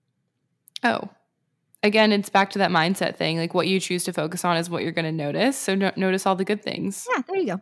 Oh, 0.84 1.10
again, 1.84 2.12
it's 2.12 2.30
back 2.30 2.52
to 2.52 2.60
that 2.60 2.72
mindset 2.72 3.16
thing. 3.18 3.38
Like 3.38 3.54
what 3.54 3.68
you 3.68 3.80
choose 3.80 4.04
to 4.06 4.14
focus 4.14 4.44
on 4.46 4.58
is 4.58 4.70
what 4.70 4.84
you're 4.84 4.92
gonna 4.92 5.12
notice. 5.12 5.58
So 5.58 5.76
no- 5.76 5.92
notice 5.96 6.26
all 6.26 6.36
the 6.36 6.46
good 6.46 6.64
things. 6.64 7.08
Yeah, 7.16 7.22
there 7.28 7.38
you 7.38 7.46
go. 7.48 7.62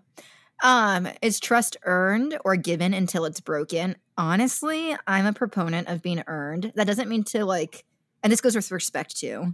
Um, 0.63 1.07
is 1.21 1.39
trust 1.39 1.75
earned 1.83 2.37
or 2.45 2.55
given 2.55 2.93
until 2.93 3.25
it's 3.25 3.41
broken? 3.41 3.97
Honestly, 4.17 4.95
I'm 5.05 5.25
a 5.25 5.33
proponent 5.33 5.89
of 5.89 6.01
being 6.01 6.23
earned. 6.27 6.71
That 6.75 6.87
doesn't 6.87 7.09
mean 7.09 7.25
to 7.25 7.43
like, 7.45 7.83
and 8.23 8.31
this 8.31 8.39
goes 8.41 8.55
with 8.55 8.71
respect 8.71 9.17
too. 9.17 9.27
You 9.27 9.53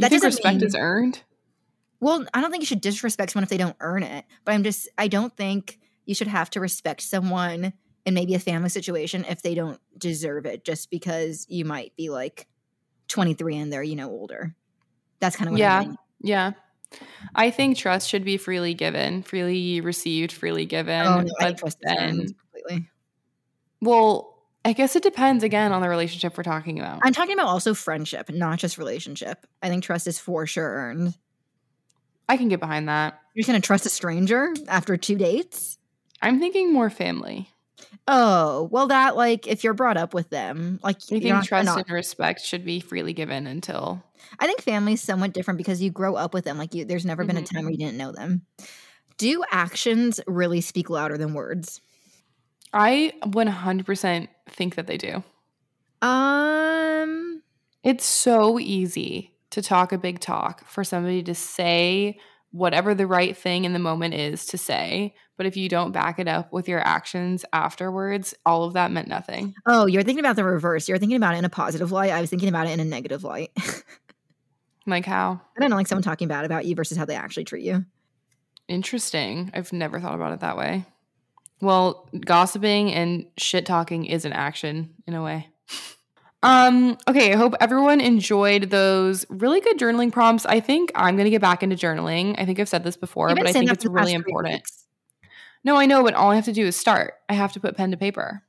That 0.00 0.10
think 0.10 0.22
respect 0.24 0.56
mean- 0.58 0.66
is 0.66 0.74
earned? 0.78 1.22
Well, 2.00 2.24
I 2.32 2.40
don't 2.40 2.50
think 2.52 2.62
you 2.62 2.66
should 2.66 2.80
disrespect 2.80 3.32
someone 3.32 3.42
if 3.44 3.48
they 3.50 3.56
don't 3.56 3.74
earn 3.80 4.02
it. 4.04 4.24
But 4.44 4.52
I'm 4.52 4.62
just, 4.62 4.88
I 4.96 5.08
don't 5.08 5.36
think 5.36 5.80
you 6.04 6.14
should 6.14 6.28
have 6.28 6.48
to 6.50 6.60
respect 6.60 7.00
someone 7.00 7.72
in 8.06 8.14
maybe 8.14 8.34
a 8.34 8.38
family 8.38 8.68
situation 8.68 9.24
if 9.28 9.42
they 9.42 9.54
don't 9.54 9.80
deserve 9.98 10.46
it 10.46 10.64
just 10.64 10.90
because 10.90 11.46
you 11.48 11.64
might 11.64 11.94
be 11.96 12.08
like 12.10 12.46
23 13.08 13.56
and 13.56 13.72
they're, 13.72 13.82
you 13.82 13.96
know, 13.96 14.08
older. 14.10 14.54
That's 15.20 15.36
kind 15.36 15.48
of 15.48 15.52
what 15.52 15.60
Yeah. 15.60 15.76
I'm 15.78 15.82
getting. 15.82 15.98
Yeah. 16.20 16.52
I 17.34 17.50
think 17.50 17.76
trust 17.76 18.08
should 18.08 18.24
be 18.24 18.38
freely 18.38 18.72
given, 18.74 19.22
freely 19.22 19.80
received, 19.80 20.32
freely 20.32 20.64
given. 20.64 21.06
Oh, 21.06 21.20
no, 21.20 21.32
I 21.40 21.50
but 21.50 21.58
trust 21.58 21.78
then, 21.82 22.26
completely. 22.28 22.88
well, 23.82 24.34
I 24.64 24.72
guess 24.72 24.96
it 24.96 25.02
depends 25.02 25.44
again 25.44 25.72
on 25.72 25.82
the 25.82 25.88
relationship 25.88 26.36
we're 26.36 26.44
talking 26.44 26.78
about. 26.78 27.00
I'm 27.02 27.12
talking 27.12 27.34
about 27.34 27.46
also 27.46 27.74
friendship, 27.74 28.30
not 28.30 28.58
just 28.58 28.78
relationship. 28.78 29.46
I 29.62 29.68
think 29.68 29.84
trust 29.84 30.06
is 30.06 30.18
for 30.18 30.46
sure 30.46 30.64
earned. 30.68 31.14
I 32.28 32.36
can 32.36 32.48
get 32.48 32.60
behind 32.60 32.88
that. 32.88 33.20
You're 33.34 33.42
just 33.42 33.48
gonna 33.48 33.60
trust 33.60 33.86
a 33.86 33.90
stranger 33.90 34.52
after 34.66 34.96
two 34.96 35.16
dates? 35.16 35.78
I'm 36.20 36.40
thinking 36.40 36.72
more 36.72 36.90
family. 36.90 37.50
Oh, 38.06 38.68
well, 38.72 38.86
that 38.88 39.16
like 39.16 39.46
if 39.46 39.62
you're 39.64 39.74
brought 39.74 39.96
up 39.96 40.14
with 40.14 40.30
them, 40.30 40.80
like 40.82 40.96
You 41.10 41.20
think 41.20 41.30
not- 41.30 41.44
trust 41.44 41.66
not- 41.66 41.78
and 41.86 41.90
respect 41.90 42.40
should 42.42 42.64
be 42.64 42.80
freely 42.80 43.12
given 43.12 43.46
until 43.46 44.02
I 44.40 44.46
think 44.46 44.62
family's 44.62 45.02
somewhat 45.02 45.32
different 45.32 45.58
because 45.58 45.80
you 45.82 45.90
grow 45.90 46.14
up 46.14 46.34
with 46.34 46.44
them. 46.44 46.58
Like 46.58 46.74
you, 46.74 46.84
there's 46.84 47.04
never 47.06 47.24
been 47.24 47.36
a 47.36 47.42
Mhm. 47.42 47.50
time 47.52 47.62
where 47.64 47.72
you 47.72 47.78
didn't 47.78 47.96
know 47.98 48.12
them. 48.12 48.42
Do 49.18 49.42
actions 49.50 50.20
really 50.26 50.60
speak 50.60 50.90
louder 50.90 51.18
than 51.18 51.34
words? 51.34 51.80
I 52.72 53.12
100% 53.24 54.28
think 54.50 54.74
that 54.76 54.86
they 54.86 54.96
do. 54.98 55.22
Um, 56.02 57.42
It's 57.82 58.04
so 58.04 58.58
easy 58.58 59.34
to 59.50 59.62
talk 59.62 59.92
a 59.92 59.98
big 59.98 60.20
talk 60.20 60.66
for 60.66 60.84
somebody 60.84 61.22
to 61.22 61.34
say 61.34 62.18
whatever 62.50 62.94
the 62.94 63.06
right 63.06 63.36
thing 63.36 63.64
in 63.64 63.72
the 63.72 63.78
moment 63.78 64.14
is 64.14 64.46
to 64.46 64.58
say. 64.58 65.14
But 65.36 65.46
if 65.46 65.56
you 65.56 65.68
don't 65.68 65.92
back 65.92 66.18
it 66.18 66.26
up 66.26 66.52
with 66.52 66.68
your 66.68 66.80
actions 66.80 67.44
afterwards, 67.52 68.34
all 68.44 68.64
of 68.64 68.72
that 68.72 68.90
meant 68.90 69.08
nothing. 69.08 69.54
oh, 69.66 69.86
you're 69.86 70.02
thinking 70.02 70.24
about 70.24 70.36
the 70.36 70.44
reverse. 70.44 70.88
You're 70.88 70.98
thinking 70.98 71.16
about 71.16 71.34
it 71.34 71.38
in 71.38 71.44
a 71.44 71.50
positive 71.50 71.92
light. 71.92 72.10
I 72.10 72.20
was 72.20 72.30
thinking 72.30 72.48
about 72.48 72.66
it 72.66 72.70
in 72.70 72.80
a 72.80 72.84
negative 72.84 73.24
light. 73.24 73.50
Like, 74.86 75.04
how? 75.04 75.40
I 75.56 75.60
don't 75.60 75.70
know, 75.70 75.76
like 75.76 75.86
someone 75.86 76.02
talking 76.02 76.28
bad 76.28 76.44
about 76.44 76.64
you 76.64 76.74
versus 76.74 76.96
how 76.96 77.04
they 77.04 77.14
actually 77.14 77.44
treat 77.44 77.64
you. 77.64 77.84
Interesting. 78.68 79.50
I've 79.54 79.72
never 79.72 80.00
thought 80.00 80.14
about 80.14 80.32
it 80.32 80.40
that 80.40 80.56
way. 80.56 80.84
Well, 81.60 82.08
gossiping 82.24 82.92
and 82.92 83.26
shit 83.36 83.66
talking 83.66 84.06
is 84.06 84.24
an 84.24 84.32
action 84.32 84.94
in 85.06 85.14
a 85.14 85.22
way. 85.22 85.48
Um, 86.42 86.96
okay, 87.08 87.32
I 87.32 87.36
hope 87.36 87.54
everyone 87.60 88.00
enjoyed 88.00 88.70
those 88.70 89.26
really 89.28 89.60
good 89.60 89.78
journaling 89.78 90.12
prompts. 90.12 90.46
I 90.46 90.60
think 90.60 90.92
I'm 90.94 91.16
going 91.16 91.24
to 91.24 91.30
get 91.30 91.40
back 91.40 91.62
into 91.62 91.74
journaling. 91.74 92.36
I 92.38 92.44
think 92.44 92.60
I've 92.60 92.68
said 92.68 92.84
this 92.84 92.96
before, 92.96 93.34
but 93.34 93.46
I 93.46 93.52
think 93.52 93.70
it's 93.70 93.82
for 93.82 93.90
the 93.90 93.94
past 93.96 94.04
really 94.06 94.14
important. 94.14 94.54
weeks. 94.54 94.84
No, 95.64 95.76
I 95.76 95.86
know, 95.86 96.04
but 96.04 96.14
all 96.14 96.30
I 96.30 96.36
have 96.36 96.44
to 96.44 96.52
do 96.52 96.64
is 96.66 96.76
start. 96.76 97.14
I 97.28 97.34
have 97.34 97.52
to 97.54 97.60
put 97.60 97.76
pen 97.76 97.90
to 97.90 97.96
paper. 97.96 98.42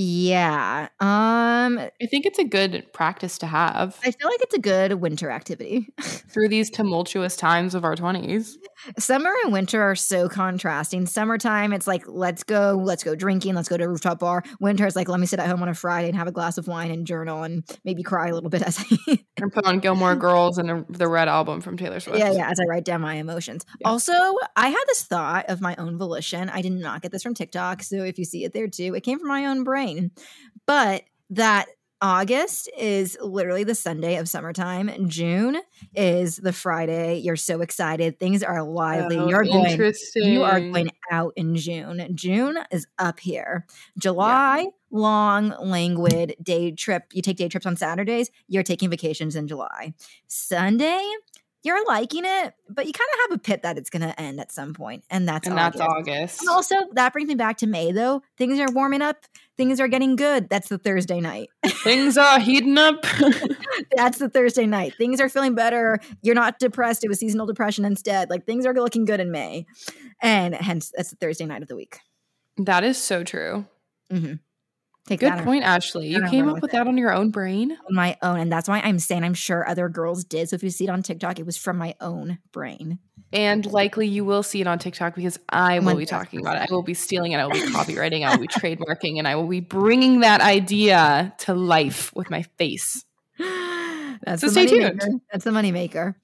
Yeah. 0.00 0.90
Um, 1.00 1.78
I 1.78 2.06
think 2.08 2.24
it's 2.24 2.38
a 2.38 2.44
good 2.44 2.86
practice 2.92 3.36
to 3.38 3.46
have 3.46 3.98
I 4.04 4.12
feel 4.12 4.28
like 4.28 4.40
it's 4.42 4.54
a 4.54 4.60
good 4.60 4.92
winter 4.94 5.28
activity. 5.28 5.88
through 5.98 6.48
these 6.48 6.70
tumultuous 6.70 7.34
times 7.34 7.74
of 7.74 7.84
our 7.84 7.96
20s. 7.96 8.54
Summer 8.96 9.32
and 9.42 9.52
winter 9.52 9.82
are 9.82 9.96
so 9.96 10.28
contrasting. 10.28 11.04
Summertime, 11.04 11.72
it's 11.72 11.88
like, 11.88 12.04
let's 12.06 12.44
go, 12.44 12.80
let's 12.80 13.02
go 13.02 13.16
drinking, 13.16 13.56
let's 13.56 13.68
go 13.68 13.76
to 13.76 13.82
a 13.82 13.88
rooftop 13.88 14.20
bar. 14.20 14.44
Winter 14.60 14.86
is 14.86 14.94
like, 14.94 15.08
let 15.08 15.18
me 15.18 15.26
sit 15.26 15.40
at 15.40 15.48
home 15.48 15.62
on 15.62 15.68
a 15.68 15.74
Friday 15.74 16.08
and 16.08 16.16
have 16.16 16.28
a 16.28 16.32
glass 16.32 16.58
of 16.58 16.68
wine 16.68 16.92
and 16.92 17.04
journal 17.04 17.42
and 17.42 17.64
maybe 17.84 18.04
cry 18.04 18.28
a 18.28 18.34
little 18.34 18.50
bit 18.50 18.62
as 18.62 18.78
I, 18.78 19.18
And 19.40 19.52
put 19.52 19.66
on 19.66 19.80
Gilmore 19.80 20.14
Girls 20.14 20.58
and 20.58 20.84
the 20.88 21.08
Red 21.08 21.26
album 21.26 21.60
from 21.60 21.76
Taylor 21.76 21.98
Swift. 21.98 22.18
yeah, 22.18 22.30
yeah, 22.30 22.50
as 22.50 22.58
I 22.60 22.64
write 22.68 22.84
down 22.84 23.00
my 23.00 23.14
emotions. 23.14 23.64
Yeah. 23.80 23.88
Also, 23.88 24.12
I 24.56 24.68
had 24.68 24.84
this 24.86 25.02
thought 25.04 25.46
of 25.48 25.60
my 25.60 25.74
own 25.76 25.98
volition. 25.98 26.48
I 26.48 26.62
did 26.62 26.72
not 26.72 27.02
get 27.02 27.10
this 27.10 27.22
from 27.22 27.34
TikTok. 27.34 27.82
So 27.82 28.04
if 28.04 28.18
you 28.18 28.24
see 28.24 28.44
it 28.44 28.52
there 28.52 28.68
too, 28.68 28.94
it 28.94 29.02
came 29.02 29.18
from 29.18 29.28
my 29.28 29.46
own 29.46 29.64
brain. 29.64 29.87
But 30.66 31.04
that 31.30 31.66
August 32.00 32.70
is 32.78 33.18
literally 33.20 33.64
the 33.64 33.74
Sunday 33.74 34.16
of 34.16 34.28
summertime. 34.28 35.08
June 35.08 35.58
is 35.96 36.36
the 36.36 36.52
Friday. 36.52 37.18
You're 37.18 37.36
so 37.36 37.60
excited. 37.60 38.20
Things 38.20 38.42
are 38.44 38.62
lively. 38.62 39.16
Oh, 39.16 39.28
You're 39.28 39.44
going 39.44 39.92
you 40.14 40.42
are 40.44 40.60
going 40.60 40.90
out 41.10 41.32
in 41.36 41.56
June. 41.56 42.06
June 42.14 42.58
is 42.70 42.86
up 42.98 43.18
here. 43.18 43.66
July, 43.98 44.68
long, 44.92 45.54
languid 45.60 46.36
day 46.40 46.70
trip. 46.70 47.04
You 47.12 47.22
take 47.22 47.36
day 47.36 47.48
trips 47.48 47.66
on 47.66 47.76
Saturdays. 47.76 48.30
You're 48.46 48.62
taking 48.62 48.90
vacations 48.90 49.34
in 49.34 49.48
July. 49.48 49.94
Sunday, 50.28 51.02
you're 51.64 51.84
liking 51.86 52.22
it, 52.24 52.54
but 52.68 52.86
you 52.86 52.92
kind 52.92 53.08
of 53.14 53.30
have 53.30 53.38
a 53.38 53.42
pit 53.42 53.62
that 53.62 53.76
it's 53.78 53.90
going 53.90 54.02
to 54.02 54.18
end 54.20 54.40
at 54.40 54.52
some 54.52 54.74
point, 54.74 55.04
and 55.10 55.28
that's 55.28 55.48
and 55.48 55.58
August. 55.58 55.78
that's 55.78 55.90
August. 55.92 56.40
And 56.40 56.48
also, 56.50 56.74
that 56.92 57.12
brings 57.12 57.28
me 57.28 57.34
back 57.34 57.58
to 57.58 57.66
May, 57.66 57.92
though. 57.92 58.22
Things 58.36 58.58
are 58.60 58.70
warming 58.72 59.02
up. 59.02 59.16
Things 59.56 59.80
are 59.80 59.88
getting 59.88 60.14
good. 60.16 60.48
That's 60.48 60.68
the 60.68 60.78
Thursday 60.78 61.20
night. 61.20 61.48
Things 61.82 62.16
are 62.16 62.38
heating 62.38 62.78
up. 62.78 63.04
That's 63.96 64.18
the 64.18 64.28
Thursday 64.28 64.66
night. 64.66 64.94
Things 64.96 65.20
are 65.20 65.28
feeling 65.28 65.56
better. 65.56 65.98
You're 66.22 66.36
not 66.36 66.60
depressed. 66.60 67.02
It 67.02 67.08
was 67.08 67.18
seasonal 67.18 67.46
depression 67.46 67.84
instead. 67.84 68.30
Like 68.30 68.46
things 68.46 68.64
are 68.66 68.72
looking 68.74 69.04
good 69.04 69.18
in 69.18 69.32
May. 69.32 69.66
And 70.22 70.54
hence, 70.54 70.92
that's 70.96 71.10
the 71.10 71.16
Thursday 71.16 71.44
night 71.44 71.62
of 71.62 71.68
the 71.68 71.74
week. 71.74 71.98
that 72.58 72.84
is 72.84 72.98
so 72.98 73.24
true. 73.24 73.66
hmm 74.10 74.34
Take 75.08 75.20
Good 75.20 75.32
that 75.32 75.44
point, 75.44 75.64
Ashley. 75.64 76.06
You 76.08 76.20
came 76.28 76.48
up 76.48 76.56
with 76.56 76.62
with 76.64 76.74
it. 76.74 76.76
that 76.76 76.86
on 76.86 76.98
your 76.98 77.14
own 77.14 77.30
brain. 77.30 77.72
on 77.72 77.94
my 77.94 78.18
own. 78.22 78.38
And 78.40 78.52
that's 78.52 78.68
why 78.68 78.80
I'm 78.80 78.98
saying 78.98 79.24
I'm 79.24 79.32
sure 79.32 79.66
other 79.66 79.88
girls 79.88 80.22
did. 80.22 80.50
So 80.50 80.54
if 80.56 80.62
you 80.62 80.68
see 80.68 80.84
it 80.84 80.90
on 80.90 81.02
TikTok, 81.02 81.38
it 81.38 81.46
was 81.46 81.56
from 81.56 81.78
my 81.78 81.94
own 82.02 82.38
brain. 82.52 82.98
And 83.32 83.64
likely 83.64 84.06
you 84.06 84.26
will 84.26 84.42
see 84.42 84.60
it 84.60 84.66
on 84.66 84.78
TikTok 84.78 85.14
because 85.14 85.38
I 85.48 85.78
will 85.78 85.96
be 85.96 86.04
talking 86.04 86.40
about 86.40 86.56
it. 86.56 86.70
I 86.70 86.74
will 86.74 86.82
be 86.82 86.92
stealing 86.92 87.32
it. 87.32 87.36
I 87.38 87.44
will 87.46 87.52
be 87.54 87.60
copyrighting. 87.72 88.22
I 88.26 88.32
will 88.36 88.42
be 88.42 88.48
trademarking, 88.48 89.18
and 89.18 89.26
I 89.26 89.34
will 89.36 89.48
be 89.48 89.60
bringing 89.60 90.20
that 90.20 90.42
idea 90.42 91.34
to 91.38 91.54
life 91.54 92.12
with 92.14 92.28
my 92.30 92.42
face. 92.58 93.02
That's 93.38 94.40
So 94.42 94.48
the 94.48 94.50
stay 94.52 94.66
tuned. 94.66 94.96
maker. 94.96 95.08
That's 95.32 95.44
the 95.44 95.50
moneymaker. 95.50 96.14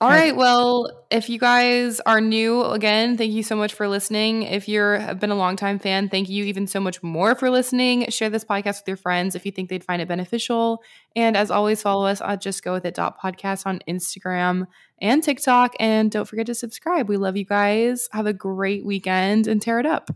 All 0.00 0.08
right. 0.08 0.36
Well, 0.36 1.04
if 1.10 1.28
you 1.28 1.40
guys 1.40 1.98
are 2.06 2.20
new, 2.20 2.62
again, 2.62 3.16
thank 3.16 3.32
you 3.32 3.42
so 3.42 3.56
much 3.56 3.74
for 3.74 3.88
listening. 3.88 4.44
If 4.44 4.68
you're 4.68 4.96
have 4.96 5.18
been 5.18 5.32
a 5.32 5.34
longtime 5.34 5.80
fan, 5.80 6.08
thank 6.08 6.28
you 6.28 6.44
even 6.44 6.68
so 6.68 6.78
much 6.78 7.02
more 7.02 7.34
for 7.34 7.50
listening. 7.50 8.08
Share 8.10 8.30
this 8.30 8.44
podcast 8.44 8.82
with 8.82 8.84
your 8.86 8.96
friends 8.96 9.34
if 9.34 9.44
you 9.44 9.50
think 9.50 9.70
they'd 9.70 9.82
find 9.82 10.00
it 10.00 10.06
beneficial. 10.06 10.84
And 11.16 11.36
as 11.36 11.50
always, 11.50 11.82
follow 11.82 12.06
us 12.06 12.20
at 12.20 12.40
Just 12.40 12.62
Go 12.62 12.74
With 12.74 12.84
It 12.84 12.94
dot 12.94 13.20
podcast 13.20 13.66
on 13.66 13.80
Instagram 13.88 14.68
and 15.02 15.20
TikTok. 15.20 15.74
And 15.80 16.12
don't 16.12 16.28
forget 16.28 16.46
to 16.46 16.54
subscribe. 16.54 17.08
We 17.08 17.16
love 17.16 17.36
you 17.36 17.44
guys. 17.44 18.08
Have 18.12 18.26
a 18.26 18.32
great 18.32 18.86
weekend 18.86 19.48
and 19.48 19.60
tear 19.60 19.80
it 19.80 19.86
up. 19.86 20.10